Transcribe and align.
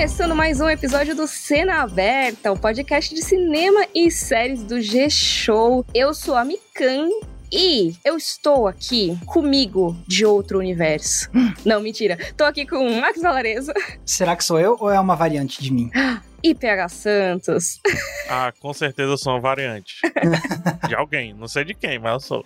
Começando 0.00 0.34
mais 0.34 0.58
um 0.62 0.68
episódio 0.70 1.14
do 1.14 1.26
Cena 1.26 1.82
Aberta, 1.82 2.50
o 2.50 2.58
podcast 2.58 3.14
de 3.14 3.22
cinema 3.22 3.86
e 3.94 4.10
séries 4.10 4.62
do 4.62 4.80
G-Show. 4.80 5.84
Eu 5.92 6.14
sou 6.14 6.36
a 6.36 6.42
Mikan 6.42 7.06
e 7.52 7.94
eu 8.02 8.16
estou 8.16 8.66
aqui 8.66 9.18
comigo 9.26 9.94
de 10.06 10.24
outro 10.24 10.58
universo. 10.58 11.28
Não, 11.66 11.82
mentira. 11.82 12.16
Tô 12.34 12.44
aqui 12.44 12.64
com 12.64 12.78
o 12.78 12.98
Max 12.98 13.20
Valarezo 13.20 13.72
Será 14.06 14.34
que 14.34 14.42
sou 14.42 14.58
eu 14.58 14.74
ou 14.80 14.90
é 14.90 14.98
uma 14.98 15.14
variante 15.14 15.62
de 15.62 15.70
mim? 15.70 15.90
e 16.42 16.54
PH 16.54 16.88
Santos. 16.88 17.80
Ah, 18.32 18.52
com 18.60 18.72
certeza 18.72 19.10
eu 19.10 19.18
sou 19.18 19.32
uma 19.32 19.40
variante. 19.40 19.96
de 20.86 20.94
alguém, 20.94 21.34
não 21.34 21.48
sei 21.48 21.64
de 21.64 21.74
quem, 21.74 21.98
mas 21.98 22.12
eu 22.12 22.20
sou. 22.20 22.42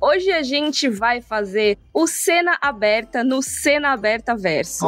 Hoje 0.00 0.32
a 0.32 0.42
gente 0.42 0.88
vai 0.88 1.20
fazer 1.20 1.78
o 1.94 2.08
Cena 2.08 2.58
Aberta 2.60 3.22
no 3.22 3.40
Cena 3.40 3.92
Aberta 3.92 4.34
Verso. 4.36 4.84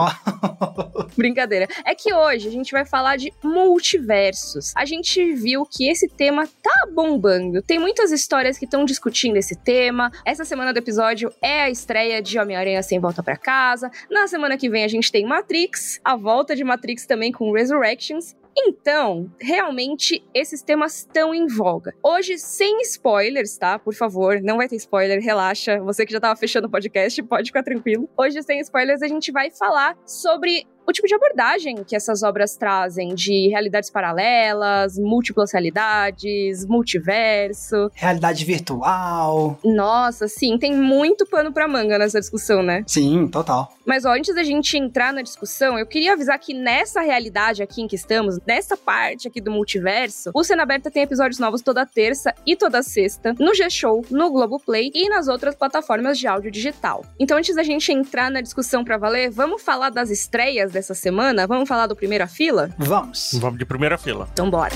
Brincadeira. 1.17 1.69
É 1.85 1.95
que 1.95 2.13
hoje 2.13 2.49
a 2.49 2.51
gente 2.51 2.73
vai 2.73 2.85
falar 2.85 3.17
de 3.17 3.33
multiversos. 3.45 4.73
A 4.77 4.85
gente 4.85 5.33
viu 5.35 5.65
que 5.65 5.89
esse 5.89 6.09
tema 6.09 6.47
tá 6.47 6.89
bombando. 6.93 7.63
Tem 7.63 7.79
muitas 7.79 8.11
histórias 8.11 8.59
que 8.59 8.65
estão 8.65 8.85
discutindo 8.85 9.37
esse 9.37 9.55
tema. 9.55 10.11
Essa 10.25 10.45
semana 10.45 10.73
do 10.73 10.79
episódio 10.79 11.33
é 11.41 11.63
a 11.63 11.71
estreia 11.71 12.21
de 12.21 12.39
Homem-Aranha 12.41 12.83
Sem 12.83 12.99
Volta 12.99 13.23
pra 13.23 13.37
Casa. 13.37 13.89
Na 14.11 14.27
semana 14.27 14.59
que 14.59 14.69
vem 14.69 14.83
a 14.83 14.89
gente 14.89 15.13
tem 15.13 15.25
Matrix, 15.25 16.01
a 16.05 16.17
volta 16.17 16.57
de 16.57 16.65
Matrix 16.65 17.07
também 17.07 17.31
com 17.31 17.53
Resurrections. 17.53 18.35
Então, 18.57 19.31
realmente, 19.41 20.25
esses 20.35 20.63
temas 20.63 20.99
estão 20.99 21.35
em 21.35 21.47
voga. 21.47 21.95
Hoje, 22.03 22.39
sem 22.39 22.81
spoilers, 22.83 23.57
tá? 23.57 23.79
Por 23.79 23.95
favor, 23.95 24.41
não 24.43 24.57
vai 24.57 24.69
ter 24.69 24.77
spoiler, 24.77 25.23
relaxa. 25.23 25.81
Você 25.81 26.05
que 26.05 26.13
já 26.13 26.21
tava 26.21 26.37
fechando 26.37 26.67
o 26.67 26.71
podcast, 26.71 27.23
pode 27.23 27.49
ficar 27.49 27.63
tranquilo. 27.63 28.09
Hoje, 28.17 28.43
sem 28.43 28.61
spoilers, 28.61 29.03
a 29.03 29.09
gente 29.09 29.31
vai 29.33 29.51
falar 29.51 29.97
sobre 30.05 30.67
o 30.91 30.93
tipo 30.93 31.07
de 31.07 31.15
abordagem 31.15 31.85
que 31.85 31.97
essas 31.97 32.23
obras 32.23 32.57
trazem 32.57 33.15
de 33.15 33.49
realidades 33.49 33.91
paralelas, 33.91 34.99
múltiplas 34.99 35.53
realidades, 35.53 36.67
multiverso. 36.67 37.91
realidade 37.95 38.45
virtual. 38.45 39.59
Nossa, 39.65 40.29
sim, 40.29 40.59
tem 40.59 40.75
muito 40.75 41.27
pano 41.27 41.53
pra 41.53 41.69
manga 41.69 41.99
nessa 41.99 42.21
discussão, 42.21 42.63
né? 42.63 42.85
Sim, 42.87 43.29
total. 43.29 43.73
Mas 43.87 44.05
ó, 44.05 44.13
antes 44.13 44.35
da 44.35 44.43
gente 44.43 44.77
entrar 44.77 45.13
na 45.13 45.23
discussão, 45.23 45.79
eu 45.79 45.87
queria 45.87 46.13
avisar 46.13 46.39
que 46.39 46.55
nessa 46.55 47.01
realidade 47.01 47.63
aqui 47.63 47.83
em 47.83 47.89
que 47.89 47.97
estamos, 47.97 48.39
nessa 48.47 48.77
parte 48.77 49.27
aqui 49.27 49.41
do 49.41 49.51
multiverso, 49.51 50.31
o 50.35 50.45
Cena 50.45 50.63
Aberta 50.63 50.91
tem 50.91 51.03
episódios 51.03 51.39
novos 51.39 51.63
toda 51.63 51.87
terça 51.87 52.35
e 52.47 52.55
toda 52.57 52.83
sexta, 52.83 53.35
no 53.39 53.55
G-Show, 53.55 54.05
no 54.11 54.31
Globoplay 54.31 54.91
e 54.95 55.09
nas 55.09 55.29
outras 55.29 55.55
plataformas 55.55 56.19
de 56.19 56.27
áudio 56.27 56.51
digital. 56.51 57.05
Então 57.19 57.39
antes 57.39 57.55
da 57.55 57.63
gente 57.63 57.93
entrar 57.93 58.31
na 58.31 58.41
discussão 58.41 58.85
pra 58.85 58.99
valer, 58.99 59.31
vamos 59.31 59.63
falar 59.63 59.91
das 59.91 60.11
estreias 60.11 60.73
dessa 60.81 60.95
semana? 60.95 61.47
Vamos 61.47 61.69
falar 61.69 61.87
do 61.87 61.95
Primeira 61.95 62.27
Fila? 62.27 62.71
Vamos. 62.79 63.33
Vamos 63.35 63.59
de 63.59 63.67
primeira 63.67 63.99
fila. 63.99 64.27
Então 64.33 64.51
bora. 64.51 64.75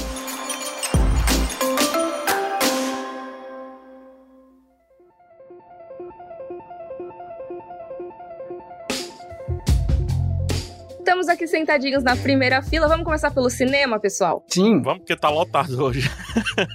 Estamos 10.98 11.28
aqui 11.28 11.46
sentadinhos 11.46 12.02
na 12.02 12.16
primeira 12.16 12.60
fila. 12.60 12.86
Vamos 12.86 13.04
começar 13.04 13.30
pelo 13.30 13.48
cinema, 13.48 13.98
pessoal? 13.98 14.44
Sim. 14.48 14.82
Vamos 14.82 14.98
porque 14.98 15.16
tá 15.16 15.30
lotado 15.30 15.82
hoje. 15.82 16.10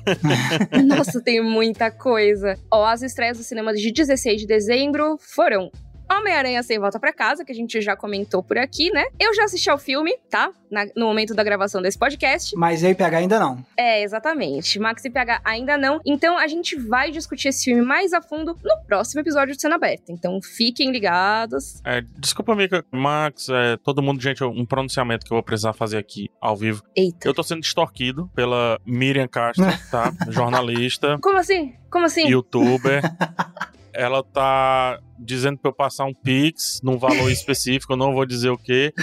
Nossa, 0.87 1.21
tem 1.21 1.41
muita 1.43 1.91
coisa. 1.91 2.57
Ó, 2.71 2.83
as 2.85 3.03
estreias 3.03 3.37
do 3.37 3.43
cinema 3.43 3.73
de 3.73 3.91
16 3.91 4.41
de 4.41 4.47
dezembro 4.47 5.17
foram 5.19 5.69
Homem-Aranha 6.11 6.61
Sem 6.63 6.79
Volta 6.79 6.99
Pra 6.99 7.13
Casa, 7.13 7.45
que 7.45 7.51
a 7.51 7.55
gente 7.55 7.79
já 7.81 7.95
comentou 7.95 8.41
por 8.43 8.57
aqui, 8.57 8.91
né? 8.91 9.05
Eu 9.19 9.33
já 9.33 9.43
assisti 9.43 9.69
ao 9.69 9.77
filme, 9.77 10.17
tá? 10.29 10.51
Na- 10.71 10.85
no 10.95 11.05
momento 11.07 11.33
da 11.33 11.43
gravação 11.43 11.81
desse 11.81 11.97
podcast. 11.97 12.55
Mas 12.55 12.83
eu 12.83 12.91
e 12.91 12.95
PH 12.95 13.17
ainda 13.17 13.39
não. 13.39 13.63
É, 13.77 14.01
exatamente. 14.03 14.79
Max 14.79 15.03
e 15.05 15.09
PH 15.09 15.41
ainda 15.43 15.77
não. 15.77 15.99
Então 16.05 16.37
a 16.37 16.47
gente 16.47 16.75
vai 16.77 17.11
discutir 17.11 17.49
esse 17.49 17.63
filme 17.65 17.81
mais 17.81 18.13
a 18.13 18.21
fundo 18.21 18.55
no 18.63 18.77
próximo 18.87 19.21
episódio 19.21 19.55
de 19.55 19.61
Cena 19.61 19.75
Aberta. 19.75 20.11
Então 20.11 20.39
fiquem 20.41 20.91
ligados. 20.91 21.81
É, 21.85 22.01
desculpa, 22.17 22.55
Mika. 22.55 22.85
Max, 22.91 23.47
é, 23.49 23.77
todo 23.77 24.01
mundo, 24.01 24.21
gente, 24.21 24.43
um 24.43 24.65
pronunciamento 24.65 25.25
que 25.25 25.31
eu 25.31 25.35
vou 25.35 25.43
precisar 25.43 25.73
fazer 25.73 25.97
aqui 25.97 26.29
ao 26.41 26.55
vivo. 26.55 26.83
Eita. 26.95 27.27
Eu 27.27 27.33
tô 27.33 27.43
sendo 27.43 27.63
extorquido 27.63 28.29
pela 28.35 28.79
Miriam 28.85 29.27
Castro, 29.27 29.65
tá? 29.91 30.13
Jornalista, 30.29 31.17
Como 31.21 31.37
assim? 31.37 31.73
Como 31.89 32.05
assim? 32.05 32.27
youtuber. 32.27 33.01
Ela 33.99 34.23
tá 34.23 34.97
dizendo 35.19 35.57
pra 35.57 35.69
eu 35.69 35.75
passar 35.75 36.05
um 36.05 36.13
Pix 36.13 36.79
num 36.81 36.97
valor 36.97 37.29
específico, 37.31 37.91
eu 37.93 37.97
não 37.97 38.13
vou 38.13 38.25
dizer 38.25 38.49
o 38.49 38.57
quê. 38.57 38.93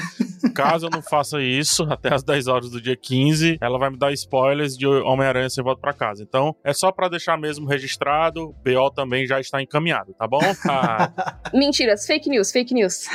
Caso 0.54 0.86
eu 0.86 0.90
não 0.90 1.02
faça 1.02 1.42
isso 1.42 1.82
até 1.92 2.14
as 2.14 2.22
10 2.22 2.46
horas 2.46 2.70
do 2.70 2.80
dia 2.80 2.96
15, 2.96 3.58
ela 3.60 3.78
vai 3.78 3.90
me 3.90 3.98
dar 3.98 4.12
spoilers 4.12 4.76
de 4.76 4.86
Homem-Aranha 4.86 5.50
sem 5.50 5.62
volta 5.62 5.80
pra 5.80 5.92
casa. 5.92 6.22
Então, 6.22 6.56
é 6.64 6.72
só 6.72 6.90
pra 6.90 7.08
deixar 7.08 7.36
mesmo 7.38 7.66
registrado. 7.66 8.48
O 8.48 8.52
BO 8.54 8.90
também 8.90 9.26
já 9.26 9.38
está 9.38 9.60
encaminhado, 9.62 10.14
tá 10.14 10.26
bom? 10.26 10.40
Ah, 10.68 11.12
Mentiras, 11.54 12.06
fake 12.06 12.28
news, 12.28 12.50
fake 12.50 12.74
news. 12.74 13.06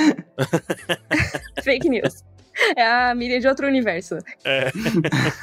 fake 1.63 1.89
news. 1.89 2.23
É 2.75 2.85
a 2.85 3.13
Miriam 3.15 3.39
de 3.39 3.47
outro 3.47 3.67
universo. 3.67 4.17
é. 4.45 4.71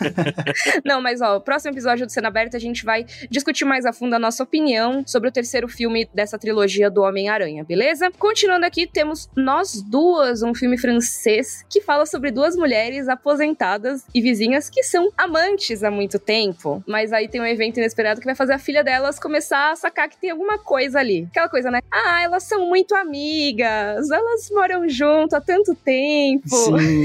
Não, 0.85 1.01
mas 1.01 1.21
ó, 1.21 1.37
o 1.37 1.41
próximo 1.41 1.75
episódio 1.75 2.07
do 2.07 2.13
Cena 2.13 2.29
Aberta 2.29 2.57
a 2.57 2.61
gente 2.61 2.85
vai 2.85 3.05
discutir 3.31 3.65
mais 3.65 3.85
a 3.85 3.93
fundo 3.93 4.15
a 4.15 4.19
nossa 4.19 4.43
opinião 4.43 5.03
sobre 5.07 5.29
o 5.29 5.33
terceiro 5.33 5.69
filme 5.69 6.09
dessa 6.15 6.39
trilogia 6.39 6.91
do 6.91 7.03
Homem-Aranha, 7.03 7.65
beleza? 7.65 8.11
Continuando 8.19 8.67
aqui, 8.67 8.87
temos 8.87 9.29
Nós 9.37 9.83
Duas, 9.83 10.43
um 10.43 10.55
filme 10.55 10.79
francês 10.79 11.65
que 11.69 11.81
fala 11.81 12.07
sobre 12.07 12.31
duas 12.31 12.57
mulheres 12.57 13.09
aposentadas 13.09 14.05
e 14.15 14.21
vizinhas 14.21 14.71
que 14.71 14.83
são 14.83 15.11
amantes 15.17 15.83
há 15.83 15.91
muito 15.91 16.19
tempo. 16.19 16.83
Mas 16.87 17.13
aí 17.13 17.29
tem 17.29 17.41
um 17.41 17.47
evento 17.47 17.79
inesperado 17.79 18.21
que 18.21 18.27
vai 18.27 18.35
fazer 18.35 18.55
a 18.55 18.59
filha 18.59 18.83
delas 18.83 19.19
começar 19.19 19.73
a 19.73 19.77
sacar 19.77 20.09
que 20.09 20.19
tem 20.19 20.31
alguma 20.31 20.59
coisa 20.59 20.99
ali. 20.99 21.27
Aquela 21.31 21.49
coisa, 21.49 21.71
né? 21.71 21.81
Ah, 21.91 22.23
elas 22.23 22.45
são 22.45 22.67
muito 22.67 22.95
amigas, 22.95 24.11
elas 24.11 24.51
moram 24.51 24.89
junto 24.89 25.35
há 25.35 25.41
tanto 25.41 25.75
tempo. 25.75 26.49
Sim. 26.49 26.98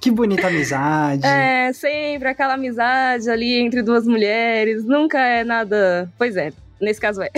Que 0.00 0.10
bonita 0.10 0.48
amizade. 0.48 1.26
É, 1.26 1.72
sempre 1.72 2.28
aquela 2.28 2.54
amizade 2.54 3.28
ali 3.28 3.60
entre 3.60 3.82
duas 3.82 4.06
mulheres, 4.06 4.84
nunca 4.84 5.18
é 5.18 5.44
nada. 5.44 6.10
Pois 6.16 6.36
é. 6.36 6.52
Nesse 6.80 7.00
caso 7.00 7.22
é. 7.22 7.30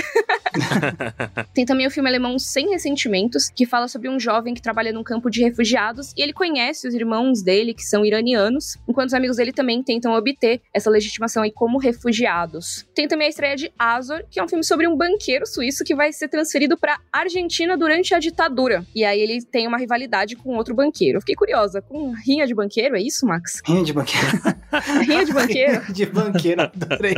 Tem 1.55 1.65
também 1.65 1.87
o 1.87 1.91
filme 1.91 2.09
alemão 2.09 2.39
Sem 2.39 2.71
Ressentimentos, 2.71 3.49
que 3.49 3.67
fala 3.67 3.89
sobre 3.89 4.09
um 4.09 4.19
jovem 4.19 4.55
que 4.55 4.63
trabalha 4.63 4.93
num 4.93 5.03
campo 5.03 5.31
de 5.31 5.43
refugiados 5.43 6.13
e 6.17 6.23
ele 6.23 6.33
conhece 6.33 6.87
os 6.87 6.95
irmãos 6.95 7.43
dele, 7.43 7.75
que 7.75 7.83
são 7.83 8.05
iranianos, 8.05 8.77
enquanto 8.89 9.09
os 9.09 9.15
amigos 9.15 9.37
dele 9.37 9.53
também 9.53 9.83
tentam 9.83 10.13
obter 10.13 10.61
essa 10.73 10.91
legitimação 10.91 11.43
aí 11.43 11.51
como 11.51 11.79
refugiados. 11.79 12.87
Tem 12.95 13.09
também 13.09 13.27
a 13.27 13.31
estreia 13.31 13.57
de 13.57 13.73
Azor, 13.79 14.25
que 14.31 14.39
é 14.39 14.45
um 14.45 14.49
filme 14.49 14.65
sobre 14.65 14.87
um 14.87 14.97
banqueiro 14.97 15.47
suíço 15.47 15.85
que 15.85 15.95
vai 15.95 16.13
ser 16.13 16.29
transferido 16.29 16.77
pra 16.77 16.99
Argentina 17.13 17.77
durante 17.77 18.15
a 18.15 18.19
ditadura. 18.19 18.85
E 18.95 19.05
aí 19.05 19.21
ele 19.21 19.43
tem 19.45 19.67
uma 19.67 19.79
rivalidade 19.79 20.37
com 20.37 20.57
outro 20.57 20.75
banqueiro. 20.75 21.17
Eu 21.17 21.21
fiquei 21.21 21.35
curiosa, 21.35 21.81
com 21.81 22.13
rinha 22.13 22.47
de 22.47 22.55
banqueiro, 22.55 22.97
é 22.97 23.01
isso, 23.01 23.27
Max? 23.27 23.61
Rinha 23.65 23.85
de 23.85 23.93
banqueiro. 23.93 24.27
Rinha 25.07 25.25
de 25.25 25.33
banqueiro? 25.33 25.81
Rinha 25.83 25.93
de 25.93 26.07
banqueiro, 26.07 26.63
adorei. 26.63 27.15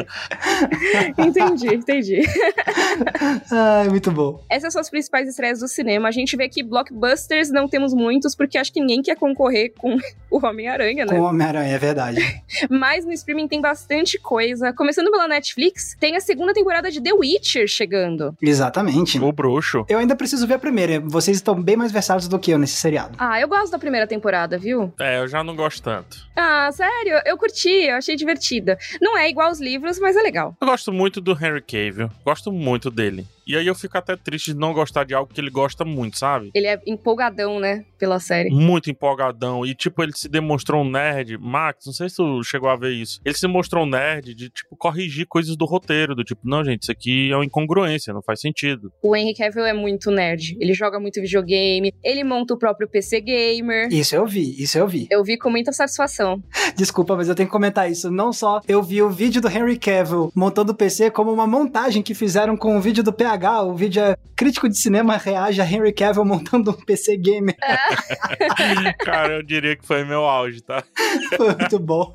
entendi, 1.19 1.75
entendi. 1.75 2.14
Ai, 3.51 3.89
muito 3.89 4.11
bom. 4.11 4.43
Essas 4.49 4.73
são 4.73 4.81
as 4.81 4.91
principais 4.91 5.29
estreias 5.29 5.61
do 5.61 5.69
cinema. 5.69 6.09
A 6.09 6.11
gente 6.11 6.37
vê 6.37 6.49
que 6.49 6.63
blockbusters 6.63 7.51
não 7.51 7.69
temos 7.69 7.95
muitos, 7.95 8.35
porque 8.35 8.59
acho 8.59 8.73
que 8.73 8.81
ninguém 8.81 9.03
quer 9.03 9.17
concorrer 9.17 9.73
com 9.77 9.97
o 10.31 10.45
Homem-Aranha, 10.45 11.05
né? 11.05 11.17
Com 11.17 11.23
Homem-Aranha, 11.23 11.75
é 11.75 11.79
verdade. 11.79 12.21
Mas 12.71 13.05
no 13.05 13.13
streaming 13.13 13.49
tem 13.49 13.61
bastante 13.61 14.19
coisa. 14.19 14.73
Começando 14.73 15.11
pela 15.11 15.29
Netflix, 15.29 15.97
tem 15.99 16.17
a 16.17 16.21
segunda 16.21 16.53
temporada 16.53 16.91
de 16.91 17.01
The 17.01 17.13
Witcher 17.13 17.67
chegando. 17.67 18.37
Exatamente. 18.43 19.19
O 19.19 19.33
bruxo. 19.33 19.85
Eu 19.89 19.99
ainda 19.99 20.17
preciso 20.17 20.47
ver 20.47 20.55
a 20.55 20.59
primeira. 20.59 21.01
Vocês 21.01 21.37
estão 21.37 21.61
bem 21.61 21.77
mais 21.77 21.93
versados 21.93 22.29
do 22.29 22.39
que 22.39 22.51
eu 22.51 22.59
nesse 22.59 22.77
seriado. 22.77 23.17
Ah, 23.19 23.41
eu 23.41 23.49
gosto 23.49 23.73
da 23.73 23.79
primeira 23.79 24.07
temporada, 24.07 24.59
viu? 24.59 24.93
É, 25.01 25.19
eu 25.19 25.29
já 25.29 25.43
não 25.43 25.55
gosto 25.57 25.83
tanto. 25.83 26.19
Ah, 26.37 26.71
sério? 26.73 27.21
Eu 27.25 27.37
curti, 27.37 27.69
eu 27.69 27.97
achei 27.97 28.17
divertida. 28.17 28.79
Não 29.01 29.17
é 29.17 29.29
igual 29.29 29.49
aos 29.49 29.61
livros, 29.61 29.99
mas 29.99 30.17
é 30.17 30.23
legal. 30.23 30.57
Eu 30.61 30.67
gosto 30.67 30.93
muito 30.93 31.21
do 31.21 31.33
Henry 31.33 31.63
Cavill. 31.63 32.04
Gosto 32.25 32.51
muito 32.53 32.91
dele. 32.91 33.27
E 33.47 33.57
aí 33.57 33.67
eu 33.67 33.75
fico 33.75 33.97
até 33.99 34.17
triste 34.17 34.53
de 34.53 34.59
não 34.59 34.73
gostar 34.73 35.05
de 35.05 35.15
algo 35.15 35.33
que 35.33 35.41
ele 35.41 35.51
gosta 35.51 35.85
muito, 35.85 36.19
sabe? 36.19 36.51
Ele 36.55 36.67
é 36.67 36.81
empolgadão, 36.87 37.61
né? 37.61 37.85
Pela 37.99 38.19
série. 38.19 38.51
Muito 38.51 38.91
empolgadão. 38.91 39.65
E, 39.67 39.75
tipo, 39.75 40.03
ele 40.03 40.13
se 40.15 40.29
demonstrou 40.29 40.83
um 40.83 40.91
nerd. 40.91 41.37
Max, 41.39 41.87
não 41.87 41.93
sei 41.93 42.09
se 42.09 42.17
tu 42.17 42.43
chegou 42.43 42.69
a 42.69 42.77
ver 42.77 42.93
isso. 42.93 43.21
Ele 43.25 43.35
se 43.35 43.47
mostrou 43.47 43.85
um 43.85 43.89
nerd 43.89 44.35
de, 44.35 44.49
tipo, 44.49 44.77
corrigir 44.77 45.27
coisas 45.27 45.57
do 45.57 45.67
roteiro. 45.67 46.15
Do 46.15 46.25
tipo, 46.25 46.41
não, 46.45 46.65
gente, 46.65 46.83
isso 46.83 46.93
aqui 46.93 47.31
é 47.31 47.37
uma 47.37 47.45
incongruência, 47.45 48.15
não 48.15 48.23
faz 48.23 48.41
sentido. 48.41 48.91
O 49.03 49.15
Henry 49.15 49.35
Cavill 49.35 49.65
é 49.65 49.73
muito 49.73 50.11
nerd. 50.11 50.57
Ele 50.59 50.73
joga 50.73 50.99
muito 50.99 51.21
videogame, 51.21 51.93
ele 52.03 52.25
monta 52.25 52.55
o 52.55 52.59
próprio 52.59 52.89
PC 52.89 53.21
Gamer. 53.21 53.89
Isso 53.93 54.17
eu 54.17 54.27
vi, 54.27 54.63
isso 54.63 54.79
eu 54.79 54.89
vi. 54.89 55.07
Eu 55.11 55.23
vi 55.23 55.37
com 55.37 55.51
muita 55.51 55.73
satisfação. 55.73 56.43
Desculpa, 56.77 57.17
mas 57.17 57.29
eu 57.29 57.35
tenho 57.35 57.49
que 57.49 57.53
comentar 57.53 57.91
isso. 57.91 58.11
Não 58.11 58.33
só 58.33 58.61
eu 58.67 58.83
vi 58.83 59.03
o 59.03 59.11
vídeo 59.11 59.41
do 59.41 59.49
Henry 59.49 59.79
Cavill 59.79 60.33
montando 60.35 60.73
o 60.73 60.75
PC, 60.75 61.11
como 61.11 61.33
uma 61.33 61.47
montagem 61.47 62.03
que 62.03 62.15
fizeram 62.15 62.57
com 62.57 62.77
o 62.77 62.81
vídeo 62.81 63.03
do 63.03 63.13
PH 63.13 63.34
O 63.65 63.75
vídeo 63.75 64.03
é 64.03 64.17
crítico 64.37 64.69
de 64.69 64.79
cinema 64.79 65.17
reage 65.17 65.61
a 65.61 65.65
Henry 65.65 65.93
Cavill 65.93 66.25
montando 66.25 66.71
um 66.71 66.85
PC 66.85 67.17
gamer. 67.17 67.57
Cara, 69.05 69.35
eu 69.35 69.43
diria 69.43 69.77
que 69.77 69.87
foi 69.87 70.05
meu 70.05 70.25
auge, 70.25 70.61
tá? 70.63 70.83
Foi 71.37 71.55
muito 71.55 71.79
bom. 71.79 72.13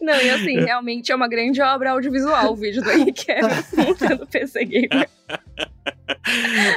Não, 0.00 0.20
e 0.20 0.30
assim, 0.30 0.60
realmente 0.60 1.12
é 1.12 1.14
uma 1.14 1.28
grande 1.28 1.60
obra 1.60 1.92
audiovisual 1.92 2.52
o 2.52 2.56
vídeo 2.56 2.82
do 2.82 2.90
Henry 2.90 3.12
Cavill 3.12 3.64
montando 3.86 4.26
PC 4.26 4.64
gamer. 4.64 5.08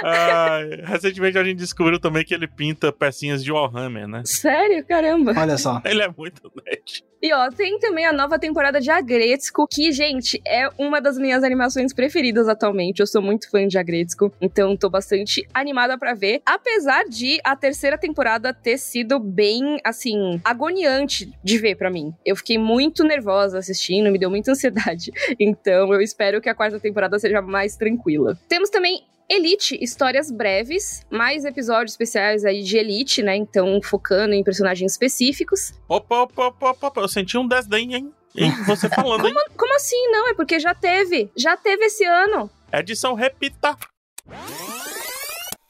Ai, 0.04 0.82
recentemente 0.84 1.38
a 1.38 1.44
gente 1.44 1.58
descobriu 1.58 2.00
também 2.00 2.24
que 2.24 2.34
ele 2.34 2.48
pinta 2.48 2.92
pecinhas 2.92 3.44
de 3.44 3.52
Warhammer, 3.52 4.08
né? 4.08 4.22
Sério? 4.26 4.86
Caramba. 4.86 5.34
Olha 5.38 5.58
só. 5.58 5.82
Ele 5.86 6.02
é 6.02 6.10
muito 6.16 6.52
nerd. 6.66 7.04
E 7.22 7.32
ó, 7.34 7.50
tem 7.52 7.78
também 7.78 8.04
a 8.04 8.12
nova 8.12 8.40
temporada 8.40 8.82
de 8.82 8.90
Agretsuko, 8.90 9.68
que, 9.68 9.92
gente, 9.92 10.42
é 10.44 10.68
uma 10.76 11.00
das 11.00 11.20
minhas 11.20 11.44
animações 11.44 11.94
preferidas 11.94 12.48
atualmente. 12.48 13.00
Eu 13.00 13.06
sou 13.06 13.22
muito 13.22 13.48
fã 13.48 13.68
de 13.68 13.78
Agretsuko, 13.78 14.34
então 14.42 14.76
tô 14.76 14.90
bastante 14.90 15.48
animada 15.54 16.00
para 16.00 16.16
ver. 16.16 16.42
Apesar 16.44 17.04
de 17.04 17.40
a 17.44 17.56
terceira 17.56 17.96
temporada 17.96 18.52
ter 18.52 18.80
sido 18.80 19.20
bem, 19.20 19.80
assim, 19.84 20.42
agoniante 20.44 21.32
de 21.44 21.58
ver 21.60 21.76
para 21.76 21.92
mim. 21.92 22.12
Eu 22.26 22.36
fiquei 22.36 22.58
muito 22.58 23.04
nervosa 23.04 23.60
assistindo, 23.60 24.12
me 24.12 24.18
deu 24.18 24.32
muita 24.32 24.50
ansiedade. 24.54 25.12
Então 25.40 25.94
eu 25.94 26.02
espero 26.02 26.42
que 26.42 26.50
a 26.50 26.56
quarta 26.56 26.80
temporada 26.80 27.20
seja 27.20 27.40
mais 27.40 27.76
tranquila. 27.76 28.36
Temos 28.50 28.72
também 28.72 29.06
Elite, 29.32 29.78
histórias 29.82 30.30
breves, 30.30 31.06
mais 31.10 31.46
episódios 31.46 31.94
especiais 31.94 32.44
aí 32.44 32.62
de 32.62 32.78
Elite, 32.78 33.24
né? 33.24 33.34
Então, 33.34 33.80
focando 33.82 34.34
em 34.34 34.44
personagens 34.44 34.92
específicos. 34.92 35.72
Opa, 35.88 36.24
opa, 36.24 36.48
opa, 36.48 36.72
opa, 36.72 36.92
senti 37.12 37.38
um 37.38 37.48
desdém, 37.48 37.94
hein? 37.94 38.14
Hein? 38.36 38.52
Você 38.66 38.88
falando, 38.90 39.28
hein? 39.28 39.34
Como, 39.34 39.58
como 39.58 39.76
assim? 39.76 40.08
Não, 40.12 40.30
é 40.30 40.34
porque 40.34 40.60
já 40.60 40.74
teve. 40.74 41.30
Já 41.36 41.58
teve 41.58 41.86
esse 41.86 42.04
ano. 42.06 42.50
Edição 42.72 43.14
repita. 43.14 43.78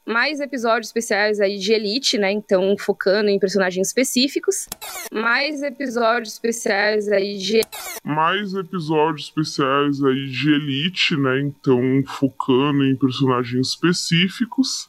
Mais 0.04 0.40
episódios 0.40 0.88
especiais 0.88 1.40
aí 1.40 1.58
de 1.58 1.72
Elite, 1.72 2.18
né? 2.18 2.32
Então, 2.32 2.74
focando 2.78 3.30
em 3.30 3.38
personagens 3.38 3.86
específicos. 3.86 4.66
Mais 5.12 5.62
episódios 5.62 6.34
especiais 6.34 7.08
aí 7.08 7.38
de. 7.38 7.60
Mais 8.04 8.52
episódios 8.52 9.26
especiais 9.26 10.02
aí 10.02 10.26
de 10.26 10.52
Elite, 10.52 11.16
né? 11.16 11.40
Então, 11.40 11.80
focando 12.18 12.84
em 12.84 12.96
personagens 12.96 13.68
específicos. 13.68 14.86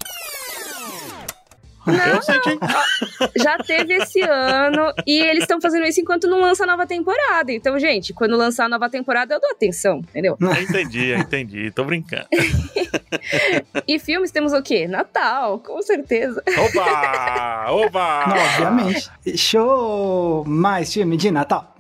Não, 1.85 1.93
Eu 2.15 2.21
senti. 2.21 2.57
já 3.35 3.57
teve 3.57 3.93
esse 3.95 4.21
ano 4.21 4.93
e 5.05 5.19
eles 5.19 5.43
estão 5.43 5.59
fazendo 5.61 5.85
isso 5.85 5.99
enquanto 6.01 6.27
não 6.27 6.39
lança 6.41 6.63
a 6.63 6.67
nova 6.67 6.85
temporada. 6.87 7.51
Então, 7.51 7.77
gente, 7.79 8.13
quando 8.13 8.37
lançar 8.37 8.65
a 8.65 8.69
nova 8.69 8.89
temporada, 8.89 9.33
eu 9.35 9.39
dou 9.39 9.51
atenção, 9.51 9.97
entendeu? 9.99 10.37
Eu 10.39 10.61
entendi, 10.61 11.07
eu 11.09 11.17
entendi. 11.19 11.71
Tô 11.71 11.83
brincando. 11.83 12.27
E 13.87 13.99
filmes 13.99 14.31
temos 14.31 14.53
o 14.53 14.61
quê? 14.61 14.87
Natal, 14.87 15.59
com 15.59 15.81
certeza. 15.81 16.41
Oba! 16.57 17.71
Oba! 17.71 18.25
Não, 18.27 18.37
obviamente. 18.37 19.09
Show! 19.37 20.43
Mais 20.47 20.91
filme 20.93 21.17
de 21.17 21.31
Natal. 21.31 21.75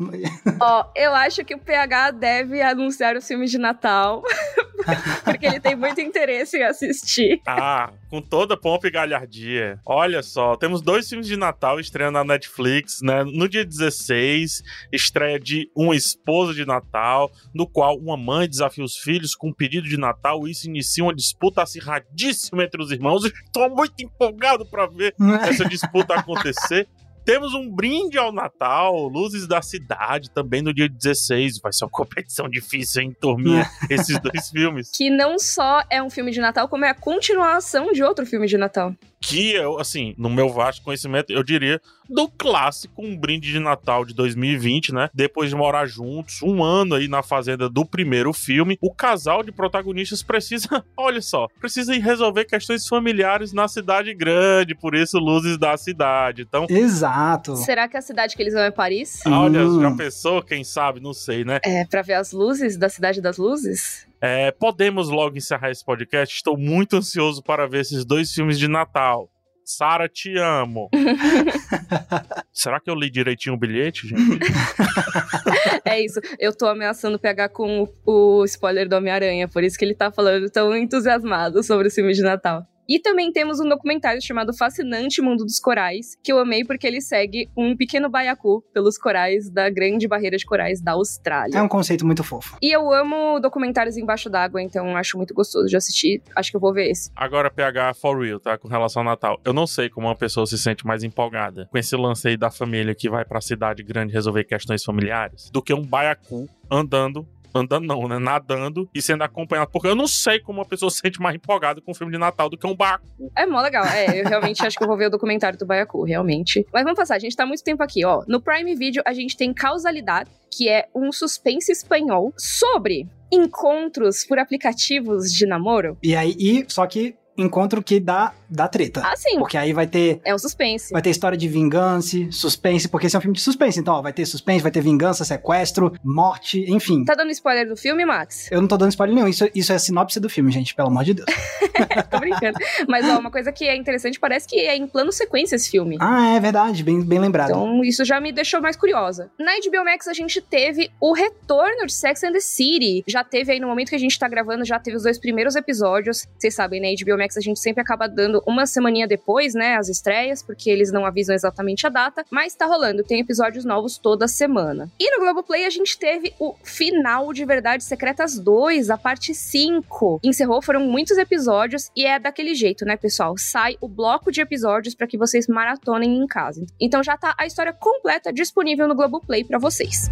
Ó, 0.59 0.85
eu 0.95 1.13
acho 1.13 1.43
que 1.45 1.55
o 1.55 1.59
PH 1.59 2.11
deve 2.11 2.61
anunciar 2.61 3.15
os 3.15 3.27
filmes 3.27 3.51
de 3.51 3.57
Natal, 3.57 4.23
porque 5.23 5.45
ele 5.45 5.59
tem 5.59 5.75
muito 5.75 6.01
interesse 6.01 6.57
em 6.57 6.63
assistir. 6.63 7.41
Ah, 7.47 7.91
com 8.09 8.21
toda 8.21 8.57
pompa 8.57 8.87
e 8.87 8.91
galhardia. 8.91 9.79
Olha 9.85 10.21
só, 10.21 10.55
temos 10.55 10.81
dois 10.81 11.07
filmes 11.07 11.27
de 11.27 11.37
Natal 11.37 11.79
estreando 11.79 12.13
na 12.13 12.23
Netflix, 12.23 12.99
né? 13.01 13.23
No 13.23 13.47
dia 13.47 13.65
16, 13.65 14.61
estreia 14.91 15.39
de 15.39 15.69
Uma 15.75 15.95
Esposa 15.95 16.53
de 16.53 16.65
Natal, 16.65 17.31
no 17.53 17.67
qual 17.67 17.97
uma 17.97 18.17
mãe 18.17 18.47
desafia 18.47 18.83
os 18.83 18.97
filhos 18.97 19.35
com 19.35 19.49
um 19.49 19.53
pedido 19.53 19.87
de 19.87 19.97
Natal 19.97 20.47
e 20.47 20.51
isso 20.51 20.67
inicia 20.67 21.03
uma 21.03 21.13
disputa 21.13 21.63
acirradíssima 21.63 22.63
entre 22.63 22.81
os 22.81 22.91
irmãos. 22.91 23.23
Estou 23.25 23.69
muito 23.69 23.93
empolgado 24.01 24.65
para 24.65 24.85
ver 24.87 25.15
essa 25.47 25.65
disputa 25.65 26.15
acontecer. 26.15 26.87
Temos 27.25 27.53
um 27.53 27.69
brinde 27.69 28.17
ao 28.17 28.33
Natal, 28.33 29.07
Luzes 29.07 29.47
da 29.47 29.61
Cidade, 29.61 30.29
também 30.29 30.61
no 30.61 30.73
dia 30.73 30.89
16. 30.89 31.59
Vai 31.61 31.71
ser 31.71 31.85
uma 31.85 31.91
competição 31.91 32.49
difícil, 32.49 33.01
hein, 33.01 33.15
turminha? 33.19 33.65
Esses 33.89 34.19
dois 34.19 34.49
filmes. 34.49 34.91
Que 34.91 35.09
não 35.09 35.39
só 35.39 35.81
é 35.89 36.03
um 36.03 36.09
filme 36.09 36.31
de 36.31 36.41
Natal, 36.41 36.67
como 36.67 36.83
é 36.83 36.89
a 36.89 36.93
continuação 36.93 37.93
de 37.93 38.03
outro 38.03 38.25
filme 38.25 38.45
de 38.45 38.57
Natal. 38.57 38.93
que 39.21 39.53
eu, 39.53 39.79
assim, 39.79 40.13
no 40.17 40.29
meu 40.29 40.49
vasto 40.49 40.83
conhecimento, 40.83 41.31
eu 41.31 41.41
diria 41.43 41.79
do 42.09 42.27
clássico 42.27 43.01
Um 43.01 43.17
Brinde 43.17 43.51
de 43.51 43.59
Natal 43.59 44.03
de 44.03 44.13
2020, 44.13 44.93
né? 44.93 45.09
Depois 45.13 45.49
de 45.49 45.55
morar 45.55 45.85
juntos, 45.85 46.41
um 46.43 46.61
ano 46.61 46.95
aí 46.95 47.07
na 47.07 47.23
fazenda 47.23 47.69
do 47.69 47.85
primeiro 47.85 48.33
filme, 48.33 48.77
o 48.81 48.93
casal 48.93 49.41
de 49.41 49.51
protagonistas 49.51 50.21
precisa, 50.21 50.83
olha 50.97 51.21
só, 51.21 51.47
precisa 51.59 51.95
ir 51.95 51.99
resolver 51.99 52.43
questões 52.43 52.85
familiares 52.85 53.53
na 53.53 53.67
cidade 53.69 54.13
grande, 54.13 54.75
por 54.75 54.93
isso 54.93 55.17
Luzes 55.17 55.57
da 55.57 55.77
Cidade. 55.77 56.41
Então, 56.41 56.67
Exato. 56.69 57.12
Será 57.55 57.87
que 57.87 57.95
a 57.97 58.01
cidade 58.01 58.35
que 58.35 58.41
eles 58.41 58.53
vão 58.53 58.63
é 58.63 58.71
Paris? 58.71 59.19
olha, 59.25 59.65
Hum. 59.65 59.81
já 59.81 59.91
pensou? 59.95 60.41
Quem 60.41 60.63
sabe? 60.63 60.99
Não 60.99 61.13
sei, 61.13 61.43
né? 61.45 61.59
É, 61.63 61.85
pra 61.85 62.01
ver 62.01 62.13
as 62.13 62.31
luzes 62.31 62.77
da 62.77 62.89
Cidade 62.89 63.21
das 63.21 63.37
Luzes? 63.37 64.07
É, 64.21 64.51
podemos 64.51 65.09
logo 65.09 65.37
encerrar 65.37 65.69
esse 65.71 65.83
podcast. 65.85 66.35
Estou 66.35 66.57
muito 66.57 66.95
ansioso 66.97 67.43
para 67.43 67.67
ver 67.67 67.81
esses 67.81 68.03
dois 68.05 68.31
filmes 68.31 68.57
de 68.57 68.67
Natal. 68.67 69.29
Sara, 69.65 70.09
te 70.09 70.37
amo. 70.37 70.89
Será 72.51 72.79
que 72.81 72.89
eu 72.89 72.95
li 72.95 73.09
direitinho 73.09 73.55
o 73.55 73.57
bilhete, 73.57 74.07
gente? 74.07 74.19
É 75.85 76.01
isso. 76.01 76.19
Eu 76.39 76.55
tô 76.55 76.65
ameaçando 76.67 77.19
pegar 77.19 77.49
com 77.49 77.83
o, 78.05 78.39
o 78.41 78.45
spoiler 78.45 78.87
do 78.87 78.95
Homem-Aranha, 78.95 79.47
por 79.47 79.63
isso 79.63 79.77
que 79.77 79.83
ele 79.85 79.93
tá 79.93 80.11
falando 80.11 80.49
tão 80.49 80.75
entusiasmado 80.75 81.61
sobre 81.61 81.87
o 81.87 81.91
filme 81.91 82.13
de 82.13 82.21
Natal. 82.21 82.65
E 82.87 82.99
também 82.99 83.31
temos 83.31 83.59
um 83.59 83.67
documentário 83.67 84.21
chamado 84.21 84.53
Fascinante 84.53 85.21
Mundo 85.21 85.45
dos 85.45 85.59
Corais, 85.59 86.17
que 86.23 86.31
eu 86.31 86.39
amei 86.39 86.65
porque 86.65 86.85
ele 86.85 87.01
segue 87.01 87.49
um 87.57 87.75
pequeno 87.75 88.09
baiacu 88.09 88.63
pelos 88.73 88.97
corais 88.97 89.49
da 89.49 89.69
Grande 89.69 90.07
Barreira 90.07 90.37
de 90.37 90.45
Corais 90.45 90.81
da 90.81 90.93
Austrália. 90.93 91.57
É 91.57 91.61
um 91.61 91.67
conceito 91.67 92.05
muito 92.05 92.23
fofo. 92.23 92.57
E 92.61 92.71
eu 92.71 92.91
amo 92.93 93.39
documentários 93.39 93.97
embaixo 93.97 94.29
d'água, 94.29 94.61
então 94.61 94.95
acho 94.97 95.17
muito 95.17 95.33
gostoso 95.33 95.67
de 95.67 95.75
assistir. 95.75 96.21
Acho 96.35 96.51
que 96.51 96.57
eu 96.57 96.61
vou 96.61 96.73
ver 96.73 96.89
esse. 96.89 97.09
Agora, 97.15 97.49
PH 97.49 97.93
for 97.95 98.19
real, 98.19 98.39
tá? 98.39 98.57
Com 98.57 98.67
relação 98.67 99.01
ao 99.01 99.05
Natal. 99.05 99.39
Eu 99.45 99.53
não 99.53 99.65
sei 99.65 99.89
como 99.89 100.07
uma 100.07 100.15
pessoa 100.15 100.45
se 100.45 100.57
sente 100.57 100.85
mais 100.85 101.03
empolgada 101.03 101.67
com 101.71 101.77
esse 101.77 101.95
lance 101.95 102.27
aí 102.27 102.37
da 102.37 102.51
família 102.51 102.93
que 102.93 103.09
vai 103.09 103.23
pra 103.23 103.39
cidade 103.41 103.83
grande 103.83 104.13
resolver 104.13 104.43
questões 104.43 104.83
familiares 104.83 105.49
do 105.51 105.61
que 105.61 105.73
um 105.73 105.81
baiacu 105.81 106.47
andando. 106.69 107.27
Andando 107.53 107.85
não, 107.85 108.07
né? 108.07 108.19
Nadando 108.19 108.89
e 108.93 109.01
sendo 109.01 109.23
acompanhado. 109.23 109.69
Porque 109.71 109.87
eu 109.87 109.95
não 109.95 110.07
sei 110.07 110.39
como 110.39 110.59
uma 110.59 110.65
pessoa 110.65 110.89
se 110.91 110.99
sente 110.99 111.21
mais 111.21 111.35
empolgada 111.35 111.81
com 111.81 111.91
um 111.91 111.95
filme 111.95 112.11
de 112.11 112.17
Natal 112.17 112.49
do 112.49 112.57
que 112.57 112.67
um 112.67 112.75
baiacu. 112.75 113.05
É 113.35 113.45
mó 113.45 113.61
legal. 113.61 113.85
É, 113.85 114.21
eu 114.21 114.27
realmente 114.27 114.65
acho 114.65 114.77
que 114.77 114.83
eu 114.83 114.87
vou 114.87 114.97
ver 114.97 115.07
o 115.07 115.09
documentário 115.09 115.57
do 115.57 115.65
Baiacu, 115.65 116.03
realmente. 116.03 116.65
Mas 116.73 116.83
vamos 116.83 116.97
passar, 116.97 117.15
a 117.15 117.19
gente 117.19 117.35
tá 117.35 117.45
muito 117.45 117.63
tempo 117.63 117.83
aqui, 117.83 118.05
ó. 118.05 118.23
No 118.27 118.41
Prime 118.41 118.75
Video 118.75 119.03
a 119.05 119.13
gente 119.13 119.37
tem 119.37 119.53
Causalidade, 119.53 120.29
que 120.51 120.69
é 120.69 120.87
um 120.95 121.11
suspense 121.11 121.71
espanhol 121.71 122.33
sobre 122.37 123.07
encontros 123.31 124.23
por 124.25 124.37
aplicativos 124.37 125.31
de 125.31 125.45
namoro. 125.45 125.97
E 126.03 126.15
aí, 126.15 126.35
e, 126.37 126.65
só 126.67 126.85
que 126.85 127.15
encontro 127.37 127.81
que 127.81 127.99
dá, 127.99 128.33
dá 128.49 128.67
treta. 128.67 129.01
Ah, 129.03 129.15
sim. 129.15 129.37
Porque 129.37 129.57
aí 129.57 129.73
vai 129.73 129.87
ter 129.87 130.19
É 130.23 130.33
um 130.33 130.37
suspense. 130.37 130.91
Vai 130.91 131.01
ter 131.01 131.09
história 131.09 131.37
de 131.37 131.47
vingança, 131.47 132.17
suspense, 132.31 132.87
porque 132.87 133.07
esse 133.07 133.15
é 133.15 133.19
um 133.19 133.21
filme 133.21 133.35
de 133.35 133.41
suspense. 133.41 133.79
Então, 133.79 133.95
ó, 133.95 134.01
vai 134.01 134.13
ter 134.13 134.25
suspense, 134.25 134.61
vai 134.61 134.71
ter 134.71 134.81
vingança, 134.81 135.25
sequestro, 135.25 135.93
morte, 136.03 136.63
enfim. 136.71 137.03
Tá 137.05 137.15
dando 137.15 137.31
spoiler 137.31 137.67
do 137.67 137.75
filme, 137.75 138.05
Max? 138.05 138.51
Eu 138.51 138.61
não 138.61 138.67
tô 138.67 138.77
dando 138.77 138.89
spoiler 138.89 139.15
nenhum. 139.15 139.27
Isso, 139.27 139.49
isso 139.53 139.71
é 139.71 139.75
a 139.75 139.79
sinopse 139.79 140.19
do 140.19 140.29
filme, 140.29 140.51
gente, 140.51 140.75
pelo 140.75 140.89
amor 140.89 141.03
de 141.03 141.15
Deus. 141.15 141.27
Tô 142.09 142.19
brincando. 142.19 142.57
Mas, 142.87 143.07
ó, 143.09 143.17
uma 143.19 143.31
coisa 143.31 143.51
que 143.51 143.67
é 143.67 143.75
interessante, 143.75 144.19
parece 144.19 144.47
que 144.47 144.59
é 144.59 144.75
em 144.75 144.87
plano 144.87 145.11
sequência 145.11 145.55
esse 145.55 145.69
filme. 145.69 145.97
Ah, 145.99 146.35
é 146.35 146.39
verdade, 146.39 146.83
bem, 146.83 147.01
bem 147.01 147.19
lembrado. 147.19 147.49
Então, 147.49 147.83
isso 147.83 148.05
já 148.05 148.19
me 148.19 148.31
deixou 148.31 148.61
mais 148.61 148.75
curiosa. 148.75 149.31
Na 149.39 149.53
HBO 149.53 149.83
Max, 149.83 150.07
a 150.07 150.13
gente 150.13 150.41
teve 150.41 150.91
o 150.99 151.13
retorno 151.13 151.85
de 151.85 151.93
Sex 151.93 152.23
and 152.23 152.33
the 152.33 152.39
City. 152.39 153.03
Já 153.07 153.23
teve 153.23 153.51
aí, 153.51 153.59
no 153.59 153.67
momento 153.67 153.89
que 153.89 153.95
a 153.95 153.99
gente 153.99 154.17
tá 154.17 154.27
gravando, 154.27 154.63
já 154.63 154.79
teve 154.79 154.97
os 154.97 155.03
dois 155.03 155.17
primeiros 155.17 155.55
episódios. 155.55 156.27
Vocês 156.37 156.53
sabem, 156.53 156.79
na 156.81 156.87
HBO 156.87 157.17
Max 157.17 157.22
a 157.37 157.41
gente 157.41 157.59
sempre 157.59 157.81
acaba 157.81 158.07
dando 158.07 158.41
uma 158.45 158.65
semaninha 158.65 159.07
depois, 159.07 159.53
né, 159.53 159.75
as 159.75 159.89
estreias, 159.89 160.41
porque 160.41 160.69
eles 160.69 160.91
não 160.91 161.05
avisam 161.05 161.35
exatamente 161.35 161.85
a 161.87 161.89
data. 161.89 162.25
Mas 162.29 162.55
tá 162.55 162.65
rolando, 162.65 163.03
tem 163.03 163.19
episódios 163.19 163.65
novos 163.65 163.97
toda 163.97 164.27
semana. 164.27 164.89
E 164.99 165.11
no 165.11 165.23
Globoplay 165.23 165.65
a 165.65 165.69
gente 165.69 165.97
teve 165.97 166.33
o 166.39 166.55
final 166.63 167.33
de 167.33 167.45
Verdades 167.45 167.87
Secretas 167.87 168.37
2, 168.37 168.89
a 168.89 168.97
parte 168.97 169.33
5. 169.33 170.19
Encerrou, 170.23 170.61
foram 170.61 170.81
muitos 170.81 171.17
episódios 171.17 171.89
e 171.95 172.05
é 172.05 172.19
daquele 172.19 172.55
jeito, 172.55 172.85
né, 172.85 172.97
pessoal? 172.97 173.35
Sai 173.37 173.77
o 173.81 173.87
bloco 173.87 174.31
de 174.31 174.41
episódios 174.41 174.95
para 174.95 175.07
que 175.07 175.17
vocês 175.17 175.47
maratonem 175.47 176.17
em 176.17 176.27
casa. 176.27 176.65
Então 176.79 177.03
já 177.03 177.17
tá 177.17 177.33
a 177.37 177.45
história 177.45 177.73
completa 177.73 178.31
disponível 178.31 178.87
no 178.87 178.95
Globoplay 178.95 179.43
para 179.43 179.59
vocês. 179.59 180.09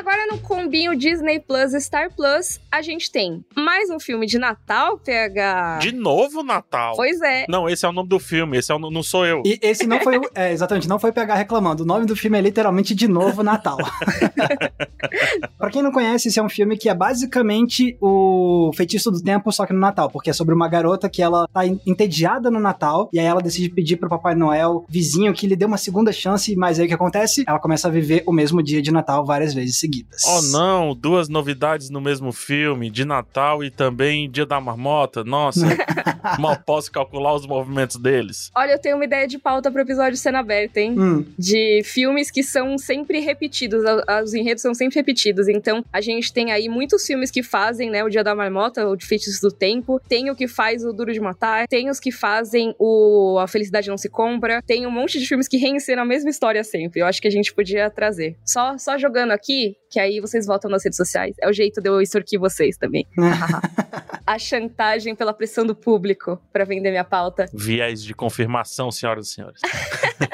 Agora 0.00 0.26
no 0.32 0.38
combinho 0.38 0.96
Disney 0.96 1.38
Plus 1.38 1.72
Star 1.84 2.10
Plus, 2.16 2.58
a 2.72 2.80
gente 2.80 3.12
tem 3.12 3.44
mais 3.54 3.90
um 3.90 4.00
filme 4.00 4.24
de 4.24 4.38
Natal, 4.38 4.96
PH. 4.96 5.76
De 5.82 5.92
novo 5.92 6.42
Natal. 6.42 6.94
Pois 6.96 7.20
é. 7.20 7.44
Não, 7.46 7.68
esse 7.68 7.84
é 7.84 7.88
o 7.90 7.92
nome 7.92 8.08
do 8.08 8.18
filme, 8.18 8.56
esse 8.56 8.72
é 8.72 8.74
o, 8.74 8.78
não 8.78 9.02
sou 9.02 9.26
eu. 9.26 9.42
E 9.44 9.58
esse 9.60 9.86
não 9.86 10.00
foi 10.00 10.16
o. 10.16 10.22
É, 10.34 10.52
exatamente, 10.52 10.88
não 10.88 10.98
foi 10.98 11.12
pegar 11.12 11.34
reclamando. 11.34 11.82
O 11.82 11.86
nome 11.86 12.06
do 12.06 12.16
filme 12.16 12.38
é 12.38 12.40
literalmente 12.40 12.94
De 12.94 13.06
Novo 13.06 13.42
Natal. 13.42 13.76
pra 15.58 15.68
quem 15.68 15.82
não 15.82 15.92
conhece, 15.92 16.28
esse 16.28 16.38
é 16.38 16.42
um 16.42 16.48
filme 16.48 16.78
que 16.78 16.88
é 16.88 16.94
basicamente 16.94 17.98
o 18.00 18.70
Feitiço 18.74 19.10
do 19.10 19.22
Tempo, 19.22 19.52
só 19.52 19.66
que 19.66 19.74
no 19.74 19.80
Natal, 19.80 20.08
porque 20.08 20.30
é 20.30 20.32
sobre 20.32 20.54
uma 20.54 20.66
garota 20.66 21.10
que 21.10 21.20
ela 21.20 21.46
tá 21.52 21.66
entediada 21.66 22.50
no 22.50 22.58
Natal, 22.58 23.10
e 23.12 23.20
aí 23.20 23.26
ela 23.26 23.42
decide 23.42 23.68
pedir 23.68 23.98
pro 23.98 24.08
Papai 24.08 24.34
Noel 24.34 24.86
vizinho 24.88 25.34
que 25.34 25.46
lhe 25.46 25.56
dê 25.56 25.66
uma 25.66 25.76
segunda 25.76 26.10
chance, 26.10 26.56
mas 26.56 26.78
aí 26.78 26.86
o 26.86 26.88
que 26.88 26.94
acontece? 26.94 27.44
Ela 27.46 27.58
começa 27.58 27.86
a 27.86 27.90
viver 27.90 28.22
o 28.24 28.32
mesmo 28.32 28.62
dia 28.62 28.80
de 28.80 28.90
Natal 28.90 29.26
várias 29.26 29.52
vezes 29.52 29.89
seguidas. 29.90 30.22
Oh 30.26 30.42
não, 30.42 30.94
duas 30.94 31.28
novidades 31.28 31.90
no 31.90 32.00
mesmo 32.00 32.32
filme, 32.32 32.90
de 32.90 33.04
Natal 33.04 33.64
e 33.64 33.70
também 33.70 34.30
Dia 34.30 34.46
da 34.46 34.60
Marmota. 34.60 35.24
Nossa, 35.24 35.66
mal 36.38 36.56
posso 36.64 36.90
calcular 36.90 37.34
os 37.34 37.46
movimentos 37.46 37.96
deles. 37.96 38.50
Olha, 38.54 38.72
eu 38.72 38.78
tenho 38.78 38.96
uma 38.96 39.04
ideia 39.04 39.26
de 39.26 39.38
pauta 39.38 39.70
pro 39.70 39.82
episódio 39.82 40.16
cena 40.16 40.38
aberta, 40.38 40.80
hein? 40.80 40.98
Hum. 40.98 41.24
De 41.38 41.82
filmes 41.84 42.30
que 42.30 42.42
são 42.42 42.78
sempre 42.78 43.20
repetidos, 43.20 43.82
os 44.22 44.34
enredos 44.34 44.62
são 44.62 44.74
sempre 44.74 44.96
repetidos. 44.96 45.48
Então, 45.48 45.84
a 45.92 46.00
gente 46.00 46.32
tem 46.32 46.52
aí 46.52 46.68
muitos 46.68 47.04
filmes 47.04 47.30
que 47.30 47.42
fazem, 47.42 47.90
né, 47.90 48.04
o 48.04 48.08
Dia 48.08 48.22
da 48.22 48.34
Marmota, 48.34 48.86
o 48.88 48.96
de 48.96 49.06
Feitiços 49.06 49.40
do 49.40 49.50
Tempo, 49.50 50.00
tem 50.08 50.30
o 50.30 50.36
que 50.36 50.46
faz 50.46 50.84
o 50.84 50.92
Duro 50.92 51.12
de 51.12 51.20
Matar, 51.20 51.66
tem 51.66 51.90
os 51.90 51.98
que 51.98 52.12
fazem 52.12 52.74
o 52.78 53.38
A 53.38 53.46
Felicidade 53.46 53.88
Não 53.88 53.96
Se 53.96 54.08
Compra, 54.08 54.62
tem 54.62 54.86
um 54.86 54.90
monte 54.90 55.18
de 55.18 55.26
filmes 55.26 55.48
que 55.48 55.56
reencenam 55.56 56.02
a 56.02 56.06
mesma 56.06 56.30
história 56.30 56.62
sempre. 56.62 57.00
Eu 57.00 57.06
acho 57.06 57.20
que 57.20 57.28
a 57.28 57.30
gente 57.30 57.52
podia 57.52 57.90
trazer. 57.90 58.36
Só, 58.44 58.76
só 58.78 58.98
jogando 58.98 59.32
aqui, 59.32 59.76
que 59.90 59.98
aí 59.98 60.20
vocês 60.20 60.46
votam 60.46 60.70
nas 60.70 60.84
redes 60.84 60.96
sociais. 60.96 61.34
É 61.40 61.48
o 61.48 61.52
jeito 61.52 61.80
de 61.80 61.88
eu 61.88 62.00
extorquir 62.00 62.38
vocês 62.38 62.76
também. 62.76 63.06
a 64.26 64.38
chantagem 64.38 65.14
pela 65.14 65.32
pressão 65.32 65.66
do 65.66 65.74
público 65.74 66.40
para 66.52 66.64
vender 66.64 66.90
minha 66.90 67.04
pauta. 67.04 67.46
Viés 67.52 68.02
de 68.02 68.14
confirmação, 68.14 68.90
senhoras 68.90 69.28
e 69.28 69.32
senhores. 69.34 69.60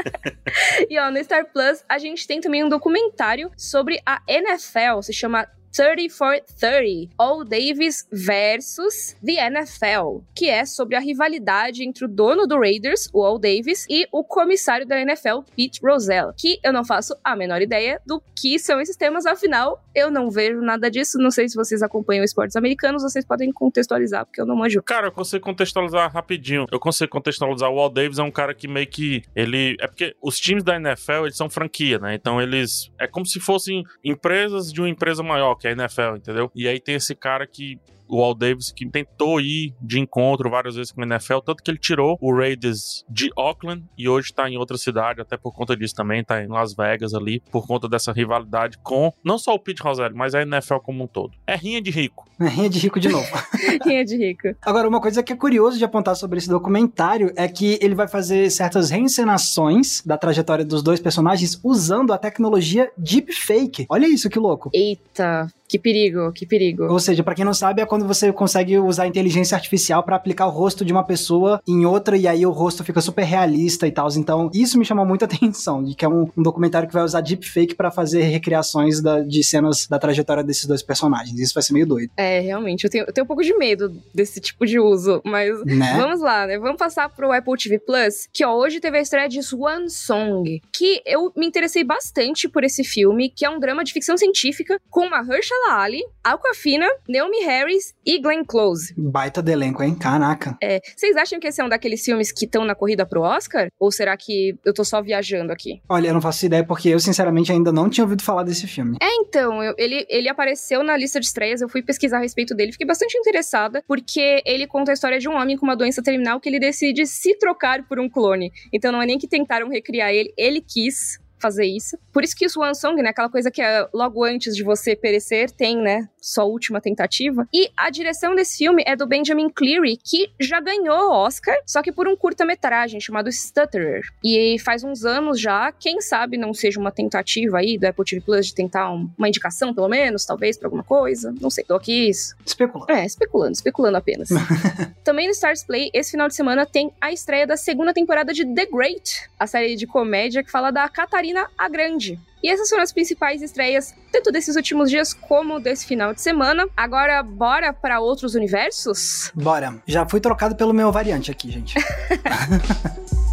e 0.91 0.99
ó, 0.99 1.11
no 1.11 1.23
Star 1.25 1.51
Plus, 1.51 1.83
a 1.89 1.99
gente 1.99 2.27
tem 2.27 2.41
também 2.41 2.63
um 2.63 2.69
documentário 2.69 3.51
sobre 3.57 4.01
a 4.05 4.21
NFL, 4.29 5.01
se 5.03 5.13
chama 5.13 5.49
30 5.73 6.15
for 6.15 6.41
30, 6.59 7.13
All 7.19 7.45
Davis 7.45 8.07
versus 8.11 9.17
The 9.25 9.47
NFL, 9.47 10.23
que 10.35 10.49
é 10.49 10.65
sobre 10.65 10.97
a 10.97 11.01
rivalidade 11.01 11.85
entre 11.85 12.05
o 12.05 12.09
dono 12.09 12.47
do 12.47 12.59
Raiders, 12.59 13.09
o 13.13 13.23
All 13.25 13.39
Davis, 13.39 13.87
e 13.89 14.07
o 14.11 14.25
comissário 14.25 14.87
da 14.87 15.01
NFL, 15.01 15.41
Pete 15.57 15.81
Rozelle, 15.83 16.33
que 16.37 16.59
eu 16.63 16.73
não 16.73 16.85
faço 16.85 17.17
a 17.23 17.37
menor 17.37 17.61
ideia 17.61 18.01
do 18.07 18.23
que 18.35 18.59
são 18.59 18.81
esses 18.81 18.97
temas, 18.97 19.27
afinal, 19.27 19.83
eu 19.95 20.11
não 20.11 20.31
vejo 20.31 20.61
nada 20.61 20.91
disso, 20.91 21.19
não 21.19 21.31
sei 21.31 21.49
se 21.49 21.57
vocês 21.57 21.83
acompanham 21.83 22.25
esportes 22.25 22.57
americanos, 22.57 23.03
vocês 23.03 23.25
podem 23.25 23.53
contextualizar, 23.53 24.27
porque 24.27 24.41
eu 24.41 24.47
não 24.47 24.57
manjo. 24.57 24.83
Cara, 24.83 25.09
eu 25.09 25.13
consigo 25.13 25.45
contextualizar 25.45 26.13
rapidinho. 26.13 26.67
Eu 26.71 26.79
consigo 26.79 27.11
contextualizar 27.11 27.71
o 27.71 27.79
All 27.79 27.91
Davis 27.91 28.19
é 28.19 28.23
um 28.23 28.31
cara 28.31 28.55
que 28.55 28.69
meio 28.69 28.87
que 28.87 29.23
ele 29.35 29.77
é 29.81 29.87
porque 29.87 30.15
os 30.21 30.39
times 30.39 30.63
da 30.63 30.77
NFL, 30.77 31.25
eles 31.25 31.37
são 31.37 31.49
franquia, 31.49 31.99
né? 31.99 32.15
Então 32.15 32.41
eles 32.41 32.91
é 32.99 33.07
como 33.07 33.27
se 33.27 33.41
fossem 33.41 33.85
empresas 34.05 34.73
de 34.73 34.81
uma 34.81 34.89
empresa 34.89 35.23
maior, 35.23 35.55
que 35.55 35.66
é 35.67 35.71
a 35.71 35.73
NFL, 35.73 36.17
entendeu? 36.17 36.51
E 36.55 36.69
aí 36.69 36.81
tem 36.81 36.95
esse 36.95 37.15
cara 37.15 37.47
que 37.47 37.79
o 38.09 38.23
Al 38.23 38.35
Davis 38.35 38.73
que 38.73 38.89
tentou 38.89 39.41
ir 39.41 39.75
de 39.81 39.99
encontro 39.99 40.51
várias 40.51 40.77
vezes 40.77 40.93
com 40.93 41.01
o 41.01 41.05
NFL, 41.05 41.39
tanto 41.45 41.63
que 41.63 41.71
ele 41.71 41.79
tirou 41.79 42.17
o 42.21 42.35
Raiders 42.35 43.05
de 43.09 43.31
Oakland 43.37 43.85
e 43.97 44.09
hoje 44.09 44.33
tá 44.33 44.49
em 44.49 44.57
outra 44.57 44.77
cidade, 44.77 45.21
até 45.21 45.37
por 45.37 45.53
conta 45.53 45.77
disso 45.77 45.95
também, 45.95 46.25
tá 46.25 46.43
em 46.43 46.49
Las 46.49 46.75
Vegas 46.75 47.15
ali, 47.15 47.41
por 47.51 47.67
conta 47.67 47.89
dessa 47.89 48.13
rivalidade 48.13 48.79
com 48.83 49.13
não 49.25 49.39
só 49.39 49.55
o 49.55 49.59
Pete 49.59 49.83
Rozelle, 49.83 50.15
mas 50.15 50.35
a 50.35 50.43
NFL 50.43 50.77
como 50.77 51.05
um 51.05 51.07
todo. 51.07 51.33
É 51.47 51.57
rinha 51.57 51.81
de 51.81 51.91
rico. 51.91 52.29
É 52.41 52.49
rinha 52.49 52.69
de 52.69 52.79
rico 52.79 53.01
de 53.01 53.09
novo. 53.09 53.27
rinha 53.85 54.05
de 54.05 54.17
rico. 54.17 54.49
Agora, 54.63 54.89
uma 54.89 55.01
coisa 55.01 55.23
que 55.23 55.33
é 55.33 55.37
curioso 55.37 55.79
de 55.79 55.85
apontar 55.85 56.17
sobre 56.17 56.39
esse 56.39 56.49
documentário 56.49 57.33
é 57.37 57.49
que 57.49 57.79
ele 57.81 57.95
vai 57.95 58.09
fazer 58.09 58.51
certas 58.51 58.91
reencenações 58.91 60.03
da 60.05 60.17
trajetória 60.17 60.65
dos 60.65 60.83
dois 60.83 61.01
personagens 61.01 61.59
usando 61.63 62.13
a 62.13 62.19
tecnologia 62.19 62.91
deepfake. 62.97 63.87
Olha 63.89 64.07
isso, 64.07 64.29
que 64.29 64.39
louco. 64.39 64.71
Eita, 64.73 65.49
que 65.69 65.79
perigo, 65.79 66.33
que 66.33 66.47
perigo. 66.47 66.85
Ou 66.85 66.99
seja, 66.99 67.23
para 67.23 67.35
quem 67.35 67.45
não 67.45 67.55
sabe, 67.55 67.83
é 67.83 67.87
quando 67.97 68.07
você 68.07 68.31
consegue 68.31 68.79
usar 68.79 69.07
inteligência 69.07 69.55
artificial 69.55 70.03
para 70.03 70.17
aplicar 70.17 70.47
o 70.47 70.51
rosto 70.51 70.85
de 70.85 70.93
uma 70.93 71.03
pessoa 71.03 71.63
em 71.67 71.87
outra 71.87 72.15
e 72.15 72.29
aí 72.29 72.45
o 72.45 72.51
rosto 72.51 72.85
fica 72.85 73.01
super 73.01 73.25
realista 73.25 73.87
e 73.87 73.91
tal. 73.91 74.07
Então, 74.17 74.51
isso 74.53 74.79
me 74.79 74.85
chamou 74.85 75.07
muita 75.07 75.25
atenção, 75.27 75.83
de 75.83 75.95
que 75.95 76.05
é 76.05 76.09
um, 76.09 76.29
um 76.37 76.43
documentário 76.43 76.87
que 76.87 76.93
vai 76.93 77.03
usar 77.03 77.23
deepfake 77.23 77.75
para 77.75 77.91
fazer 77.91 78.21
recriações 78.21 79.01
da, 79.01 79.21
de 79.21 79.43
cenas 79.43 79.87
da 79.87 79.99
trajetória 79.99 80.45
desses 80.45 80.67
dois 80.67 80.83
personagens. 80.83 81.41
Isso 81.41 81.55
vai 81.55 81.63
ser 81.63 81.73
meio 81.73 81.87
doido. 81.87 82.11
É, 82.19 82.39
realmente, 82.41 82.85
eu 82.85 82.91
tenho, 82.91 83.05
eu 83.07 83.13
tenho 83.15 83.25
um 83.25 83.27
pouco 83.27 83.43
de 83.43 83.57
medo 83.57 83.91
desse 84.15 84.43
tipo 84.43 84.67
de 84.67 84.79
uso, 84.79 85.23
mas 85.25 85.59
né? 85.65 85.95
vamos 85.97 86.21
lá, 86.21 86.47
né? 86.47 86.59
Vamos 86.59 86.77
passar 86.77 87.09
pro 87.09 87.33
Apple 87.33 87.57
TV 87.57 87.79
Plus, 87.79 88.29
que 88.31 88.45
ó, 88.45 88.55
hoje 88.55 88.79
teve 88.79 88.99
a 88.99 89.01
estreia 89.01 89.27
de 89.27 89.43
Swan 89.43 89.89
Song, 89.89 90.61
que 90.71 91.01
eu 91.07 91.33
me 91.35 91.47
interessei 91.47 91.83
bastante 91.83 92.47
por 92.47 92.63
esse 92.63 92.85
filme, 92.85 93.31
que 93.31 93.47
é 93.47 93.49
um 93.49 93.59
drama 93.59 93.83
de 93.83 93.95
ficção 93.95 94.19
científica 94.19 94.79
com 94.91 95.07
uma 95.07 95.23
Mahershala 95.23 95.81
Ali, 95.81 96.03
Aquafina, 96.23 96.87
Naomi 97.09 97.41
Harris 97.41 97.86
e 98.05 98.21
Glenn 98.21 98.45
Close. 98.45 98.95
Baita 98.97 99.43
de 99.43 99.53
elenco, 99.53 99.83
hein? 99.83 99.95
Caraca. 99.95 100.57
É, 100.63 100.81
vocês 100.97 101.17
acham 101.17 101.39
que 101.39 101.47
esse 101.47 101.61
é 101.61 101.65
um 101.65 101.69
daqueles 101.69 102.05
filmes 102.05 102.33
que 102.33 102.45
estão 102.45 102.65
na 102.65 102.75
corrida 102.75 103.07
pro 103.07 103.23
Oscar? 103.23 103.69
Ou 103.79 103.91
será 103.91 104.17
que 104.17 104.57
eu 104.65 104.73
tô 104.73 104.85
só 104.85 105.03
viajando 105.03 105.53
aqui? 105.53 105.81
Olha, 105.89 106.09
eu 106.09 106.15
não 106.15 106.21
faço 106.21 106.47
ideia 106.47 106.65
porque 106.65 106.89
eu, 106.89 107.01
sinceramente, 107.01 107.53
ainda 107.53 107.73
não 107.73 107.89
tinha 107.89 108.05
ouvido 108.05 108.23
falar 108.23 108.43
desse 108.43 108.67
filme. 108.67 108.97
É, 109.01 109.15
então, 109.21 109.63
eu, 109.63 109.75
ele, 109.79 110.07
ele 110.09 110.29
apareceu 110.29 110.83
na 110.83 110.97
lista 110.97 111.21
de 111.21 111.27
estreias, 111.27 111.61
eu 111.61 111.69
fui 111.69 111.83
pesquisar 111.83 112.19
a 112.19 112.21
respeito 112.21 112.55
dele, 112.55 112.73
fiquei 112.73 112.87
bastante 112.87 113.17
interessada, 113.19 113.83
porque 113.87 114.43
ele 114.45 114.67
conta 114.67 114.93
a 114.93 114.95
história 114.95 115.19
de 115.19 115.29
um 115.29 115.37
homem 115.37 115.57
com 115.57 115.67
uma 115.67 115.77
doença 115.77 116.03
terminal 116.03 116.41
que 116.41 116.49
ele 116.49 116.59
decide 116.59 117.07
se 117.07 117.37
trocar 117.39 117.87
por 117.87 117.99
um 117.99 118.09
clone. 118.09 118.51
Então 118.73 118.93
não 118.93 119.03
é 119.03 119.07
nem 119.07 119.19
que 119.19 119.29
tentaram 119.29 119.69
recriar 119.69 120.11
ele, 120.11 120.33
ele 120.37 120.61
quis 120.61 121.19
fazer 121.39 121.67
isso. 121.67 121.99
Por 122.13 122.25
isso 122.25 122.35
que 122.35 122.47
o 122.47 122.51
Swan 122.51 122.75
Song, 122.75 123.01
né, 123.03 123.11
aquela 123.11 123.29
coisa 123.29 123.51
que 123.51 123.61
é 123.61 123.87
logo 123.93 124.25
antes 124.25 124.57
de 124.57 124.63
você 124.63 124.97
perecer, 124.97 125.51
tem, 125.51 125.77
né, 125.77 126.09
sua 126.27 126.45
última 126.45 126.81
tentativa. 126.81 127.49
E 127.55 127.71
a 127.77 127.89
direção 127.89 128.35
desse 128.35 128.59
filme 128.59 128.83
é 128.85 128.97
do 128.97 129.07
Benjamin 129.07 129.49
Cleary, 129.49 129.97
que 129.97 130.29
já 130.41 130.61
ganhou 130.61 131.13
Oscar, 131.13 131.57
só 131.65 131.81
que 131.83 131.93
por 131.93 132.09
um 132.09 132.17
curta-metragem 132.17 133.01
chamado 133.01 133.31
Stutterer. 133.31 134.05
E 134.25 134.59
faz 134.59 134.83
uns 134.83 135.05
anos 135.05 135.41
já, 135.41 135.71
quem 135.71 136.01
sabe 136.01 136.37
não 136.37 136.53
seja 136.53 136.81
uma 136.81 136.91
tentativa 136.91 137.59
aí 137.59 137.79
do 137.79 137.87
Apple 137.87 138.05
TV 138.05 138.21
Plus 138.21 138.47
de 138.47 138.55
tentar 138.55 138.93
um, 138.93 139.09
uma 139.17 139.29
indicação, 139.29 139.73
pelo 139.73 139.89
menos, 139.89 140.25
talvez, 140.25 140.59
pra 140.59 140.67
alguma 140.67 140.83
coisa. 140.83 141.33
Não 141.41 141.49
sei, 141.49 141.63
tô 141.63 141.77
aqui 141.77 142.09
isso. 142.09 142.35
Especulando. 142.45 142.93
É, 142.93 143.07
especulando, 143.07 143.53
especulando 143.53 143.97
apenas. 143.97 144.29
Também 145.05 145.27
no 145.27 145.33
Stars 145.33 145.63
Play, 145.63 145.91
esse 145.95 146.11
final 146.11 146.27
de 146.27 146.35
semana 146.35 146.67
tem 146.67 146.91
a 147.01 147.13
estreia 147.13 147.47
da 147.47 147.57
segunda 147.57 147.95
temporada 147.95 148.33
de 148.33 148.45
The 148.45 148.67
Great, 148.67 149.31
a 149.39 149.47
série 149.47 149.77
de 149.77 149.87
comédia 149.87 150.43
que 150.43 150.51
fala 150.51 150.73
da 150.73 150.89
Catarina 150.89 151.49
a 151.57 151.69
Grande. 151.69 152.19
E 152.43 152.51
essas 152.51 152.69
foram 152.69 152.83
as 152.83 152.93
principais 152.93 153.43
estreias, 153.43 153.95
tanto 154.13 154.31
desses 154.31 154.57
últimos 154.57 154.91
dias 154.91 155.13
como 155.15 155.59
desse 155.59 155.87
final 155.87 156.13
de 156.15 156.21
semana. 156.21 156.69
Agora, 156.77 157.23
bora 157.23 157.73
para 157.73 158.01
outros 158.01 158.35
universos? 158.35 159.33
Bora. 159.35 159.83
Já 159.87 160.07
fui 160.07 160.21
trocado 160.21 160.55
pelo 160.55 160.73
meu 160.73 160.93
variante 160.93 161.31
aqui, 161.31 161.51
gente. 161.51 161.75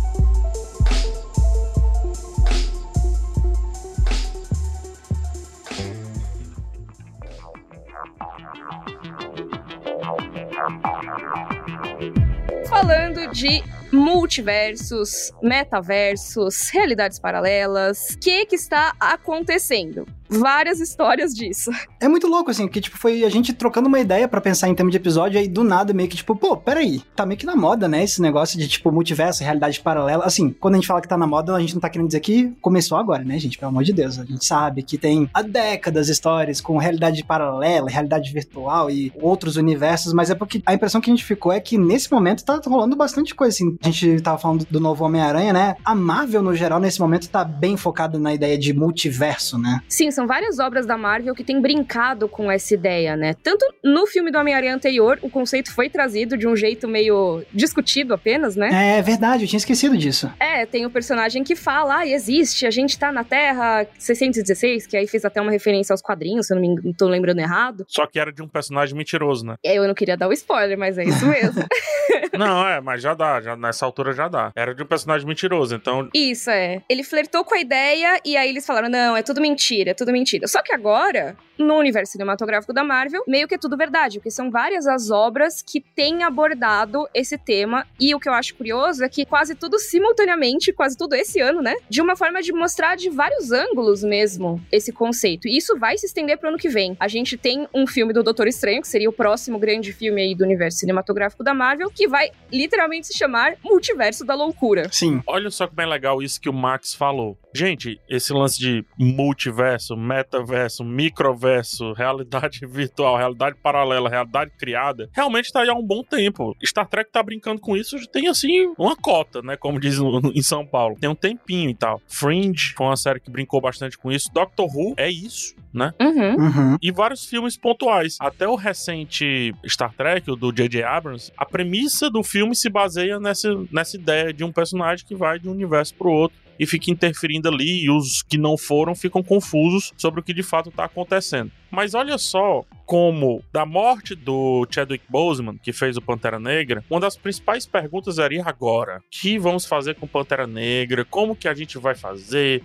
Falando 12.70 13.32
de 13.32 13.64
multiversos, 13.94 15.32
metaversos, 15.42 16.72
realidades 16.72 17.20
paralelas. 17.20 18.16
O 18.16 18.20
que 18.20 18.46
que 18.46 18.56
está 18.56 18.96
acontecendo? 19.00 20.06
Várias 20.40 20.80
histórias 20.80 21.34
disso. 21.34 21.72
É 22.00 22.08
muito 22.08 22.28
louco, 22.28 22.52
assim, 22.52 22.66
porque, 22.68 22.82
tipo, 22.82 22.98
foi 22.98 23.24
a 23.24 23.30
gente 23.30 23.54
trocando 23.54 23.88
uma 23.88 24.00
ideia 24.00 24.28
para 24.28 24.42
pensar 24.42 24.68
em 24.68 24.76
termos 24.76 24.92
de 24.92 24.98
episódio, 24.98 25.40
aí 25.40 25.48
do 25.48 25.64
nada 25.64 25.94
meio 25.94 26.10
que, 26.10 26.18
tipo, 26.18 26.36
pô, 26.36 26.58
peraí, 26.58 27.02
tá 27.16 27.26
meio 27.26 27.38
que 27.38 27.46
na 27.46 27.56
moda, 27.56 27.88
né, 27.88 28.04
esse 28.04 28.22
negócio 28.22 28.58
de, 28.58 28.68
tipo, 28.68 28.92
multiverso, 28.92 29.44
realidade 29.44 29.80
paralela. 29.80 30.26
Assim, 30.26 30.50
quando 30.52 30.76
a 30.76 30.78
gente 30.78 30.88
fala 30.88 31.02
que 31.02 31.08
tá 31.08 31.18
na 31.18 31.28
moda, 31.28 31.56
a 31.56 31.60
gente 31.60 31.74
não 31.74 31.82
tá 31.82 31.90
querendo 31.90 32.08
dizer 32.08 32.20
que 32.20 32.54
começou 32.62 32.98
agora, 32.98 33.24
né, 33.24 33.38
gente? 33.40 33.58
Pelo 33.58 33.70
amor 33.70 33.84
de 33.84 33.94
Deus. 33.94 34.20
A 34.20 34.26
gente 34.26 34.46
sabe 34.46 34.84
que 34.84 34.98
tem 34.98 35.30
há 35.34 35.42
décadas 35.42 36.10
histórias 36.10 36.62
com 36.62 36.78
realidade 36.78 37.24
paralela, 37.24 37.90
realidade 37.90 38.32
virtual 38.32 38.90
e 38.90 39.12
outros 39.22 39.56
universos, 39.56 40.14
mas 40.14 40.30
é 40.30 40.36
porque 40.36 40.62
a 40.66 40.74
impressão 40.74 41.02
que 41.02 41.10
a 41.10 41.14
gente 41.14 41.26
ficou 41.26 41.52
é 41.52 41.60
que 41.60 41.78
nesse 41.78 42.12
momento 42.12 42.44
tá 42.44 42.60
rolando 42.66 42.96
bastante 42.96 43.36
coisa, 43.36 43.56
assim. 43.56 43.78
A 43.84 43.90
gente 43.90 44.22
tava 44.22 44.38
falando 44.38 44.66
do 44.70 44.80
novo 44.80 45.04
Homem-Aranha, 45.06 45.54
né? 45.54 45.76
A 45.84 45.96
Marvel, 45.96 46.42
no 46.42 46.56
geral, 46.56 46.80
nesse 46.80 47.00
momento 47.00 47.30
tá 47.30 47.44
bem 47.44 47.78
focada 47.78 48.18
na 48.18 48.34
ideia 48.34 48.58
de 48.58 48.74
multiverso, 48.74 49.58
né? 49.58 49.82
Sim, 49.88 50.12
são 50.12 50.23
várias 50.26 50.60
obras 50.60 50.86
da 50.86 50.98
Marvel 50.98 51.34
que 51.34 51.44
têm 51.44 51.62
brincado 51.62 52.28
com 52.28 52.52
essa 52.52 52.74
ideia, 52.74 53.16
né? 53.16 53.36
Tanto 53.42 53.66
no 53.84 54.06
filme 54.06 54.32
do 54.32 54.38
Homem-Aranha 54.38 54.76
anterior, 54.76 55.20
o 55.22 55.30
conceito 55.30 55.74
foi 55.74 55.90
trazido 55.90 56.38
de 56.38 56.48
um 56.48 56.56
jeito 56.56 56.88
meio 56.88 57.44
discutido 57.54 58.14
apenas, 58.14 58.56
né? 58.56 58.98
É 58.98 59.02
verdade, 59.02 59.44
eu 59.44 59.48
tinha 59.48 59.58
esquecido 59.58 59.98
disso. 59.98 60.32
É, 60.40 60.66
tem 60.66 60.86
o 60.86 60.90
um 60.90 60.92
personagem 60.92 61.44
que 61.44 61.56
fala, 61.56 62.00
ah, 62.00 62.08
existe, 62.08 62.66
a 62.66 62.72
gente 62.72 62.98
tá 62.98 63.12
na 63.12 63.24
Terra 63.24 63.86
616, 63.98 64.88
que 64.88 64.98
aí 64.98 65.08
fez 65.08 65.26
até 65.26 65.42
uma 65.42 65.52
referência 65.52 65.94
aos 65.94 66.02
quadrinhos, 66.02 66.48
se 66.48 66.54
eu 66.54 66.60
não 66.60 66.62
me 66.62 66.74
não 66.84 66.94
tô 66.94 67.08
lembrando 67.08 67.40
errado. 67.40 67.86
Só 67.88 68.06
que 68.06 68.20
era 68.20 68.32
de 68.32 68.42
um 68.42 68.48
personagem 68.48 68.96
mentiroso, 68.96 69.46
né? 69.46 69.56
É, 69.64 69.78
eu 69.78 69.88
não 69.88 69.94
queria 69.94 70.18
dar 70.18 70.28
o 70.28 70.34
spoiler, 70.34 70.78
mas 70.78 70.98
é 70.98 71.04
isso 71.04 71.26
mesmo. 71.26 71.64
não, 72.38 72.68
é, 72.68 72.82
mas 72.82 73.02
já 73.02 73.14
dá, 73.14 73.42
já, 73.42 73.56
nessa 73.56 73.86
altura 73.86 74.14
já 74.14 74.28
dá. 74.28 74.52
Era 74.56 74.74
de 74.74 74.84
um 74.84 74.86
personagem 74.86 75.28
mentiroso, 75.28 75.76
então... 75.76 76.10
Isso, 76.14 76.50
é. 76.50 76.82
Ele 76.90 77.04
flertou 77.04 77.44
com 77.44 77.56
a 77.56 77.60
ideia 77.60 78.20
e 78.26 78.36
aí 78.36 78.50
eles 78.50 78.66
falaram, 78.66 78.90
não, 78.90 79.16
é 79.16 79.22
tudo 79.22 79.42
mentira, 79.42 79.92
é 79.92 79.94
tudo 79.94 80.12
mentira. 80.12 80.48
Só 80.48 80.62
que 80.62 80.74
agora 80.74 81.36
no 81.58 81.76
universo 81.76 82.14
cinematográfico 82.14 82.74
da 82.74 82.84
Marvel, 82.84 83.24
meio 83.28 83.48
que 83.48 83.56
é 83.56 83.58
tudo 83.58 83.78
verdade, 83.78 84.20
porque 84.20 84.32
são 84.32 84.50
várias 84.50 84.88
as 84.88 85.12
obras 85.12 85.62
que 85.62 85.80
têm 85.80 86.24
abordado 86.24 87.08
esse 87.14 87.38
tema. 87.38 87.86
E 88.00 88.14
o 88.14 88.20
que 88.20 88.28
eu 88.28 88.34
acho 88.34 88.56
curioso 88.56 89.04
é 89.04 89.10
que 89.10 89.26
quase 89.26 89.56
tudo 89.56 89.80
simultaneamente, 89.80 90.74
quase 90.74 90.98
tudo 90.98 91.16
esse 91.16 91.40
ano, 91.40 91.62
né? 91.62 91.76
De 91.90 92.02
uma 92.02 92.16
forma 92.16 92.42
de 92.42 92.52
mostrar 92.52 92.96
de 92.96 93.10
vários 93.10 93.52
ângulos 93.52 94.04
mesmo 94.04 94.62
esse 94.72 94.92
conceito. 94.92 95.48
E 95.48 95.58
isso 95.58 95.78
vai 95.78 95.98
se 95.98 96.06
estender 96.06 96.38
pro 96.38 96.50
ano 96.50 96.58
que 96.58 96.70
vem. 96.70 96.96
A 97.00 97.08
gente 97.08 97.38
tem 97.38 97.68
um 97.74 97.86
filme 97.86 98.14
do 98.14 98.24
Doutor 98.24 98.48
Estranho, 98.48 98.82
que 98.82 98.88
seria 98.88 99.10
o 99.10 99.14
próximo 99.14 99.60
grande 99.60 99.94
filme 99.94 100.22
aí 100.22 100.36
do 100.36 100.44
universo 100.44 100.80
cinematográfico 100.80 101.44
da 101.44 101.54
Marvel, 101.54 101.90
que 101.90 102.08
vai 102.08 102.32
literalmente 102.52 103.08
se 103.08 103.18
chamar 103.18 103.56
Multiverso 103.64 104.26
da 104.26 104.36
Loucura. 104.36 104.90
Sim. 104.92 105.22
Olha 105.28 105.50
só 105.50 105.68
como 105.68 105.82
é 105.82 105.86
legal 105.86 106.22
isso 106.22 106.40
que 106.40 106.50
o 106.50 106.54
Max 106.54 106.94
falou. 106.94 107.38
Gente, 107.56 108.00
esse 108.10 108.34
lance 108.34 108.60
de 108.60 108.84
multiverso, 108.98 109.96
metaverso, 109.96 110.84
microverso, 110.84 111.94
realidade 111.94 112.66
virtual, 112.68 113.18
realidade 113.18 113.56
paralela, 113.62 114.10
realidade 114.10 114.52
criada, 114.58 115.10
realmente 115.14 115.52
tá 115.52 115.62
aí 115.62 115.70
há 115.70 115.74
um 115.74 115.86
bom 115.86 116.04
tempo. 116.04 116.56
Star 116.66 116.88
Trek 116.88 117.12
tá 117.12 117.22
brincando 117.22 117.62
com 117.62 117.78
isso, 117.78 117.96
tem 118.08 118.28
assim 118.28 118.74
uma 118.78 118.96
cota, 118.96 119.42
né? 119.42 119.56
Como 119.56 119.80
diz 119.80 119.98
em 120.34 120.42
São 120.42 120.66
Paulo. 120.66 120.98
Tem 121.00 121.10
um 121.10 121.16
tempinho 121.16 121.70
e 121.70 121.76
tal. 121.76 122.02
Fringe 122.08 122.74
foi 122.76 122.88
uma 122.88 122.98
série 122.98 123.20
que 123.20 123.30
brincou 123.30 123.62
bastante 123.62 123.98
com 123.98 124.12
isso. 124.12 124.30
Doctor 124.34 124.66
Who 124.66 124.94
é 124.98 125.10
isso, 125.10 125.56
né? 125.74 125.94
Uhum. 126.02 126.36
Uhum. 126.36 126.78
E 126.82 126.92
vários 126.92 127.26
filmes 127.26 127.56
pontuais. 127.58 128.18
Até 128.20 128.48
o 128.48 128.56
recente 128.56 129.54
Star 129.68 129.94
Trek, 129.94 130.30
o 130.30 130.36
do 130.36 130.52
J.J. 130.52 130.84
Abrams, 130.84 131.32
a 131.38 131.46
premissa 131.46 132.10
do 132.10 132.24
filme 132.24 132.56
se 132.56 132.70
baseia 132.70 133.20
nessa, 133.20 133.50
nessa 133.72 133.96
ideia 133.96 134.34
de 134.34 134.44
um 134.44 134.52
personagem 134.52 135.06
que 135.06 135.16
vai 135.16 135.40
de 135.40 135.48
um 135.48 135.52
universo 135.52 135.94
pro 135.96 136.12
outro 136.12 136.43
e 136.60 136.66
fica 136.66 136.92
interferindo 136.92 137.48
ali, 137.48 137.84
e 137.84 137.90
os 137.90 138.22
que 138.22 138.38
não 138.38 138.58
foram 138.58 138.96
ficam 138.96 139.24
confusos 139.24 139.92
sobre 139.98 140.20
o 140.20 140.24
que 140.24 140.34
de 140.34 140.44
fato 140.44 140.70
está 140.70 140.86
acontecendo. 140.86 141.52
Mas 141.72 141.94
olha 141.94 142.18
só 142.18 142.64
como, 142.86 143.44
da 143.52 143.66
morte 143.66 144.14
do 144.14 144.68
Chadwick 144.70 145.06
Boseman, 145.10 145.58
que 145.58 145.74
fez 145.74 145.98
o 145.98 146.02
Pantera 146.02 146.40
Negra, 146.40 146.84
uma 146.90 147.00
das 147.00 147.18
principais 147.18 147.66
perguntas 147.66 148.18
e 148.18 148.40
agora? 148.40 148.98
O 148.98 149.02
que 149.10 149.40
vamos 149.40 149.66
fazer 149.66 149.96
com 149.96 150.06
Pantera 150.06 150.46
Negra? 150.46 151.04
Como 151.06 151.36
que 151.36 151.48
a 151.48 151.54
gente 151.54 151.78
vai 151.78 151.96
fazer? 151.96 152.64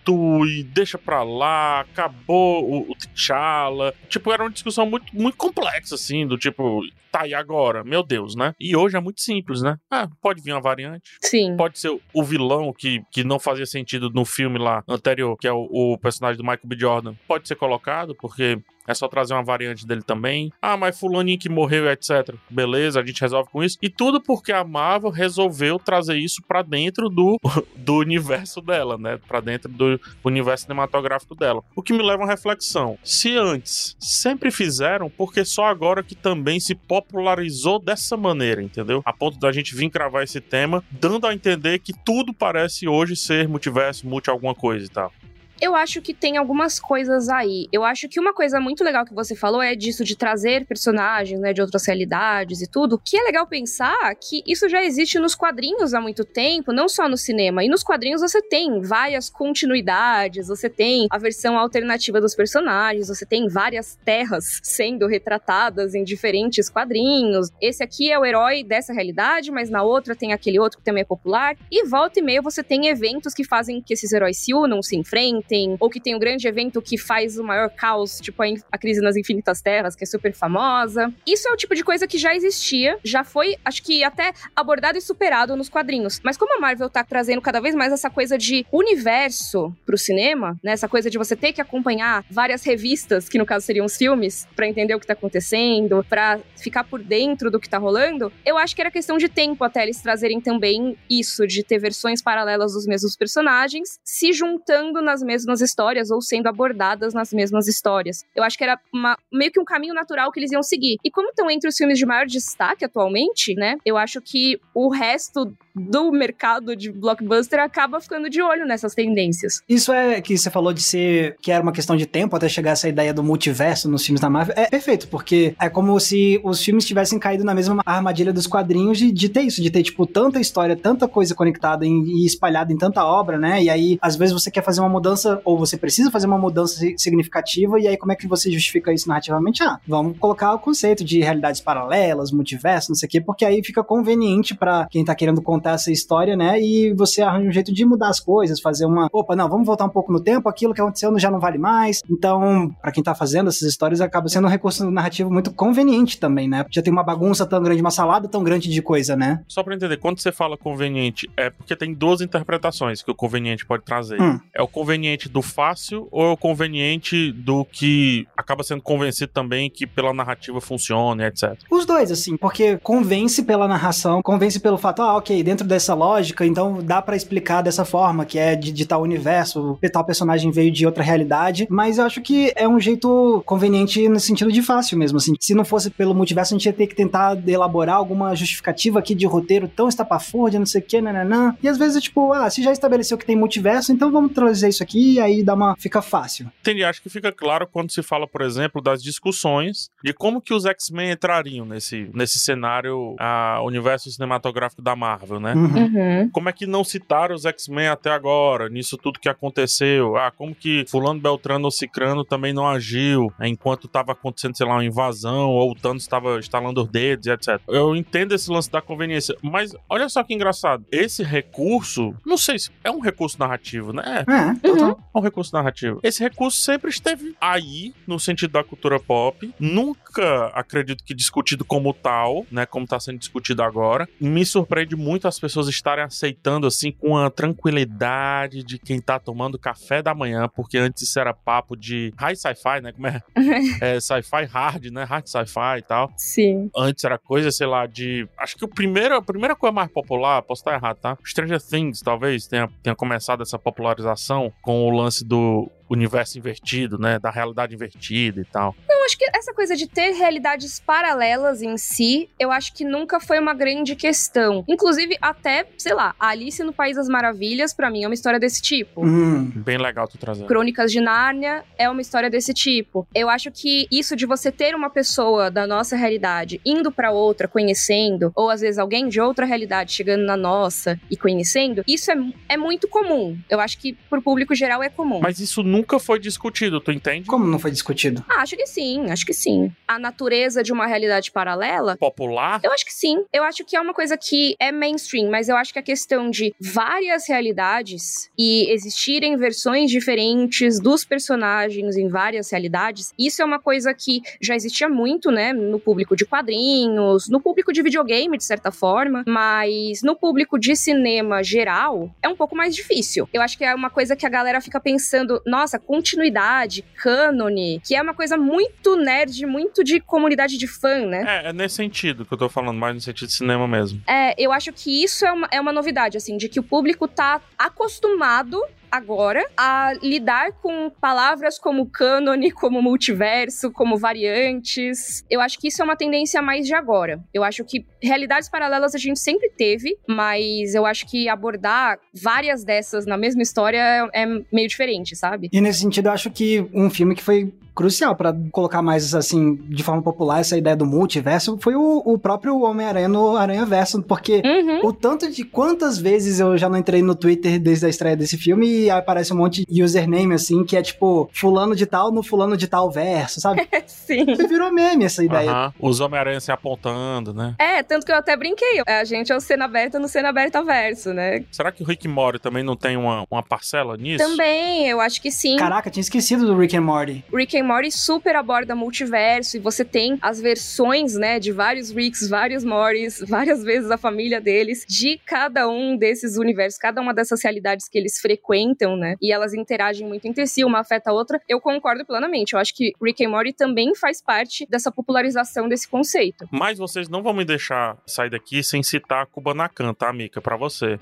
Substitui, 0.00 0.64
deixa 0.64 0.98
pra 0.98 1.22
lá, 1.22 1.80
acabou 1.80 2.64
o, 2.64 2.90
o 2.90 2.94
T'Challa. 2.94 3.94
Tipo, 4.08 4.32
era 4.32 4.42
uma 4.42 4.50
discussão 4.50 4.86
muito, 4.86 5.14
muito 5.14 5.36
complexa, 5.36 5.94
assim, 5.94 6.26
do 6.26 6.36
tipo, 6.36 6.82
tá, 7.10 7.26
e 7.26 7.34
agora? 7.34 7.84
Meu 7.84 8.02
Deus, 8.02 8.34
né? 8.34 8.54
E 8.58 8.74
hoje 8.76 8.96
é 8.96 9.00
muito 9.00 9.20
simples, 9.20 9.62
né? 9.62 9.76
Ah, 9.90 10.08
pode 10.20 10.42
vir 10.42 10.52
uma 10.52 10.60
variante. 10.60 11.10
Sim. 11.20 11.56
Pode 11.56 11.78
ser 11.78 11.96
o 12.12 12.24
vilão 12.24 12.72
que, 12.72 13.02
que 13.10 13.22
não 13.24 13.38
fazia 13.38 13.66
sentido 13.66 14.10
no 14.10 14.24
filme 14.24 14.58
lá 14.58 14.82
anterior, 14.88 15.36
que 15.36 15.46
é 15.46 15.52
o, 15.52 15.68
o 15.70 15.98
personagem 15.98 16.36
do 16.36 16.44
Michael 16.44 16.60
B. 16.64 16.76
Jordan. 16.78 17.14
Pode 17.28 17.46
ser 17.46 17.56
colocado, 17.56 18.14
porque 18.14 18.58
é 18.90 18.94
só 18.94 19.08
trazer 19.08 19.34
uma 19.34 19.42
variante 19.42 19.86
dele 19.86 20.02
também. 20.02 20.52
Ah, 20.60 20.76
mas 20.76 20.98
fulaninho 20.98 21.38
que 21.38 21.48
morreu, 21.48 21.90
etc. 21.90 22.34
Beleza, 22.50 23.00
a 23.00 23.06
gente 23.06 23.20
resolve 23.20 23.50
com 23.50 23.62
isso. 23.62 23.78
E 23.80 23.88
tudo 23.88 24.20
porque 24.20 24.52
a 24.52 24.64
Marvel 24.64 25.10
resolveu 25.10 25.78
trazer 25.78 26.16
isso 26.16 26.42
para 26.42 26.62
dentro 26.62 27.08
do, 27.08 27.38
do 27.76 27.96
universo 27.96 28.60
dela, 28.60 28.98
né? 28.98 29.18
Para 29.28 29.40
dentro 29.40 29.70
do 29.70 30.00
universo 30.24 30.64
cinematográfico 30.64 31.34
dela. 31.34 31.62
O 31.74 31.82
que 31.82 31.92
me 31.92 32.02
leva 32.02 32.22
a 32.22 32.26
uma 32.26 32.30
reflexão. 32.30 32.98
Se 33.02 33.36
antes 33.36 33.96
sempre 33.98 34.50
fizeram, 34.50 35.08
porque 35.08 35.44
só 35.44 35.64
agora 35.64 36.02
que 36.02 36.14
também 36.14 36.60
se 36.60 36.74
popularizou 36.74 37.78
dessa 37.78 38.16
maneira, 38.16 38.62
entendeu? 38.62 39.02
A 39.04 39.12
ponto 39.12 39.38
da 39.38 39.50
gente 39.52 39.74
vir 39.74 39.90
cravar 39.90 40.22
esse 40.22 40.40
tema, 40.40 40.84
dando 40.90 41.26
a 41.26 41.34
entender 41.34 41.78
que 41.78 41.92
tudo 41.92 42.34
parece 42.34 42.86
hoje 42.86 43.16
ser 43.16 43.48
multiverso, 43.48 44.06
multi 44.06 44.28
alguma 44.30 44.54
coisa 44.54 44.86
e 44.86 44.88
tal. 44.88 45.12
Eu 45.60 45.76
acho 45.76 46.00
que 46.00 46.14
tem 46.14 46.38
algumas 46.38 46.80
coisas 46.80 47.28
aí. 47.28 47.68
Eu 47.70 47.84
acho 47.84 48.08
que 48.08 48.18
uma 48.18 48.32
coisa 48.32 48.58
muito 48.58 48.82
legal 48.82 49.04
que 49.04 49.12
você 49.12 49.36
falou 49.36 49.60
é 49.60 49.74
disso 49.74 50.02
de 50.02 50.16
trazer 50.16 50.64
personagens, 50.64 51.38
né, 51.38 51.52
de 51.52 51.60
outras 51.60 51.86
realidades 51.86 52.62
e 52.62 52.66
tudo. 52.66 52.98
Que 52.98 53.18
é 53.18 53.22
legal 53.24 53.46
pensar 53.46 54.14
que 54.14 54.42
isso 54.46 54.70
já 54.70 54.82
existe 54.82 55.18
nos 55.18 55.34
quadrinhos 55.34 55.92
há 55.92 56.00
muito 56.00 56.24
tempo, 56.24 56.72
não 56.72 56.88
só 56.88 57.06
no 57.10 57.16
cinema. 57.18 57.62
E 57.62 57.68
nos 57.68 57.82
quadrinhos 57.82 58.22
você 58.22 58.40
tem 58.40 58.80
várias 58.80 59.28
continuidades, 59.28 60.48
você 60.48 60.70
tem 60.70 61.06
a 61.10 61.18
versão 61.18 61.58
alternativa 61.58 62.22
dos 62.22 62.34
personagens, 62.34 63.08
você 63.08 63.26
tem 63.26 63.46
várias 63.46 63.98
terras 64.02 64.60
sendo 64.62 65.06
retratadas 65.06 65.94
em 65.94 66.02
diferentes 66.04 66.70
quadrinhos. 66.70 67.50
Esse 67.60 67.82
aqui 67.82 68.10
é 68.10 68.18
o 68.18 68.24
herói 68.24 68.64
dessa 68.64 68.94
realidade, 68.94 69.50
mas 69.50 69.68
na 69.68 69.82
outra 69.82 70.16
tem 70.16 70.32
aquele 70.32 70.58
outro 70.58 70.78
que 70.78 70.84
também 70.84 71.02
é 71.02 71.06
popular. 71.06 71.54
E 71.70 71.86
volta 71.86 72.18
e 72.18 72.22
meia 72.22 72.40
você 72.40 72.62
tem 72.62 72.86
eventos 72.86 73.34
que 73.34 73.44
fazem 73.44 73.82
que 73.82 73.92
esses 73.92 74.10
heróis 74.10 74.38
se 74.38 74.54
unam, 74.54 74.82
se 74.82 74.96
enfrentem 74.96 75.49
ou 75.78 75.90
que 75.90 76.00
tem 76.00 76.14
um 76.14 76.18
grande 76.18 76.46
evento 76.46 76.80
que 76.80 76.96
faz 76.96 77.38
o 77.38 77.44
maior 77.44 77.70
caos, 77.70 78.20
tipo 78.20 78.42
a, 78.42 78.46
a 78.70 78.78
Crise 78.78 79.00
nas 79.00 79.16
Infinitas 79.16 79.60
Terras, 79.60 79.96
que 79.96 80.04
é 80.04 80.06
super 80.06 80.32
famosa. 80.32 81.12
Isso 81.26 81.48
é 81.48 81.52
o 81.52 81.56
tipo 81.56 81.74
de 81.74 81.82
coisa 81.82 82.06
que 82.06 82.18
já 82.18 82.34
existia, 82.34 82.98
já 83.04 83.24
foi, 83.24 83.56
acho 83.64 83.82
que 83.82 84.04
até 84.04 84.32
abordado 84.54 84.96
e 84.96 85.00
superado 85.00 85.56
nos 85.56 85.68
quadrinhos. 85.68 86.20
Mas 86.22 86.36
como 86.36 86.56
a 86.56 86.60
Marvel 86.60 86.88
tá 86.88 87.02
trazendo 87.02 87.40
cada 87.40 87.60
vez 87.60 87.74
mais 87.74 87.92
essa 87.92 88.08
coisa 88.08 88.38
de 88.38 88.64
universo 88.72 89.74
pro 89.84 89.98
cinema, 89.98 90.58
né? 90.62 90.72
Essa 90.72 90.88
coisa 90.88 91.10
de 91.10 91.18
você 91.18 91.34
ter 91.34 91.52
que 91.52 91.60
acompanhar 91.60 92.24
várias 92.30 92.62
revistas, 92.64 93.28
que 93.28 93.38
no 93.38 93.46
caso 93.46 93.66
seriam 93.66 93.86
os 93.86 93.96
filmes, 93.96 94.46
para 94.54 94.68
entender 94.68 94.94
o 94.94 95.00
que 95.00 95.06
tá 95.06 95.14
acontecendo, 95.14 96.04
para 96.08 96.38
ficar 96.56 96.84
por 96.84 97.02
dentro 97.02 97.50
do 97.50 97.58
que 97.58 97.68
tá 97.68 97.78
rolando, 97.78 98.32
eu 98.44 98.56
acho 98.56 98.74
que 98.74 98.80
era 98.80 98.90
questão 98.90 99.18
de 99.18 99.28
tempo 99.28 99.64
até 99.64 99.82
eles 99.82 100.00
trazerem 100.00 100.40
também 100.40 100.96
isso, 101.08 101.46
de 101.46 101.64
ter 101.64 101.78
versões 101.78 102.22
paralelas 102.22 102.72
dos 102.72 102.86
mesmos 102.86 103.16
personagens, 103.16 103.98
se 104.04 104.32
juntando 104.32 105.02
nas 105.02 105.22
mesmas 105.22 105.39
mesmas 105.40 105.60
histórias 105.60 106.10
ou 106.10 106.20
sendo 106.20 106.46
abordadas 106.46 107.14
nas 107.14 107.32
mesmas 107.32 107.66
histórias. 107.66 108.24
Eu 108.34 108.42
acho 108.42 108.56
que 108.56 108.64
era 108.64 108.78
uma, 108.92 109.16
meio 109.32 109.50
que 109.50 109.60
um 109.60 109.64
caminho 109.64 109.94
natural 109.94 110.30
que 110.30 110.40
eles 110.40 110.52
iam 110.52 110.62
seguir. 110.62 110.96
E 111.04 111.10
como 111.10 111.30
estão 111.30 111.50
entre 111.50 111.68
os 111.68 111.76
filmes 111.76 111.98
de 111.98 112.06
maior 112.06 112.26
destaque 112.26 112.84
atualmente, 112.84 113.54
né? 113.54 113.76
Eu 113.84 113.96
acho 113.96 114.20
que 114.20 114.60
o 114.74 114.88
resto 114.88 115.52
do 115.74 116.10
mercado 116.10 116.74
de 116.74 116.90
blockbuster 116.90 117.60
acaba 117.60 118.00
ficando 118.00 118.28
de 118.28 118.42
olho 118.42 118.66
nessas 118.66 118.94
tendências. 118.94 119.62
Isso 119.68 119.92
é 119.92 120.20
que 120.20 120.36
você 120.36 120.50
falou 120.50 120.72
de 120.72 120.82
ser 120.82 121.36
que 121.40 121.50
era 121.50 121.62
uma 121.62 121.72
questão 121.72 121.96
de 121.96 122.06
tempo 122.06 122.34
até 122.36 122.48
chegar 122.48 122.72
essa 122.72 122.88
ideia 122.88 123.14
do 123.14 123.22
multiverso 123.22 123.88
nos 123.88 124.04
filmes 124.04 124.20
da 124.20 124.28
Marvel. 124.28 124.54
É 124.56 124.66
perfeito, 124.66 125.08
porque 125.08 125.54
é 125.60 125.68
como 125.68 125.98
se 126.00 126.40
os 126.44 126.62
filmes 126.62 126.84
tivessem 126.84 127.18
caído 127.18 127.44
na 127.44 127.54
mesma 127.54 127.82
armadilha 127.86 128.32
dos 128.32 128.46
quadrinhos 128.46 128.98
de, 128.98 129.12
de 129.12 129.28
ter 129.28 129.42
isso, 129.42 129.62
de 129.62 129.70
ter, 129.70 129.82
tipo, 129.82 130.06
tanta 130.06 130.40
história, 130.40 130.76
tanta 130.76 131.06
coisa 131.06 131.34
conectada 131.34 131.86
em, 131.86 132.02
e 132.04 132.26
espalhada 132.26 132.72
em 132.72 132.76
tanta 132.76 133.04
obra, 133.04 133.38
né? 133.38 133.62
E 133.62 133.70
aí, 133.70 133.98
às 134.02 134.16
vezes, 134.16 134.34
você 134.34 134.50
quer 134.50 134.62
fazer 134.62 134.80
uma 134.80 134.88
mudança, 134.88 135.29
ou 135.44 135.58
você 135.58 135.76
precisa 135.76 136.10
fazer 136.10 136.26
uma 136.26 136.38
mudança 136.38 136.84
significativa, 136.96 137.78
e 137.78 137.86
aí 137.86 137.96
como 137.96 138.12
é 138.12 138.16
que 138.16 138.26
você 138.26 138.50
justifica 138.50 138.92
isso 138.92 139.08
narrativamente? 139.08 139.62
Ah, 139.62 139.78
vamos 139.86 140.18
colocar 140.18 140.54
o 140.54 140.58
conceito 140.58 141.04
de 141.04 141.20
realidades 141.20 141.60
paralelas, 141.60 142.32
multiverso, 142.32 142.90
não 142.90 142.96
sei 142.96 143.06
o 143.06 143.10
quê, 143.10 143.20
porque 143.20 143.44
aí 143.44 143.62
fica 143.64 143.82
conveniente 143.82 144.54
para 144.54 144.86
quem 144.90 145.04
tá 145.04 145.14
querendo 145.14 145.42
contar 145.42 145.72
essa 145.72 145.90
história, 145.90 146.36
né? 146.36 146.60
E 146.60 146.92
você 146.94 147.22
arranja 147.22 147.48
um 147.48 147.52
jeito 147.52 147.72
de 147.72 147.84
mudar 147.84 148.08
as 148.08 148.20
coisas, 148.20 148.60
fazer 148.60 148.86
uma. 148.86 149.08
Opa, 149.12 149.36
não, 149.36 149.48
vamos 149.48 149.66
voltar 149.66 149.84
um 149.84 149.90
pouco 149.90 150.12
no 150.12 150.20
tempo, 150.20 150.48
aquilo 150.48 150.74
que 150.74 150.80
aconteceu 150.80 151.16
já 151.18 151.30
não 151.30 151.40
vale 151.40 151.58
mais. 151.58 152.00
Então, 152.10 152.74
para 152.80 152.92
quem 152.92 153.02
tá 153.02 153.14
fazendo 153.14 153.48
essas 153.48 153.62
histórias, 153.62 154.00
acaba 154.00 154.28
sendo 154.28 154.46
um 154.46 154.50
recurso 154.50 154.90
narrativo 154.90 155.30
muito 155.30 155.52
conveniente 155.52 156.18
também, 156.18 156.48
né? 156.48 156.64
Já 156.70 156.82
tem 156.82 156.92
uma 156.92 157.02
bagunça 157.02 157.46
tão 157.46 157.62
grande, 157.62 157.80
uma 157.80 157.90
salada 157.90 158.28
tão 158.28 158.42
grande 158.42 158.68
de 158.68 158.82
coisa, 158.82 159.16
né? 159.16 159.42
Só 159.48 159.62
pra 159.62 159.74
entender, 159.74 159.96
quando 159.96 160.18
você 160.20 160.32
fala 160.32 160.56
conveniente, 160.56 161.28
é 161.36 161.50
porque 161.50 161.76
tem 161.76 161.94
duas 161.94 162.20
interpretações 162.20 163.02
que 163.02 163.10
o 163.10 163.14
conveniente 163.14 163.66
pode 163.66 163.84
trazer. 163.84 164.20
Hum. 164.20 164.38
É 164.54 164.62
o 164.62 164.68
conveniente 164.68 165.19
do 165.28 165.42
fácil 165.42 166.08
ou 166.10 166.24
é 166.24 166.30
o 166.30 166.36
conveniente 166.36 167.32
do 167.32 167.64
que 167.64 168.26
acaba 168.36 168.62
sendo 168.62 168.82
convencido 168.82 169.32
também 169.32 169.70
que 169.70 169.86
pela 169.86 170.12
narrativa 170.12 170.60
funciona, 170.60 171.26
etc. 171.26 171.56
Os 171.70 171.84
dois, 171.84 172.10
assim, 172.10 172.36
porque 172.36 172.78
convence 172.78 173.42
pela 173.42 173.68
narração, 173.68 174.22
convence 174.22 174.58
pelo 174.58 174.78
fato, 174.78 175.02
ah, 175.02 175.16
ok, 175.16 175.42
dentro 175.42 175.66
dessa 175.66 175.94
lógica, 175.94 176.44
então 176.44 176.82
dá 176.82 177.00
para 177.02 177.16
explicar 177.16 177.62
dessa 177.62 177.84
forma, 177.84 178.24
que 178.24 178.38
é 178.38 178.54
de, 178.54 178.72
de 178.72 178.86
tal 178.86 179.02
universo, 179.02 179.78
tal 179.92 180.04
personagem 180.04 180.50
veio 180.50 180.70
de 180.70 180.86
outra 180.86 181.02
realidade, 181.02 181.66
mas 181.70 181.98
eu 181.98 182.04
acho 182.04 182.20
que 182.20 182.52
é 182.56 182.68
um 182.68 182.78
jeito 182.78 183.42
conveniente 183.44 184.08
no 184.08 184.20
sentido 184.20 184.52
de 184.52 184.62
fácil 184.62 184.98
mesmo, 184.98 185.18
assim. 185.18 185.34
Se 185.40 185.54
não 185.54 185.64
fosse 185.64 185.90
pelo 185.90 186.14
multiverso, 186.14 186.54
a 186.54 186.58
gente 186.58 186.66
ia 186.66 186.72
ter 186.72 186.86
que 186.86 186.94
tentar 186.94 187.36
elaborar 187.48 187.96
alguma 187.96 188.34
justificativa 188.34 188.98
aqui 188.98 189.14
de 189.14 189.26
roteiro 189.26 189.68
tão 189.68 189.88
estapafúrdia, 189.88 190.58
não 190.58 190.66
sei 190.66 190.80
o 190.80 190.84
que, 190.84 191.00
nananã. 191.00 191.56
E 191.62 191.68
às 191.68 191.78
vezes 191.78 192.02
tipo, 192.02 192.32
ah, 192.32 192.48
se 192.50 192.62
já 192.62 192.72
estabeleceu 192.72 193.16
que 193.16 193.26
tem 193.26 193.36
multiverso, 193.36 193.92
então 193.92 194.10
vamos 194.10 194.32
trazer 194.32 194.68
isso 194.68 194.82
aqui 194.82 194.99
e 195.00 195.20
aí 195.20 195.42
dá 195.42 195.54
uma... 195.54 195.74
fica 195.76 196.02
fácil. 196.02 196.50
Entendi, 196.60 196.84
acho 196.84 197.02
que 197.02 197.08
fica 197.08 197.32
claro 197.32 197.66
quando 197.66 197.90
se 197.90 198.02
fala, 198.02 198.26
por 198.26 198.42
exemplo, 198.42 198.82
das 198.82 199.02
discussões 199.02 199.90
de 200.02 200.12
como 200.12 200.40
que 200.40 200.54
os 200.54 200.64
X-Men 200.64 201.12
entrariam 201.12 201.64
nesse, 201.64 202.10
nesse 202.14 202.38
cenário, 202.38 203.14
a 203.18 203.60
universo 203.62 204.10
cinematográfico 204.10 204.82
da 204.82 204.94
Marvel, 204.94 205.40
né? 205.40 205.54
Uhum. 205.54 205.70
Uhum. 205.80 206.30
Como 206.30 206.48
é 206.48 206.52
que 206.52 206.66
não 206.66 206.84
citaram 206.84 207.34
os 207.34 207.44
X-Men 207.44 207.88
até 207.88 208.10
agora, 208.10 208.68
nisso 208.68 208.96
tudo 208.96 209.20
que 209.20 209.28
aconteceu? 209.28 210.16
Ah, 210.16 210.30
como 210.30 210.54
que 210.54 210.84
fulano, 210.88 211.20
Beltrano 211.20 211.64
ou 211.64 211.70
Cicrano 211.70 212.24
também 212.24 212.52
não 212.52 212.66
agiu 212.66 213.32
enquanto 213.40 213.86
estava 213.86 214.12
acontecendo, 214.12 214.56
sei 214.56 214.66
lá, 214.66 214.74
uma 214.74 214.84
invasão 214.84 215.50
ou 215.50 215.70
o 215.70 215.74
Thanos 215.74 216.02
estava 216.02 216.38
instalando 216.38 216.82
os 216.82 216.88
dedos, 216.88 217.26
etc. 217.26 217.60
Eu 217.68 217.94
entendo 217.96 218.34
esse 218.34 218.50
lance 218.50 218.70
da 218.70 218.80
conveniência, 218.80 219.36
mas 219.42 219.74
olha 219.88 220.08
só 220.08 220.22
que 220.22 220.34
engraçado. 220.34 220.84
Esse 220.90 221.22
recurso, 221.22 222.14
não 222.24 222.36
sei 222.36 222.58
se 222.58 222.70
é 222.82 222.90
um 222.90 223.00
recurso 223.00 223.38
narrativo, 223.38 223.92
né? 223.92 224.24
É, 224.28 224.68
totalmente. 224.68 224.89
Uhum. 224.90 225.04
É 225.14 225.18
um 225.18 225.22
recurso 225.22 225.54
narrativo. 225.54 226.00
Esse 226.02 226.22
recurso 226.22 226.58
sempre 226.58 226.90
esteve 226.90 227.34
aí, 227.40 227.94
no 228.06 228.18
sentido 228.18 228.52
da 228.52 228.64
cultura 228.64 228.98
pop. 228.98 229.52
Nunca, 229.58 230.46
acredito 230.48 231.04
que 231.04 231.14
discutido 231.14 231.64
como 231.64 231.92
tal, 231.92 232.46
né? 232.50 232.66
Como 232.66 232.86
tá 232.86 232.98
sendo 232.98 233.18
discutido 233.18 233.62
agora. 233.62 234.08
Me 234.20 234.44
surpreende 234.44 234.96
muito 234.96 235.28
as 235.28 235.38
pessoas 235.38 235.68
estarem 235.68 236.04
aceitando, 236.04 236.66
assim, 236.66 236.92
com 236.92 237.16
a 237.16 237.30
tranquilidade 237.30 238.62
de 238.62 238.78
quem 238.78 239.00
tá 239.00 239.18
tomando 239.18 239.58
café 239.58 240.02
da 240.02 240.14
manhã, 240.14 240.48
porque 240.48 240.78
antes 240.78 241.02
isso 241.02 241.18
era 241.18 241.32
papo 241.32 241.76
de 241.76 242.12
high 242.18 242.36
sci-fi, 242.36 242.80
né? 242.82 242.92
Como 242.92 243.06
é? 243.06 243.20
é 243.80 244.00
sci-fi 244.00 244.44
hard, 244.44 244.86
né? 244.86 245.04
Hard 245.04 245.26
sci-fi 245.26 245.78
e 245.78 245.82
tal. 245.82 246.12
Sim. 246.16 246.70
Antes 246.76 247.04
era 247.04 247.18
coisa, 247.18 247.50
sei 247.50 247.66
lá, 247.66 247.86
de. 247.86 248.28
Acho 248.38 248.56
que 248.56 248.64
o 248.64 248.68
primeiro, 248.68 249.14
a 249.14 249.22
primeira 249.22 249.54
coisa 249.54 249.72
mais 249.72 249.90
popular, 249.90 250.42
posso 250.42 250.60
estar 250.60 250.74
errado, 250.74 250.98
tá? 250.98 251.16
Stranger 251.24 251.60
Things, 251.60 252.00
talvez, 252.00 252.46
tenha, 252.46 252.68
tenha 252.82 252.96
começado 252.96 253.42
essa 253.42 253.58
popularização 253.58 254.52
com 254.62 254.79
o 254.86 254.90
lance 254.90 255.24
do 255.24 255.70
universo 255.90 256.38
invertido, 256.38 256.98
né? 256.98 257.18
Da 257.18 257.30
realidade 257.30 257.74
invertida 257.74 258.40
e 258.40 258.44
tal. 258.44 258.74
Eu 258.88 259.04
acho 259.04 259.18
que 259.18 259.24
essa 259.34 259.52
coisa 259.52 259.76
de 259.76 259.88
ter 259.88 260.12
realidades 260.12 260.80
paralelas 260.80 261.62
em 261.62 261.76
si, 261.76 262.28
eu 262.38 262.50
acho 262.50 262.72
que 262.72 262.84
nunca 262.84 263.18
foi 263.20 263.38
uma 263.38 263.52
grande 263.52 263.96
questão. 263.96 264.64
Inclusive, 264.68 265.16
até, 265.20 265.66
sei 265.76 265.94
lá, 265.94 266.14
Alice 266.18 266.62
no 266.62 266.72
País 266.72 266.96
das 266.96 267.08
Maravilhas, 267.08 267.74
para 267.74 267.90
mim, 267.90 268.04
é 268.04 268.06
uma 268.06 268.14
história 268.14 268.38
desse 268.38 268.62
tipo. 268.62 269.04
Hum. 269.04 269.50
Bem 269.54 269.78
legal 269.78 270.06
tu 270.06 270.16
trazendo. 270.16 270.46
Crônicas 270.46 270.92
de 270.92 271.00
Nárnia 271.00 271.64
é 271.76 271.88
uma 271.88 272.00
história 272.00 272.30
desse 272.30 272.54
tipo. 272.54 273.06
Eu 273.14 273.28
acho 273.28 273.50
que 273.50 273.86
isso 273.90 274.14
de 274.14 274.26
você 274.26 274.52
ter 274.52 274.74
uma 274.74 274.90
pessoa 274.90 275.50
da 275.50 275.66
nossa 275.66 275.96
realidade 275.96 276.60
indo 276.64 276.92
para 276.92 277.10
outra, 277.10 277.48
conhecendo, 277.48 278.32
ou 278.34 278.50
às 278.50 278.60
vezes 278.60 278.78
alguém 278.78 279.08
de 279.08 279.20
outra 279.20 279.46
realidade 279.46 279.92
chegando 279.92 280.24
na 280.24 280.36
nossa 280.36 281.00
e 281.10 281.16
conhecendo, 281.16 281.82
isso 281.86 282.10
é, 282.10 282.16
é 282.48 282.56
muito 282.56 282.88
comum. 282.88 283.38
Eu 283.48 283.60
acho 283.60 283.78
que 283.78 283.94
pro 284.08 284.22
público 284.22 284.54
geral 284.54 284.82
é 284.82 284.88
comum. 284.88 285.20
Mas 285.20 285.40
isso 285.40 285.62
nunca 285.62 285.79
foi 285.98 286.18
discutido, 286.18 286.80
tu 286.80 286.90
entende? 286.92 287.26
Como 287.26 287.46
não 287.46 287.58
foi 287.58 287.70
discutido? 287.70 288.24
Ah, 288.28 288.42
acho 288.42 288.56
que 288.56 288.66
sim, 288.66 289.10
acho 289.10 289.26
que 289.26 289.32
sim. 289.32 289.72
A 289.86 289.98
natureza 289.98 290.62
de 290.62 290.72
uma 290.72 290.86
realidade 290.86 291.30
paralela. 291.30 291.96
Popular? 291.96 292.60
Eu 292.62 292.72
acho 292.72 292.84
que 292.84 292.92
sim. 292.92 293.24
Eu 293.32 293.44
acho 293.44 293.64
que 293.64 293.76
é 293.76 293.80
uma 293.80 293.94
coisa 293.94 294.16
que 294.16 294.56
é 294.58 294.72
mainstream, 294.72 295.30
mas 295.30 295.48
eu 295.48 295.56
acho 295.56 295.72
que 295.72 295.78
a 295.78 295.82
questão 295.82 296.30
de 296.30 296.54
várias 296.60 297.28
realidades 297.28 298.30
e 298.38 298.70
existirem 298.72 299.36
versões 299.36 299.90
diferentes 299.90 300.80
dos 300.80 301.04
personagens 301.04 301.96
em 301.96 302.08
várias 302.08 302.50
realidades, 302.50 303.12
isso 303.18 303.42
é 303.42 303.44
uma 303.44 303.58
coisa 303.58 303.92
que 303.94 304.20
já 304.40 304.54
existia 304.54 304.88
muito, 304.88 305.30
né, 305.30 305.52
no 305.52 305.78
público 305.78 306.16
de 306.16 306.24
quadrinhos, 306.24 307.28
no 307.28 307.40
público 307.40 307.72
de 307.72 307.82
videogame, 307.82 308.36
de 308.36 308.44
certa 308.44 308.70
forma, 308.70 309.24
mas 309.26 310.02
no 310.02 310.16
público 310.16 310.58
de 310.58 310.74
cinema 310.76 311.42
geral, 311.42 312.10
é 312.22 312.28
um 312.28 312.36
pouco 312.36 312.56
mais 312.56 312.74
difícil. 312.74 313.28
Eu 313.32 313.42
acho 313.42 313.56
que 313.56 313.64
é 313.64 313.74
uma 313.74 313.90
coisa 313.90 314.16
que 314.16 314.26
a 314.26 314.28
galera 314.28 314.60
fica 314.60 314.80
pensando, 314.80 315.40
nossa, 315.46 315.69
continuidade, 315.78 316.82
cânone, 316.96 317.80
que 317.84 317.94
é 317.94 318.02
uma 318.02 318.14
coisa 318.14 318.36
muito 318.36 318.96
nerd, 318.96 319.46
muito 319.46 319.84
de 319.84 320.00
comunidade 320.00 320.58
de 320.58 320.66
fã, 320.66 321.06
né? 321.06 321.24
É, 321.26 321.48
é 321.48 321.52
nesse 321.52 321.76
sentido 321.76 322.24
que 322.24 322.32
eu 322.32 322.38
tô 322.38 322.48
falando, 322.48 322.78
mais 322.78 322.94
no 322.94 323.00
sentido 323.00 323.28
de 323.28 323.34
cinema 323.34 323.66
mesmo. 323.66 324.02
É, 324.06 324.34
eu 324.38 324.52
acho 324.52 324.72
que 324.72 325.02
isso 325.02 325.24
é 325.24 325.32
uma, 325.32 325.48
é 325.50 325.60
uma 325.60 325.72
novidade, 325.72 326.16
assim, 326.16 326.36
de 326.36 326.48
que 326.48 326.60
o 326.60 326.62
público 326.62 327.06
tá 327.06 327.40
acostumado 327.58 328.60
agora 328.90 329.44
a 329.56 329.92
lidar 330.02 330.52
com 330.52 330.90
palavras 331.00 331.58
como 331.58 331.86
cânone, 331.86 332.50
como 332.50 332.82
multiverso, 332.82 333.70
como 333.70 333.96
variantes. 333.96 335.24
Eu 335.30 335.40
acho 335.40 335.58
que 335.58 335.68
isso 335.68 335.80
é 335.82 335.84
uma 335.84 335.96
tendência 335.96 336.40
mais 336.42 336.66
de 336.66 336.74
agora. 336.74 337.22
Eu 337.32 337.44
acho 337.44 337.64
que 337.64 337.84
realidades 338.02 338.48
paralelas 338.48 338.94
a 338.94 338.98
gente 338.98 339.20
sempre 339.20 339.50
teve, 339.50 339.96
mas 340.08 340.74
eu 340.74 340.86
acho 340.86 341.06
que 341.06 341.28
abordar 341.28 341.98
várias 342.14 342.64
dessas 342.64 343.06
na 343.06 343.16
mesma 343.16 343.42
história 343.42 344.08
é, 344.12 344.26
meio 344.52 344.68
diferente, 344.68 345.14
sabe? 345.16 345.48
E 345.52 345.60
nesse 345.60 345.80
sentido, 345.80 346.06
eu 346.06 346.12
acho 346.12 346.30
que 346.30 346.66
um 346.72 346.90
filme 346.90 347.14
que 347.14 347.22
foi 347.22 347.52
crucial 347.80 348.14
para 348.14 348.36
colocar 348.52 348.82
mais 348.82 349.14
assim 349.14 349.56
de 349.68 349.82
forma 349.82 350.02
popular 350.02 350.40
essa 350.40 350.56
ideia 350.56 350.76
do 350.76 350.84
multiverso 350.84 351.58
foi 351.60 351.74
o, 351.74 352.02
o 352.04 352.18
próprio 352.18 352.60
Homem-Aranha 352.60 353.08
no 353.08 353.36
Aranha 353.36 353.64
Verso, 353.64 354.02
porque 354.02 354.42
Uhum. 354.44 354.86
o 354.88 354.92
tanto 354.92 355.30
de 355.30 355.44
quantas 355.44 355.96
vezes 355.98 356.40
eu 356.40 356.58
já 356.58 356.68
não 356.68 356.76
entrei 356.78 357.02
no 357.02 357.14
Twitter 357.14 357.58
desde 357.58 357.86
a 357.86 357.88
estreia 357.88 358.16
desse 358.16 358.36
filme 358.36 358.66
e 358.66 358.90
aparece 358.90 359.32
um 359.32 359.36
monte 359.36 359.64
de 359.66 359.82
username 359.82 360.34
assim 360.34 360.62
que 360.64 360.76
é 360.76 360.82
tipo 360.82 361.30
fulano 361.32 361.74
de 361.74 361.86
tal 361.86 362.10
no 362.12 362.22
fulano 362.22 362.56
de 362.56 362.66
tal 362.66 362.90
verso, 362.90 363.40
sabe? 363.40 363.66
Sim. 363.86 364.24
Você 364.26 364.46
virou 364.46 364.72
meme 364.72 365.04
essa 365.04 365.24
ideia. 365.24 365.50
Aham. 365.50 365.72
Os 365.80 366.00
Homem-Aranha 366.00 366.40
se 366.40 366.50
apontando, 366.52 367.32
né? 367.32 367.54
É, 367.58 367.82
tanto 367.82 368.04
que 368.04 368.12
eu 368.12 368.16
até 368.16 368.36
brinquei. 368.36 368.82
A 368.86 369.04
gente 369.04 369.32
é 369.32 369.36
o 369.36 369.40
cena 369.40 369.64
aberta 369.64 369.98
no 369.98 370.08
cena 370.08 370.28
aberta 370.28 370.62
verso, 370.62 371.12
né? 371.14 371.44
Será 371.50 371.70
que 371.72 371.82
o 371.82 371.86
Rick 371.86 372.06
Mori 372.08 372.38
também 372.38 372.62
não 372.62 372.76
tem 372.76 372.96
uma, 372.96 373.24
uma 373.30 373.42
parcela 373.42 373.96
nisso? 373.96 374.24
Também, 374.24 374.86
eu 374.88 375.00
acho 375.00 375.20
que 375.22 375.30
sim. 375.30 375.56
Caraca, 375.56 375.90
tinha 375.90 376.00
esquecido 376.02 376.46
do 376.46 376.56
Rick 376.58 376.76
and 376.76 376.82
Morty. 376.82 377.24
Rick 377.32 377.56
and 377.58 377.64
Morty 377.70 377.92
super 377.92 378.34
aborda 378.34 378.74
multiverso 378.74 379.56
e 379.56 379.60
você 379.60 379.84
tem 379.84 380.18
as 380.20 380.40
versões, 380.40 381.14
né, 381.14 381.38
de 381.38 381.52
vários 381.52 381.92
Ricks, 381.92 382.28
vários 382.28 382.64
Mortys, 382.64 383.22
várias 383.30 383.62
vezes 383.62 383.92
a 383.92 383.96
família 383.96 384.40
deles, 384.40 384.84
de 384.88 385.20
cada 385.24 385.68
um 385.68 385.96
desses 385.96 386.36
universos, 386.36 386.76
cada 386.76 387.00
uma 387.00 387.14
dessas 387.14 387.40
realidades 387.44 387.88
que 387.88 387.96
eles 387.96 388.18
frequentam, 388.18 388.96
né, 388.96 389.14
e 389.22 389.32
elas 389.32 389.54
interagem 389.54 390.04
muito 390.04 390.26
entre 390.26 390.48
si, 390.48 390.64
uma 390.64 390.80
afeta 390.80 391.10
a 391.10 391.12
outra. 391.12 391.40
Eu 391.48 391.60
concordo 391.60 392.04
plenamente. 392.04 392.54
Eu 392.54 392.58
acho 392.58 392.74
que 392.74 392.92
Rick 393.00 393.24
and 393.24 393.28
Morty 393.28 393.52
também 393.52 393.94
faz 393.94 394.20
parte 394.20 394.66
dessa 394.68 394.90
popularização 394.90 395.68
desse 395.68 395.86
conceito. 395.86 396.48
Mas 396.50 396.76
vocês 396.76 397.08
não 397.08 397.22
vão 397.22 397.32
me 397.32 397.44
deixar 397.44 397.96
sair 398.04 398.30
daqui 398.30 398.64
sem 398.64 398.82
citar 398.82 399.26
Kubanakan, 399.26 399.94
tá, 399.94 400.12
Mika? 400.12 400.40
Pra 400.40 400.56
você. 400.56 400.98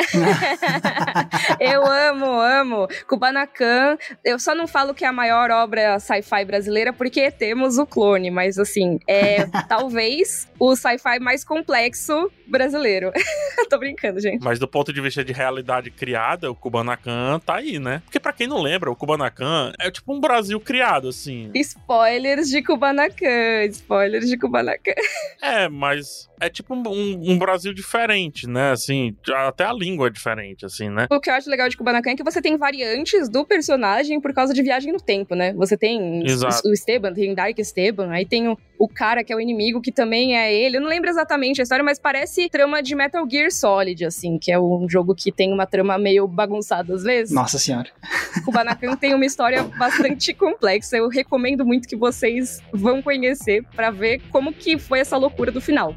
eu 1.59 1.87
amo, 1.87 2.27
amo. 2.27 2.89
Kubanakan. 3.09 3.97
Eu 4.23 4.39
só 4.39 4.55
não 4.55 4.67
falo 4.67 4.93
que 4.93 5.07
é 5.07 5.09
a 5.09 5.13
maior 5.13 5.51
obra 5.51 5.99
sci-fi 5.99 6.45
brasileira 6.45 6.58
porque 6.97 7.31
temos 7.31 7.79
o 7.79 7.87
clone, 7.87 8.31
mas 8.31 8.59
assim, 8.59 8.99
é 9.07 9.47
talvez 9.69 10.49
o 10.59 10.75
sci-fi 10.75 11.19
mais 11.21 11.45
complexo 11.45 12.31
brasileiro. 12.47 13.13
Tô 13.69 13.79
brincando, 13.79 14.21
gente. 14.21 14.43
Mas 14.43 14.59
do 14.59 14.67
ponto 14.67 14.93
de 14.93 15.01
vista 15.01 15.25
de 15.25 15.33
realidade 15.33 15.91
criada, 15.91 16.51
o 16.51 16.55
Kubanakan 16.55 17.41
tá 17.45 17.57
aí, 17.57 17.79
né? 17.79 18.03
Porque 18.05 18.19
pra 18.19 18.33
quem 18.33 18.47
não 18.47 18.61
lembra, 18.61 18.91
o 18.91 18.97
Kubanakan 18.97 19.73
é 19.79 19.91
tipo 19.91 20.15
um 20.15 20.21
Brasil 20.21 20.59
criado, 20.61 21.09
assim. 21.09 21.51
Spoilers 21.55 22.49
de 22.49 22.63
Kubanakan, 22.63 23.65
spoilers 23.71 24.29
de 24.29 24.37
Kubanakan. 24.37 24.95
É, 25.43 25.69
mas 25.69 26.28
é 26.41 26.49
tipo 26.49 26.75
um, 26.75 26.83
um- 27.33 27.39
Brasil 27.39 27.73
diferente, 27.73 28.47
né? 28.47 28.73
Assim, 28.73 29.17
até 29.47 29.65
a 29.65 29.73
língua 29.73 30.09
é 30.09 30.11
diferente, 30.11 30.67
assim, 30.67 30.89
né? 30.89 31.07
O 31.11 31.21
que 31.21 31.31
eu 31.31 31.35
acho 31.35 31.49
legal 31.49 31.69
de 31.69 31.77
Kubanakan 31.77 32.11
é 32.11 32.17
que 32.17 32.23
você 32.25 32.43
tem 32.43 32.57
variantes 32.57 33.29
do 33.29 33.45
personagem 33.45 34.21
por 34.21 34.33
causa 34.35 34.53
de 34.53 34.63
viagem 34.63 34.93
no 34.93 35.01
tempo, 35.01 35.35
né? 35.35 35.53
Você 35.55 35.77
tem 35.77 36.25
Exato. 36.27 36.69
o 36.69 36.73
Esteban, 36.73 37.13
tem 37.15 37.35
Dark 37.35 37.59
Esteban, 37.59 38.11
aí 38.11 38.27
tem 38.27 38.49
o, 38.49 38.59
o 38.79 38.89
cara 38.89 39.23
que 39.25 39.33
é 39.33 39.37
o 39.37 39.41
inimigo, 39.41 39.81
que 39.81 39.93
também 39.93 40.37
é 40.37 40.53
ele. 40.53 40.77
Eu 40.77 40.81
não 40.81 40.89
lembro 40.89 41.09
exatamente 41.09 41.61
a 41.61 41.63
história, 41.63 41.85
mas 41.85 41.99
parece 41.99 42.49
trama 42.49 42.83
de 42.83 42.95
Metal 42.95 43.25
Gear 43.29 43.51
Solid, 43.51 44.05
assim, 44.05 44.39
que 44.39 44.51
é 44.53 44.59
um 44.59 44.87
jogo 44.89 45.15
que 45.15 45.31
tem 45.33 45.53
uma 45.53 45.67
trama 45.67 45.97
meio 45.99 46.27
bagunçada 46.27 46.95
às 46.95 47.03
vezes. 47.03 47.35
Nossa 47.35 47.59
senhora. 47.59 47.89
Kubanakan 48.45 48.97
tem 48.97 49.15
uma 49.15 49.25
história 49.27 49.63
bastante 49.63 50.33
complexa. 50.35 50.97
Eu 50.97 51.09
recomendo 51.09 51.65
muito 51.65 51.89
que 51.89 51.97
vocês 51.97 52.61
vão 52.73 53.01
conhecer 53.03 53.65
pra 53.75 53.91
ver 53.91 54.21
como 54.31 54.53
que 54.53 54.79
foi 54.79 55.01
essa 55.01 55.17
loucura 55.17 55.51
do 55.51 55.61
final. 55.61 55.95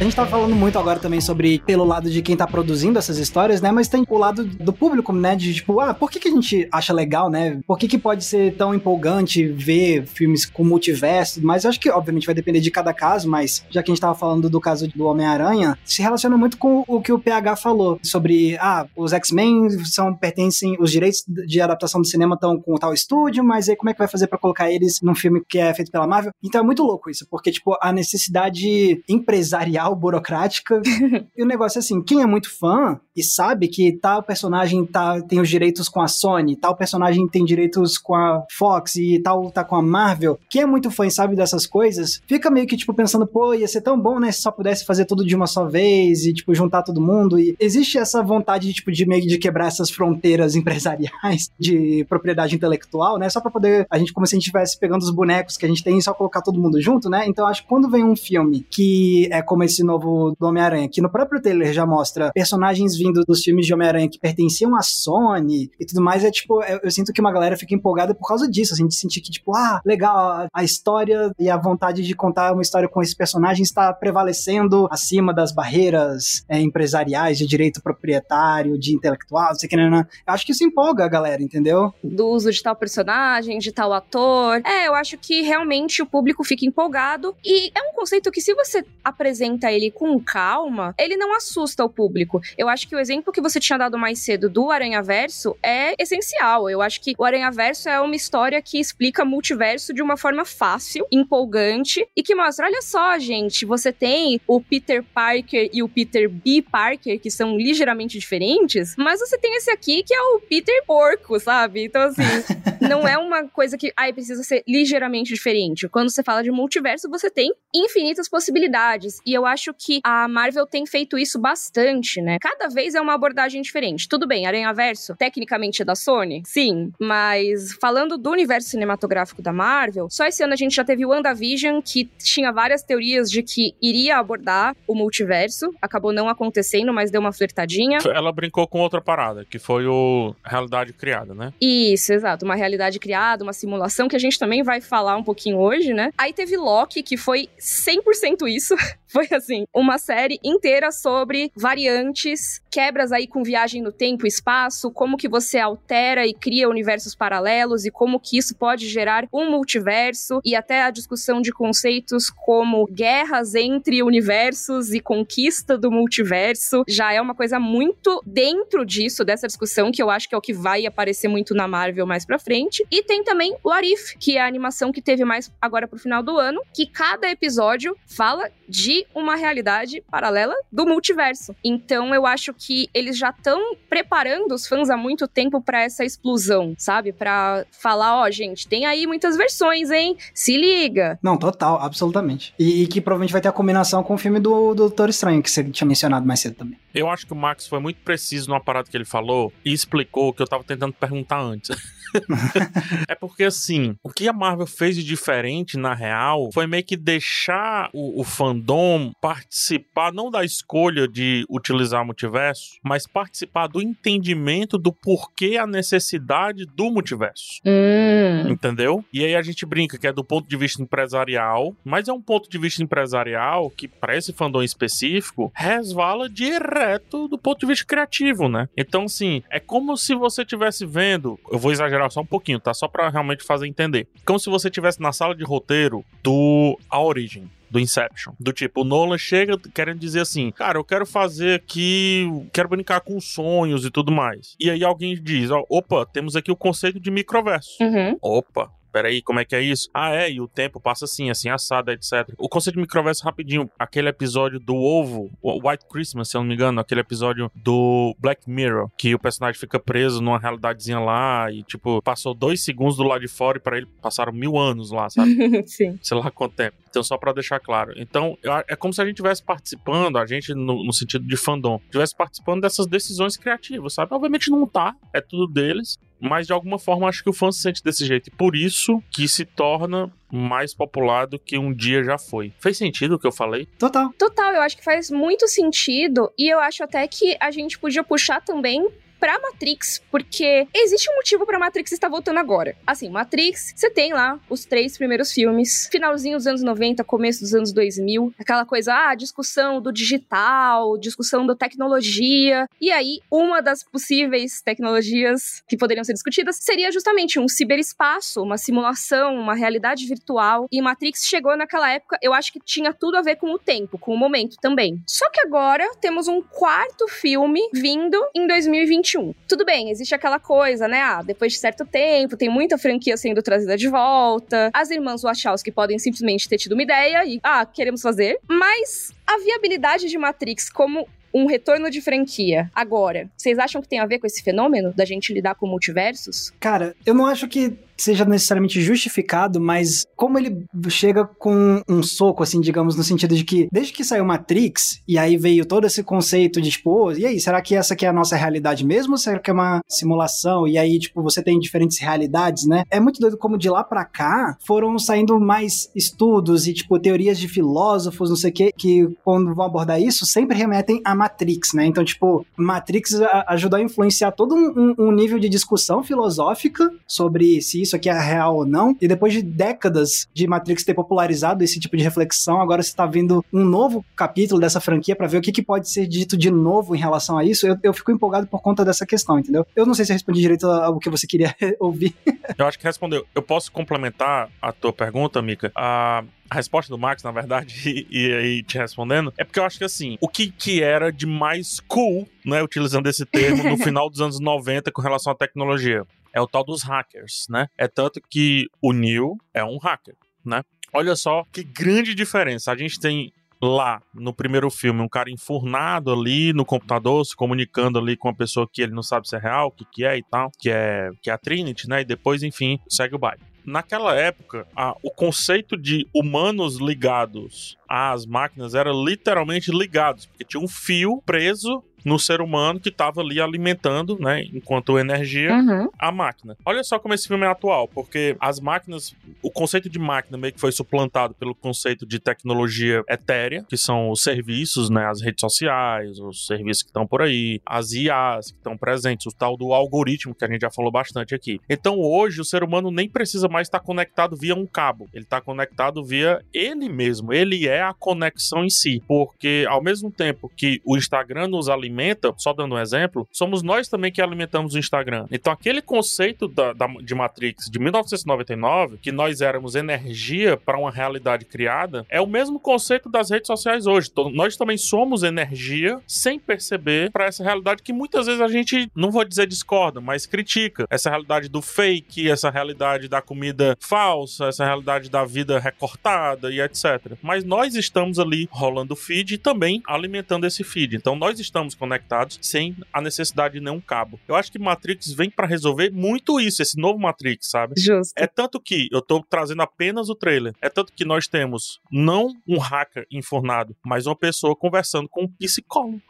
A 0.00 0.02
gente 0.02 0.16
tá 0.16 0.26
falando 0.26 0.56
muito 0.56 0.76
agora 0.76 0.98
também 0.98 1.20
sobre 1.20 1.60
pelo 1.60 1.84
lado 1.84 2.10
de 2.10 2.20
quem 2.20 2.36
tá 2.36 2.48
produzindo 2.48 2.98
essas 2.98 3.16
histórias, 3.16 3.60
né? 3.60 3.70
Mas 3.70 3.86
tem 3.86 4.04
o 4.08 4.18
lado 4.18 4.44
do 4.44 4.72
público, 4.72 5.12
né? 5.12 5.36
De 5.36 5.54
tipo, 5.54 5.78
ah, 5.78 5.94
por 5.94 6.10
que, 6.10 6.18
que 6.18 6.26
a 6.26 6.30
gente 6.32 6.68
acha 6.72 6.92
legal, 6.92 7.30
né? 7.30 7.60
Por 7.64 7.78
que, 7.78 7.86
que 7.86 7.96
pode 7.96 8.24
ser 8.24 8.56
tão 8.56 8.74
empolgante 8.74 9.46
ver 9.46 10.04
filmes 10.04 10.44
com 10.46 10.64
multiverso? 10.64 11.40
Mas 11.44 11.62
eu 11.62 11.70
acho 11.70 11.78
que, 11.78 11.88
obviamente, 11.88 12.26
vai 12.26 12.34
depender 12.34 12.58
de 12.58 12.72
cada 12.72 12.92
caso, 12.92 13.30
mas 13.30 13.64
já 13.70 13.84
que 13.84 13.90
a 13.90 13.94
gente 13.94 14.00
tava 14.00 14.16
falando 14.16 14.50
do 14.50 14.60
caso 14.60 14.88
do 14.88 15.06
Homem-Aranha, 15.06 15.78
se 15.84 16.02
relaciona 16.02 16.36
muito 16.36 16.58
com 16.58 16.84
o 16.88 17.00
que 17.00 17.12
o 17.12 17.18
PH 17.18 17.54
falou 17.56 18.00
sobre, 18.02 18.56
ah, 18.58 18.86
os 18.96 19.12
X-Men 19.12 19.68
são, 19.84 20.12
pertencem, 20.12 20.76
os 20.80 20.90
direitos 20.90 21.24
de 21.26 21.60
adaptação 21.60 22.00
do 22.00 22.06
cinema 22.06 22.34
estão 22.34 22.60
com 22.60 22.74
tal 22.74 22.92
estúdio, 22.92 23.44
mas 23.44 23.68
aí 23.68 23.76
como 23.76 23.90
é 23.90 23.92
que 23.92 24.00
vai 24.00 24.08
fazer 24.08 24.26
pra 24.26 24.38
colocar 24.38 24.70
eles 24.70 25.00
num 25.00 25.14
filme 25.14 25.40
que 25.48 25.58
é 25.58 25.72
feito 25.72 25.92
pela 25.92 26.06
Marvel? 26.06 26.32
Então 26.42 26.60
é 26.60 26.64
muito 26.64 26.82
louco 26.82 27.08
isso, 27.08 27.24
porque, 27.30 27.52
tipo, 27.52 27.76
a 27.80 27.92
necessidade 27.92 29.02
empresarial, 29.08 29.83
burocrática, 29.92 30.80
e 31.36 31.42
o 31.42 31.46
negócio 31.46 31.78
é 31.78 31.80
assim, 31.80 32.00
quem 32.00 32.22
é 32.22 32.26
muito 32.26 32.48
fã 32.56 33.00
e 33.16 33.22
sabe 33.22 33.68
que 33.68 33.98
tal 33.98 34.22
personagem 34.22 34.84
tá, 34.86 35.20
tem 35.22 35.40
os 35.40 35.48
direitos 35.48 35.88
com 35.88 36.00
a 36.00 36.08
Sony, 36.08 36.56
tal 36.56 36.76
personagem 36.76 37.26
tem 37.26 37.44
direitos 37.44 37.98
com 37.98 38.14
a 38.14 38.44
Fox 38.56 38.96
e 38.96 39.20
tal 39.20 39.50
tá 39.50 39.64
com 39.64 39.74
a 39.74 39.82
Marvel, 39.82 40.38
quem 40.48 40.62
é 40.62 40.66
muito 40.66 40.90
fã 40.90 41.06
e 41.06 41.10
sabe 41.10 41.34
dessas 41.34 41.66
coisas, 41.66 42.20
fica 42.26 42.50
meio 42.50 42.66
que, 42.66 42.76
tipo, 42.76 42.94
pensando, 42.94 43.26
pô, 43.26 43.54
ia 43.54 43.66
ser 43.66 43.80
tão 43.80 44.00
bom, 44.00 44.20
né, 44.20 44.30
se 44.30 44.42
só 44.42 44.50
pudesse 44.50 44.84
fazer 44.84 45.04
tudo 45.04 45.24
de 45.24 45.34
uma 45.34 45.46
só 45.46 45.66
vez 45.66 46.24
e, 46.24 46.32
tipo, 46.32 46.54
juntar 46.54 46.82
todo 46.82 47.00
mundo, 47.00 47.38
e 47.38 47.56
existe 47.58 47.98
essa 47.98 48.22
vontade, 48.22 48.68
de, 48.68 48.74
tipo, 48.74 48.92
de 48.92 49.06
meio 49.06 49.26
de 49.26 49.38
quebrar 49.38 49.66
essas 49.66 49.90
fronteiras 49.90 50.54
empresariais 50.56 51.50
de 51.58 52.04
propriedade 52.08 52.54
intelectual, 52.54 53.18
né, 53.18 53.28
só 53.28 53.40
pra 53.40 53.50
poder, 53.50 53.86
a 53.90 53.98
gente, 53.98 54.12
como 54.12 54.26
se 54.26 54.34
a 54.34 54.36
gente 54.36 54.46
estivesse 54.46 54.78
pegando 54.78 55.02
os 55.02 55.10
bonecos 55.10 55.56
que 55.56 55.66
a 55.66 55.68
gente 55.68 55.82
tem 55.82 55.98
e 55.98 56.02
só 56.02 56.14
colocar 56.14 56.42
todo 56.42 56.60
mundo 56.60 56.80
junto, 56.80 57.08
né, 57.08 57.24
então 57.26 57.46
acho 57.46 57.62
que 57.62 57.68
quando 57.68 57.90
vem 57.90 58.04
um 58.04 58.16
filme 58.16 58.66
que 58.70 59.28
é 59.30 59.42
como 59.42 59.64
esse 59.64 59.73
nesse 59.74 59.82
novo 59.82 60.36
do 60.38 60.46
Homem-Aranha, 60.46 60.88
que 60.88 61.02
no 61.02 61.10
próprio 61.10 61.42
trailer 61.42 61.72
já 61.72 61.84
mostra 61.84 62.30
personagens 62.32 62.96
vindo 62.96 63.22
dos 63.26 63.42
filmes 63.42 63.66
de 63.66 63.74
Homem-Aranha 63.74 64.08
que 64.08 64.18
pertenciam 64.18 64.76
à 64.76 64.82
Sony 64.82 65.70
e 65.80 65.84
tudo 65.84 66.00
mais, 66.00 66.22
é 66.24 66.30
tipo, 66.30 66.62
eu, 66.62 66.80
eu, 66.84 66.90
sinto 66.90 67.12
que 67.12 67.20
uma 67.20 67.32
galera 67.32 67.56
fica 67.56 67.74
empolgada 67.74 68.14
por 68.14 68.26
causa 68.26 68.48
disso, 68.48 68.74
assim, 68.74 68.86
de 68.86 68.94
sentir 68.94 69.20
que, 69.20 69.30
tipo, 69.30 69.54
ah, 69.54 69.80
legal, 69.84 70.16
a, 70.16 70.48
a 70.54 70.62
história 70.62 71.32
e 71.38 71.50
a 71.50 71.56
vontade 71.56 72.02
de 72.02 72.14
contar 72.14 72.52
uma 72.52 72.62
história 72.62 72.88
com 72.88 73.02
esses 73.02 73.14
personagens 73.14 73.68
está 73.68 73.92
prevalecendo 73.92 74.86
acima 74.90 75.34
das 75.34 75.52
barreiras 75.52 76.44
é, 76.48 76.60
empresariais 76.60 77.38
de 77.38 77.46
direito 77.46 77.82
proprietário, 77.82 78.78
de 78.78 78.94
intelectual, 78.94 79.48
não 79.48 79.54
sei 79.54 79.66
o 79.66 79.70
que, 79.70 79.76
né, 79.76 79.90
né? 79.90 80.06
Eu 80.26 80.34
acho 80.34 80.46
que 80.46 80.52
isso 80.52 80.64
empolga 80.64 81.04
a 81.04 81.08
galera, 81.08 81.42
entendeu? 81.42 81.92
Do 82.02 82.28
uso 82.28 82.50
de 82.50 82.62
tal 82.62 82.76
personagem, 82.76 83.58
de 83.58 83.72
tal 83.72 83.92
ator. 83.92 84.62
É, 84.64 84.86
eu 84.86 84.94
acho 84.94 85.18
que 85.18 85.42
realmente 85.42 86.02
o 86.02 86.06
público 86.06 86.44
fica 86.44 86.64
empolgado 86.64 87.34
e 87.44 87.70
é 87.74 87.82
um 87.90 87.94
conceito 87.94 88.30
que 88.30 88.40
se 88.40 88.54
você 88.54 88.84
apresenta 89.02 89.63
ele 89.72 89.90
com 89.90 90.18
calma, 90.20 90.94
ele 90.98 91.16
não 91.16 91.34
assusta 91.34 91.84
o 91.84 91.88
público. 91.88 92.40
Eu 92.56 92.68
acho 92.68 92.88
que 92.88 92.94
o 92.94 92.98
exemplo 92.98 93.32
que 93.32 93.40
você 93.40 93.60
tinha 93.60 93.78
dado 93.78 93.98
mais 93.98 94.18
cedo 94.20 94.48
do 94.48 94.70
Aranha 94.70 95.02
Verso 95.02 95.56
é 95.62 95.94
essencial. 96.00 96.68
Eu 96.68 96.80
acho 96.80 97.00
que 97.00 97.14
o 97.18 97.24
Aranha 97.24 97.50
Verso 97.50 97.88
é 97.88 98.00
uma 98.00 98.16
história 98.16 98.60
que 98.62 98.78
explica 98.78 99.24
multiverso 99.24 99.92
de 99.92 100.02
uma 100.02 100.16
forma 100.16 100.44
fácil, 100.44 101.06
empolgante 101.10 102.06
e 102.16 102.22
que 102.22 102.34
mostra, 102.34 102.66
olha 102.66 102.82
só, 102.82 103.18
gente, 103.18 103.64
você 103.64 103.92
tem 103.92 104.40
o 104.46 104.60
Peter 104.60 105.02
Parker 105.02 105.70
e 105.72 105.82
o 105.82 105.88
Peter 105.88 106.28
B. 106.28 106.62
Parker, 106.62 107.20
que 107.20 107.30
são 107.30 107.56
ligeiramente 107.56 108.18
diferentes, 108.18 108.94
mas 108.96 109.20
você 109.20 109.38
tem 109.38 109.56
esse 109.56 109.70
aqui 109.70 110.02
que 110.02 110.14
é 110.14 110.20
o 110.20 110.40
Peter 110.40 110.84
Porco, 110.86 111.38
sabe? 111.38 111.84
Então, 111.84 112.02
assim, 112.02 112.22
não 112.88 113.06
é 113.06 113.16
uma 113.18 113.48
coisa 113.48 113.76
que, 113.76 113.92
ai, 113.96 114.12
precisa 114.12 114.42
ser 114.42 114.62
ligeiramente 114.66 115.32
diferente. 115.32 115.88
Quando 115.88 116.10
você 116.10 116.22
fala 116.22 116.42
de 116.42 116.50
multiverso, 116.50 117.08
você 117.08 117.30
tem 117.30 117.52
infinitas 117.74 118.28
possibilidades. 118.28 119.20
E 119.26 119.32
eu 119.32 119.44
acho 119.54 119.72
que 119.72 120.00
a 120.04 120.28
Marvel 120.28 120.66
tem 120.66 120.84
feito 120.84 121.16
isso 121.16 121.38
bastante, 121.38 122.20
né? 122.20 122.38
Cada 122.40 122.68
vez 122.68 122.94
é 122.94 123.00
uma 123.00 123.14
abordagem 123.14 123.62
diferente. 123.62 124.08
Tudo 124.08 124.26
bem, 124.26 124.46
Aranha 124.46 124.72
Verso, 124.72 125.14
tecnicamente 125.16 125.80
é 125.80 125.84
da 125.84 125.94
Sony? 125.94 126.42
Sim. 126.44 126.92
Mas 127.00 127.72
falando 127.80 128.18
do 128.18 128.30
universo 128.30 128.68
cinematográfico 128.68 129.40
da 129.40 129.52
Marvel, 129.52 130.08
só 130.10 130.26
esse 130.26 130.42
ano 130.42 130.52
a 130.52 130.56
gente 130.56 130.74
já 130.74 130.84
teve 130.84 131.06
o 131.06 131.10
WandaVision, 131.10 131.80
que 131.80 132.04
tinha 132.18 132.52
várias 132.52 132.82
teorias 132.82 133.30
de 133.30 133.42
que 133.42 133.74
iria 133.80 134.18
abordar 134.18 134.76
o 134.86 134.94
multiverso. 134.94 135.72
Acabou 135.80 136.12
não 136.12 136.28
acontecendo, 136.28 136.92
mas 136.92 137.10
deu 137.10 137.20
uma 137.20 137.32
flertadinha. 137.32 137.98
Ela 138.04 138.32
brincou 138.32 138.66
com 138.66 138.80
outra 138.80 139.00
parada, 139.00 139.44
que 139.44 139.58
foi 139.58 139.86
o 139.86 140.34
realidade 140.44 140.92
criada, 140.92 141.34
né? 141.34 141.52
Isso, 141.60 142.12
exato. 142.12 142.44
Uma 142.44 142.56
realidade 142.56 142.98
criada, 142.98 143.44
uma 143.44 143.52
simulação 143.52 144.08
que 144.08 144.16
a 144.16 144.18
gente 144.18 144.38
também 144.38 144.62
vai 144.62 144.80
falar 144.80 145.16
um 145.16 145.22
pouquinho 145.22 145.58
hoje, 145.58 145.94
né? 145.94 146.10
Aí 146.18 146.32
teve 146.32 146.56
Loki, 146.56 147.02
que 147.02 147.16
foi 147.16 147.48
100% 147.58 148.48
isso. 148.48 148.74
Foi 149.14 149.28
assim, 149.30 149.43
uma 149.72 149.98
série 149.98 150.38
inteira 150.42 150.90
sobre 150.90 151.50
variantes, 151.56 152.60
quebras 152.70 153.12
aí 153.12 153.26
com 153.26 153.42
viagem 153.42 153.82
no 153.82 153.92
tempo 153.92 154.26
e 154.26 154.28
espaço, 154.28 154.90
como 154.90 155.16
que 155.16 155.28
você 155.28 155.58
altera 155.58 156.26
e 156.26 156.34
cria 156.34 156.68
universos 156.68 157.14
paralelos 157.14 157.84
e 157.84 157.90
como 157.90 158.20
que 158.20 158.38
isso 158.38 158.56
pode 158.56 158.88
gerar 158.88 159.26
um 159.32 159.50
multiverso 159.50 160.40
e 160.44 160.54
até 160.54 160.82
a 160.82 160.90
discussão 160.90 161.40
de 161.40 161.52
conceitos 161.52 162.30
como 162.30 162.86
guerras 162.86 163.54
entre 163.54 164.02
universos 164.02 164.92
e 164.92 165.00
conquista 165.00 165.76
do 165.76 165.90
multiverso. 165.90 166.84
Já 166.88 167.12
é 167.12 167.20
uma 167.20 167.34
coisa 167.34 167.58
muito 167.58 168.22
dentro 168.26 168.84
disso, 168.84 169.24
dessa 169.24 169.46
discussão, 169.46 169.92
que 169.92 170.02
eu 170.02 170.10
acho 170.10 170.28
que 170.28 170.34
é 170.34 170.38
o 170.38 170.40
que 170.40 170.52
vai 170.52 170.86
aparecer 170.86 171.28
muito 171.28 171.54
na 171.54 171.68
Marvel 171.68 172.06
mais 172.06 172.24
pra 172.24 172.38
frente. 172.38 172.86
E 172.90 173.02
tem 173.02 173.22
também 173.24 173.56
o 173.62 173.70
Arif, 173.70 174.16
que 174.18 174.36
é 174.36 174.40
a 174.40 174.46
animação 174.46 174.92
que 174.92 175.02
teve 175.02 175.24
mais 175.24 175.50
agora 175.60 175.86
pro 175.86 175.98
final 175.98 176.22
do 176.22 176.38
ano, 176.38 176.60
que 176.72 176.86
cada 176.86 177.30
episódio 177.30 177.96
fala 178.06 178.50
de 178.68 179.06
uma 179.14 179.33
realidade 179.36 180.02
paralela 180.10 180.54
do 180.70 180.86
multiverso. 180.86 181.54
Então 181.64 182.14
eu 182.14 182.26
acho 182.26 182.52
que 182.54 182.88
eles 182.94 183.16
já 183.16 183.30
estão 183.30 183.76
preparando 183.88 184.52
os 184.54 184.66
fãs 184.66 184.90
há 184.90 184.96
muito 184.96 185.26
tempo 185.26 185.60
para 185.60 185.82
essa 185.82 186.04
explosão, 186.04 186.74
sabe? 186.78 187.12
Para 187.12 187.64
falar, 187.70 188.20
ó, 188.20 188.26
oh, 188.26 188.30
gente, 188.30 188.66
tem 188.68 188.86
aí 188.86 189.06
muitas 189.06 189.36
versões, 189.36 189.90
hein? 189.90 190.16
Se 190.32 190.56
liga. 190.56 191.18
Não, 191.22 191.36
total, 191.36 191.80
absolutamente. 191.80 192.54
E, 192.58 192.82
e 192.82 192.86
que 192.86 193.00
provavelmente 193.00 193.32
vai 193.32 193.40
ter 193.40 193.48
a 193.48 193.52
combinação 193.52 194.02
com 194.02 194.14
o 194.14 194.18
filme 194.18 194.40
do, 194.40 194.74
do 194.74 194.84
Doutor 194.84 195.08
Estranho, 195.08 195.42
que 195.42 195.50
você 195.50 195.64
tinha 195.64 195.86
mencionado 195.86 196.26
mais 196.26 196.40
cedo 196.40 196.56
também. 196.56 196.78
Eu 196.94 197.08
acho 197.08 197.26
que 197.26 197.32
o 197.32 197.36
Max 197.36 197.66
foi 197.66 197.80
muito 197.80 198.00
preciso 198.04 198.48
no 198.48 198.54
aparato 198.54 198.90
que 198.90 198.96
ele 198.96 199.04
falou 199.04 199.52
e 199.64 199.72
explicou 199.72 200.28
o 200.28 200.32
que 200.32 200.42
eu 200.42 200.46
tava 200.46 200.62
tentando 200.62 200.92
perguntar 200.92 201.40
antes. 201.40 201.76
é 203.08 203.14
porque, 203.14 203.44
assim, 203.44 203.96
o 204.02 204.10
que 204.10 204.28
a 204.28 204.32
Marvel 204.32 204.66
fez 204.66 204.96
de 204.96 205.02
diferente, 205.02 205.76
na 205.76 205.94
real, 205.94 206.50
foi 206.52 206.66
meio 206.66 206.84
que 206.84 206.96
deixar 206.96 207.90
o, 207.92 208.20
o 208.20 208.24
fandom 208.24 209.12
participar, 209.24 210.12
não 210.12 210.30
da 210.30 210.44
escolha 210.44 211.08
de 211.08 211.46
utilizar 211.48 212.04
multiverso, 212.04 212.78
mas 212.82 213.06
participar 213.06 213.68
do 213.68 213.80
entendimento 213.80 214.76
do 214.76 214.92
porquê 214.92 215.56
a 215.56 215.66
necessidade 215.66 216.66
do 216.66 216.90
multiverso. 216.90 217.58
Hum. 217.64 218.50
Entendeu? 218.50 219.02
E 219.10 219.24
aí 219.24 219.34
a 219.34 219.40
gente 219.40 219.64
brinca 219.64 219.96
que 219.96 220.06
é 220.06 220.12
do 220.12 220.22
ponto 220.22 220.46
de 220.46 220.54
vista 220.58 220.82
empresarial, 220.82 221.74
mas 221.82 222.06
é 222.06 222.12
um 222.12 222.20
ponto 222.20 222.50
de 222.50 222.58
vista 222.58 222.82
empresarial 222.82 223.70
que, 223.70 223.88
para 223.88 224.14
esse 224.14 224.30
fandom 224.30 224.62
específico, 224.62 225.50
resvala 225.54 226.28
direto 226.28 227.26
do 227.26 227.38
ponto 227.38 227.60
de 227.60 227.66
vista 227.66 227.86
criativo, 227.86 228.46
né? 228.46 228.68
Então, 228.76 229.04
assim, 229.04 229.42
é 229.48 229.58
como 229.58 229.96
se 229.96 230.14
você 230.14 230.42
estivesse 230.42 230.84
vendo, 230.84 231.40
eu 231.50 231.58
vou 231.58 231.72
exagerar 231.72 232.10
só 232.10 232.20
um 232.20 232.26
pouquinho, 232.26 232.60
tá? 232.60 232.74
Só 232.74 232.86
para 232.88 233.08
realmente 233.08 233.42
fazer 233.42 233.66
entender. 233.66 234.06
Como 234.22 234.38
se 234.38 234.50
você 234.50 234.68
estivesse 234.68 235.00
na 235.00 235.14
sala 235.14 235.34
de 235.34 235.44
roteiro 235.44 236.04
do 236.22 236.78
A 236.90 237.00
Origem 237.00 237.50
do 237.74 237.80
Inception. 237.80 238.32
Do 238.38 238.52
tipo, 238.52 238.82
o 238.82 238.84
Nolan 238.84 239.18
chega 239.18 239.58
querendo 239.74 239.98
dizer 239.98 240.20
assim, 240.20 240.52
cara, 240.52 240.78
eu 240.78 240.84
quero 240.84 241.04
fazer 241.04 241.56
aqui, 241.56 242.24
quero 242.52 242.68
brincar 242.68 243.00
com 243.00 243.20
sonhos 243.20 243.84
e 243.84 243.90
tudo 243.90 244.12
mais. 244.12 244.54
E 244.60 244.70
aí 244.70 244.84
alguém 244.84 245.20
diz, 245.20 245.50
ó, 245.50 245.64
opa, 245.68 246.06
temos 246.06 246.36
aqui 246.36 246.52
o 246.52 246.56
conceito 246.56 247.00
de 247.00 247.10
microverso. 247.10 247.82
Uhum. 247.82 248.16
Opa, 248.22 248.70
peraí, 248.94 249.20
como 249.20 249.40
é 249.40 249.44
que 249.44 249.56
é 249.56 249.60
isso? 249.60 249.90
Ah, 249.92 250.14
é, 250.14 250.30
e 250.30 250.40
o 250.40 250.46
tempo 250.46 250.80
passa 250.80 251.04
assim, 251.04 251.28
assim, 251.28 251.48
assado, 251.48 251.90
etc. 251.90 252.32
O 252.38 252.48
conceito 252.48 252.76
de 252.76 252.80
microverso, 252.80 253.24
rapidinho, 253.24 253.68
aquele 253.76 254.08
episódio 254.08 254.60
do 254.60 254.76
ovo, 254.76 255.32
White 255.42 255.86
Christmas, 255.90 256.30
se 256.30 256.36
eu 256.36 256.42
não 256.42 256.46
me 256.46 256.54
engano, 256.54 256.80
aquele 256.80 257.00
episódio 257.00 257.50
do 257.56 258.14
Black 258.20 258.48
Mirror, 258.48 258.88
que 258.96 259.12
o 259.12 259.18
personagem 259.18 259.58
fica 259.58 259.80
preso 259.80 260.22
numa 260.22 260.38
realidadezinha 260.38 261.00
lá 261.00 261.50
e, 261.50 261.64
tipo, 261.64 262.00
passou 262.02 262.34
dois 262.34 262.64
segundos 262.64 262.96
do 262.96 263.02
lado 263.02 263.22
de 263.22 263.26
fora 263.26 263.58
e 263.58 263.60
para 263.60 263.78
ele 263.78 263.86
passaram 264.00 264.32
mil 264.32 264.56
anos 264.56 264.92
lá, 264.92 265.10
sabe? 265.10 265.34
Sim. 265.66 265.98
Sei 266.00 266.16
lá 266.16 266.30
quanto 266.30 266.54
tempo. 266.54 266.76
Então, 266.88 267.02
só 267.02 267.18
para 267.18 267.32
deixar 267.32 267.58
claro. 267.58 267.92
Então, 267.96 268.38
é 268.68 268.76
como 268.76 268.94
se 268.94 269.02
a 269.02 269.04
gente 269.04 269.14
estivesse 269.14 269.42
participando, 269.42 270.18
a 270.18 270.24
gente, 270.24 270.54
no, 270.54 270.84
no 270.84 270.92
sentido 270.92 271.26
de 271.26 271.36
fandom, 271.36 271.80
estivesse 271.86 272.14
participando 272.14 272.60
dessas 272.60 272.86
decisões 272.86 273.36
criativas, 273.36 273.94
sabe? 273.94 274.14
Obviamente 274.14 274.48
não 274.50 274.64
tá, 274.68 274.94
é 275.12 275.20
tudo 275.20 275.52
deles, 275.52 275.98
mas 276.24 276.46
de 276.46 276.52
alguma 276.52 276.78
forma 276.78 277.08
acho 277.08 277.22
que 277.22 277.30
o 277.30 277.32
fã 277.32 277.52
se 277.52 277.60
sente 277.60 277.82
desse 277.82 278.06
jeito. 278.06 278.28
E 278.28 278.30
por 278.30 278.56
isso 278.56 279.02
que 279.10 279.28
se 279.28 279.44
torna 279.44 280.10
mais 280.32 280.74
popular 280.74 281.26
do 281.26 281.38
que 281.38 281.58
um 281.58 281.72
dia 281.72 282.02
já 282.02 282.18
foi. 282.18 282.52
Fez 282.58 282.78
sentido 282.78 283.14
o 283.14 283.18
que 283.18 283.26
eu 283.26 283.32
falei? 283.32 283.66
Total. 283.78 284.10
Total, 284.18 284.52
eu 284.54 284.62
acho 284.62 284.76
que 284.76 284.82
faz 284.82 285.10
muito 285.10 285.46
sentido 285.46 286.32
e 286.38 286.52
eu 286.52 286.58
acho 286.58 286.82
até 286.82 287.06
que 287.06 287.36
a 287.40 287.50
gente 287.50 287.78
podia 287.78 288.02
puxar 288.02 288.40
também 288.40 288.88
pra 289.24 289.40
Matrix, 289.40 290.02
porque 290.10 290.68
existe 290.74 291.10
um 291.10 291.14
motivo 291.14 291.46
pra 291.46 291.58
Matrix 291.58 291.92
estar 291.92 292.10
voltando 292.10 292.38
agora. 292.38 292.76
Assim, 292.86 293.08
Matrix, 293.08 293.72
você 293.74 293.88
tem 293.88 294.12
lá 294.12 294.38
os 294.50 294.66
três 294.66 294.98
primeiros 294.98 295.32
filmes, 295.32 295.88
finalzinho 295.90 296.36
dos 296.36 296.46
anos 296.46 296.62
90, 296.62 297.02
começo 297.04 297.40
dos 297.40 297.54
anos 297.54 297.72
2000, 297.72 298.34
aquela 298.38 298.66
coisa, 298.66 298.92
ah, 298.92 299.14
discussão 299.14 299.80
do 299.80 299.90
digital, 299.90 300.98
discussão 300.98 301.46
da 301.46 301.54
tecnologia. 301.54 302.68
E 302.78 302.92
aí, 302.92 303.20
uma 303.30 303.62
das 303.62 303.82
possíveis 303.82 304.60
tecnologias 304.60 305.62
que 305.66 305.78
poderiam 305.78 306.04
ser 306.04 306.12
discutidas 306.12 306.56
seria 306.60 306.92
justamente 306.92 307.40
um 307.40 307.48
ciberespaço, 307.48 308.42
uma 308.42 308.58
simulação, 308.58 309.36
uma 309.36 309.54
realidade 309.54 310.06
virtual. 310.06 310.68
E 310.70 310.82
Matrix 310.82 311.24
chegou 311.24 311.56
naquela 311.56 311.90
época, 311.90 312.18
eu 312.20 312.34
acho 312.34 312.52
que 312.52 312.60
tinha 312.60 312.92
tudo 312.92 313.16
a 313.16 313.22
ver 313.22 313.36
com 313.36 313.54
o 313.54 313.58
tempo, 313.58 313.96
com 313.96 314.12
o 314.12 314.18
momento 314.18 314.58
também. 314.60 315.02
Só 315.08 315.30
que 315.30 315.40
agora 315.40 315.88
temos 315.98 316.28
um 316.28 316.42
quarto 316.42 317.08
filme 317.08 317.62
vindo 317.72 318.22
em 318.34 318.46
2021 318.46 319.13
2021. 319.14 319.34
Tudo 319.48 319.64
bem, 319.64 319.90
existe 319.90 320.14
aquela 320.14 320.38
coisa, 320.38 320.88
né? 320.88 321.00
Ah, 321.00 321.22
depois 321.22 321.52
de 321.52 321.58
certo 321.58 321.86
tempo, 321.86 322.36
tem 322.36 322.48
muita 322.48 322.76
franquia 322.76 323.16
sendo 323.16 323.42
trazida 323.42 323.76
de 323.76 323.88
volta. 323.88 324.70
As 324.72 324.90
irmãs 324.90 325.22
Wachowski 325.22 325.70
podem 325.70 325.98
simplesmente 325.98 326.48
ter 326.48 326.58
tido 326.58 326.72
uma 326.72 326.82
ideia 326.82 327.24
e, 327.24 327.40
ah, 327.42 327.64
queremos 327.64 328.02
fazer. 328.02 328.38
Mas 328.48 329.12
a 329.26 329.38
viabilidade 329.38 330.08
de 330.08 330.18
Matrix 330.18 330.68
como 330.68 331.08
um 331.34 331.46
retorno 331.46 331.90
de 331.90 332.00
franquia 332.00 332.70
agora, 332.74 333.28
vocês 333.36 333.58
acham 333.58 333.82
que 333.82 333.88
tem 333.88 333.98
a 333.98 334.06
ver 334.06 334.18
com 334.18 334.26
esse 334.26 334.42
fenômeno 334.42 334.92
da 334.94 335.04
gente 335.04 335.32
lidar 335.32 335.54
com 335.56 335.66
multiversos? 335.66 336.52
Cara, 336.60 336.94
eu 337.04 337.14
não 337.14 337.26
acho 337.26 337.48
que 337.48 337.76
seja 337.96 338.24
necessariamente 338.24 338.80
justificado, 338.80 339.60
mas 339.60 340.06
como 340.16 340.38
ele 340.38 340.64
chega 340.88 341.24
com 341.24 341.82
um 341.88 342.02
soco, 342.02 342.42
assim, 342.42 342.60
digamos, 342.60 342.96
no 342.96 343.02
sentido 343.02 343.34
de 343.34 343.44
que 343.44 343.68
desde 343.70 343.92
que 343.92 344.04
saiu 344.04 344.24
Matrix, 344.24 345.00
e 345.06 345.18
aí 345.18 345.36
veio 345.36 345.64
todo 345.64 345.86
esse 345.86 346.02
conceito 346.02 346.60
de, 346.60 346.70
tipo, 346.70 346.90
oh, 346.90 347.12
e 347.12 347.26
aí, 347.26 347.40
será 347.40 347.60
que 347.62 347.74
essa 347.74 347.94
aqui 347.94 348.04
é 348.06 348.08
a 348.08 348.12
nossa 348.12 348.36
realidade 348.36 348.84
mesmo? 348.84 349.12
Ou 349.12 349.18
será 349.18 349.38
que 349.38 349.50
é 349.50 349.52
uma 349.52 349.80
simulação? 349.88 350.66
E 350.66 350.78
aí, 350.78 350.98
tipo, 350.98 351.22
você 351.22 351.42
tem 351.42 351.58
diferentes 351.58 351.98
realidades, 351.98 352.66
né? 352.66 352.84
É 352.90 352.98
muito 353.00 353.20
doido 353.20 353.38
como 353.38 353.58
de 353.58 353.68
lá 353.68 353.84
para 353.84 354.04
cá 354.04 354.56
foram 354.66 354.98
saindo 354.98 355.38
mais 355.38 355.90
estudos 355.94 356.66
e, 356.66 356.74
tipo, 356.74 356.98
teorias 356.98 357.38
de 357.38 357.48
filósofos, 357.48 358.28
não 358.28 358.36
sei 358.36 358.50
o 358.50 358.54
quê, 358.54 358.72
que 358.76 359.08
quando 359.24 359.54
vão 359.54 359.66
abordar 359.66 360.00
isso, 360.00 360.26
sempre 360.26 360.56
remetem 360.56 361.00
a 361.04 361.14
Matrix, 361.24 361.72
né? 361.72 361.86
Então, 361.86 362.04
tipo, 362.04 362.46
Matrix 362.56 363.14
ajudou 363.46 363.78
a 363.78 363.82
influenciar 363.82 364.32
todo 364.32 364.54
um, 364.54 364.94
um 364.98 365.10
nível 365.10 365.38
de 365.38 365.48
discussão 365.48 366.02
filosófica 366.02 366.90
sobre 367.06 367.62
se 367.62 367.80
isso 367.80 367.96
aqui 367.96 368.10
é 368.10 368.18
real 368.18 368.56
ou 368.56 368.66
não. 368.66 368.96
E 369.00 369.08
depois 369.08 369.32
de 369.32 369.42
décadas 369.42 370.28
de 370.34 370.46
Matrix 370.46 370.84
ter 370.84 370.94
popularizado 370.94 371.64
esse 371.64 371.80
tipo 371.80 371.96
de 371.96 372.02
reflexão, 372.02 372.60
agora 372.60 372.82
você 372.82 372.94
tá 372.94 373.06
vendo 373.06 373.44
um 373.52 373.64
novo 373.64 374.04
capítulo 374.14 374.60
dessa 374.60 374.80
franquia 374.80 375.16
para 375.16 375.26
ver 375.26 375.38
o 375.38 375.40
que, 375.40 375.52
que 375.52 375.62
pode 375.62 375.88
ser 375.88 376.06
dito 376.06 376.36
de 376.36 376.50
novo 376.50 376.94
em 376.94 376.98
relação 376.98 377.38
a 377.38 377.44
isso. 377.44 377.66
Eu, 377.66 377.78
eu 377.82 377.94
fico 377.94 378.12
empolgado 378.12 378.46
por 378.46 378.60
conta 378.60 378.84
dessa 378.84 379.06
questão, 379.06 379.38
entendeu? 379.38 379.66
Eu 379.74 379.86
não 379.86 379.94
sei 379.94 380.04
se 380.04 380.12
eu 380.12 380.14
respondi 380.14 380.40
direito 380.40 380.66
ao 380.66 380.98
que 380.98 381.08
você 381.08 381.26
queria 381.26 381.54
ouvir. 381.80 382.14
eu 382.58 382.66
acho 382.66 382.78
que 382.78 382.84
respondeu. 382.84 383.24
Eu 383.34 383.42
posso 383.42 383.72
complementar 383.72 384.50
a 384.60 384.72
tua 384.72 384.92
pergunta, 384.92 385.40
Mika? 385.40 385.72
A 385.74 386.22
a 386.50 386.54
resposta 386.56 386.90
do 386.90 386.98
Max, 386.98 387.22
na 387.22 387.30
verdade, 387.30 387.74
e, 388.10 388.32
aí 388.32 388.62
te 388.62 388.78
respondendo, 388.78 389.32
é 389.36 389.44
porque 389.44 389.58
eu 389.58 389.64
acho 389.64 389.78
que 389.78 389.84
assim, 389.84 390.16
o 390.20 390.28
que, 390.28 390.50
que 390.50 390.82
era 390.82 391.10
de 391.12 391.26
mais 391.26 391.80
cool, 391.80 392.28
né, 392.44 392.62
utilizando 392.62 393.06
esse 393.06 393.24
termo, 393.24 393.62
no 393.64 393.76
final 393.82 394.08
dos 394.08 394.20
anos 394.20 394.40
90 394.40 394.90
com 394.92 395.02
relação 395.02 395.32
à 395.32 395.36
tecnologia? 395.36 396.04
É 396.32 396.40
o 396.40 396.48
tal 396.48 396.64
dos 396.64 396.82
hackers, 396.82 397.46
né? 397.48 397.68
É 397.78 397.86
tanto 397.86 398.20
que 398.28 398.66
o 398.82 398.92
Neil 398.92 399.36
é 399.52 399.64
um 399.64 399.78
hacker, 399.78 400.16
né? 400.44 400.62
Olha 400.92 401.14
só 401.14 401.44
que 401.52 401.62
grande 401.62 402.12
diferença. 402.12 402.72
A 402.72 402.76
gente 402.76 402.98
tem 402.98 403.32
lá 403.62 404.02
no 404.12 404.34
primeiro 404.34 404.70
filme 404.70 405.00
um 405.00 405.08
cara 405.08 405.30
enfurnado 405.30 406.12
ali 406.12 406.52
no 406.52 406.64
computador, 406.64 407.24
se 407.24 407.36
comunicando 407.36 407.98
ali 407.98 408.16
com 408.16 408.28
uma 408.28 408.34
pessoa 408.34 408.68
que 408.70 408.82
ele 408.82 408.92
não 408.92 409.02
sabe 409.02 409.28
se 409.28 409.36
é 409.36 409.38
real, 409.38 409.68
o 409.68 409.70
que, 409.70 409.84
que 409.84 410.04
é 410.04 410.18
e 410.18 410.22
tal, 410.24 410.50
que 410.58 410.70
é, 410.70 411.10
que 411.22 411.30
é 411.30 411.32
a 411.32 411.38
Trinity, 411.38 411.88
né? 411.88 412.00
E 412.00 412.04
depois, 412.04 412.42
enfim, 412.42 412.78
segue 412.88 413.14
o 413.14 413.18
baile. 413.18 413.42
Naquela 413.64 414.14
época, 414.14 414.66
a, 414.76 414.94
o 415.02 415.10
conceito 415.10 415.76
de 415.76 416.06
humanos 416.14 416.78
ligados 416.78 417.78
às 417.88 418.26
máquinas 418.26 418.74
era 418.74 418.92
literalmente 418.92 419.70
ligados, 419.70 420.26
porque 420.26 420.44
tinha 420.44 420.62
um 420.62 420.68
fio 420.68 421.22
preso 421.24 421.82
no 422.04 422.18
ser 422.18 422.40
humano 422.40 422.78
que 422.78 422.90
estava 422.90 423.20
ali 423.20 423.40
alimentando, 423.40 424.18
né, 424.20 424.44
enquanto 424.52 424.98
energia, 424.98 425.54
uhum. 425.54 425.88
a 425.98 426.12
máquina. 426.12 426.56
Olha 426.64 426.84
só 426.84 426.98
como 426.98 427.14
esse 427.14 427.26
filme 427.26 427.44
é 427.44 427.48
atual, 427.48 427.88
porque 427.88 428.36
as 428.38 428.60
máquinas, 428.60 429.14
o 429.42 429.50
conceito 429.50 429.88
de 429.88 429.98
máquina 429.98 430.36
meio 430.36 430.52
que 430.52 430.60
foi 430.60 430.70
suplantado 430.70 431.34
pelo 431.34 431.54
conceito 431.54 432.06
de 432.06 432.18
tecnologia 432.18 433.02
etérea, 433.08 433.64
que 433.68 433.76
são 433.76 434.10
os 434.10 434.22
serviços, 434.22 434.90
né, 434.90 435.06
as 435.06 435.22
redes 435.22 435.40
sociais, 435.40 436.18
os 436.18 436.46
serviços 436.46 436.82
que 436.82 436.90
estão 436.90 437.06
por 437.06 437.22
aí, 437.22 437.60
as 437.64 437.92
IAs 437.92 438.50
que 438.50 438.58
estão 438.58 438.76
presentes, 438.76 439.26
o 439.26 439.36
tal 439.36 439.56
do 439.56 439.72
algoritmo 439.72 440.34
que 440.34 440.44
a 440.44 440.48
gente 440.48 440.60
já 440.60 440.70
falou 440.70 440.92
bastante 440.92 441.34
aqui. 441.34 441.60
Então 441.68 441.98
hoje 441.98 442.40
o 442.40 442.44
ser 442.44 442.62
humano 442.62 442.90
nem 442.90 443.08
precisa 443.08 443.48
mais 443.48 443.66
estar 443.68 443.80
conectado 443.80 444.36
via 444.36 444.54
um 444.54 444.66
cabo, 444.66 445.08
ele 445.14 445.24
está 445.24 445.40
conectado 445.40 446.04
via 446.04 446.44
ele 446.52 446.88
mesmo, 446.88 447.32
ele 447.32 447.66
é 447.66 447.82
a 447.82 447.94
conexão 447.94 448.64
em 448.64 448.70
si, 448.70 449.02
porque 449.08 449.64
ao 449.68 449.82
mesmo 449.82 450.10
tempo 450.10 450.50
que 450.54 450.80
o 450.84 450.96
Instagram 450.96 451.48
nos 451.48 451.68
alimenta 451.68 451.93
alimenta, 451.94 452.34
só 452.36 452.52
dando 452.52 452.74
um 452.74 452.78
exemplo, 452.78 453.26
somos 453.30 453.62
nós 453.62 453.88
também 453.88 454.10
que 454.10 454.20
alimentamos 454.20 454.74
o 454.74 454.78
Instagram. 454.78 455.26
Então, 455.30 455.52
aquele 455.52 455.80
conceito 455.80 456.48
da, 456.48 456.72
da 456.72 456.86
de 456.86 457.14
Matrix 457.14 457.70
de 457.70 457.78
1999, 457.78 458.98
que 458.98 459.12
nós 459.12 459.40
éramos 459.40 459.74
energia 459.74 460.56
para 460.56 460.78
uma 460.78 460.90
realidade 460.90 461.44
criada, 461.44 462.04
é 462.08 462.20
o 462.20 462.26
mesmo 462.26 462.58
conceito 462.58 463.08
das 463.08 463.30
redes 463.30 463.46
sociais 463.46 463.86
hoje. 463.86 464.08
Então, 464.10 464.28
nós 464.30 464.56
também 464.56 464.76
somos 464.76 465.22
energia 465.22 466.00
sem 466.06 466.38
perceber 466.38 467.10
para 467.10 467.26
essa 467.26 467.44
realidade 467.44 467.82
que 467.82 467.92
muitas 467.92 468.26
vezes 468.26 468.40
a 468.40 468.48
gente, 468.48 468.90
não 468.94 469.10
vou 469.10 469.24
dizer 469.24 469.46
discorda, 469.46 470.00
mas 470.00 470.26
critica. 470.26 470.86
Essa 470.90 471.10
realidade 471.10 471.48
do 471.48 471.62
fake, 471.62 472.28
essa 472.28 472.50
realidade 472.50 473.08
da 473.08 473.22
comida 473.22 473.76
falsa, 473.80 474.46
essa 474.46 474.64
realidade 474.64 475.08
da 475.08 475.24
vida 475.24 475.58
recortada 475.58 476.50
e 476.52 476.60
etc. 476.60 477.16
Mas 477.22 477.44
nós 477.44 477.74
estamos 477.74 478.18
ali 478.18 478.48
rolando 478.50 478.96
feed 478.96 479.34
e 479.34 479.38
também 479.38 479.82
alimentando 479.86 480.46
esse 480.46 480.64
feed. 480.64 480.96
Então, 480.96 481.14
nós 481.14 481.38
estamos 481.38 481.74
conectados 481.84 482.38
sem 482.40 482.76
a 482.92 483.00
necessidade 483.00 483.54
de 483.54 483.60
nenhum 483.60 483.80
cabo. 483.80 484.18
Eu 484.26 484.34
acho 484.34 484.50
que 484.50 484.58
Matrix 484.58 485.12
vem 485.12 485.30
para 485.30 485.46
resolver 485.46 485.90
muito 485.90 486.40
isso, 486.40 486.62
esse 486.62 486.80
novo 486.80 486.98
Matrix, 486.98 487.50
sabe? 487.50 487.74
Justo. 487.78 488.12
É 488.16 488.26
tanto 488.26 488.60
que 488.60 488.88
eu 488.90 489.02
tô 489.02 489.22
trazendo 489.22 489.62
apenas 489.62 490.08
o 490.08 490.14
trailer. 490.14 490.54
É 490.62 490.68
tanto 490.68 490.92
que 490.92 491.04
nós 491.04 491.28
temos 491.28 491.80
não 491.90 492.32
um 492.48 492.58
hacker 492.58 493.06
enfornado, 493.10 493.76
mas 493.84 494.06
uma 494.06 494.16
pessoa 494.16 494.56
conversando 494.56 495.08
com 495.08 495.24
um 495.24 495.28
psicólogo. 495.28 496.00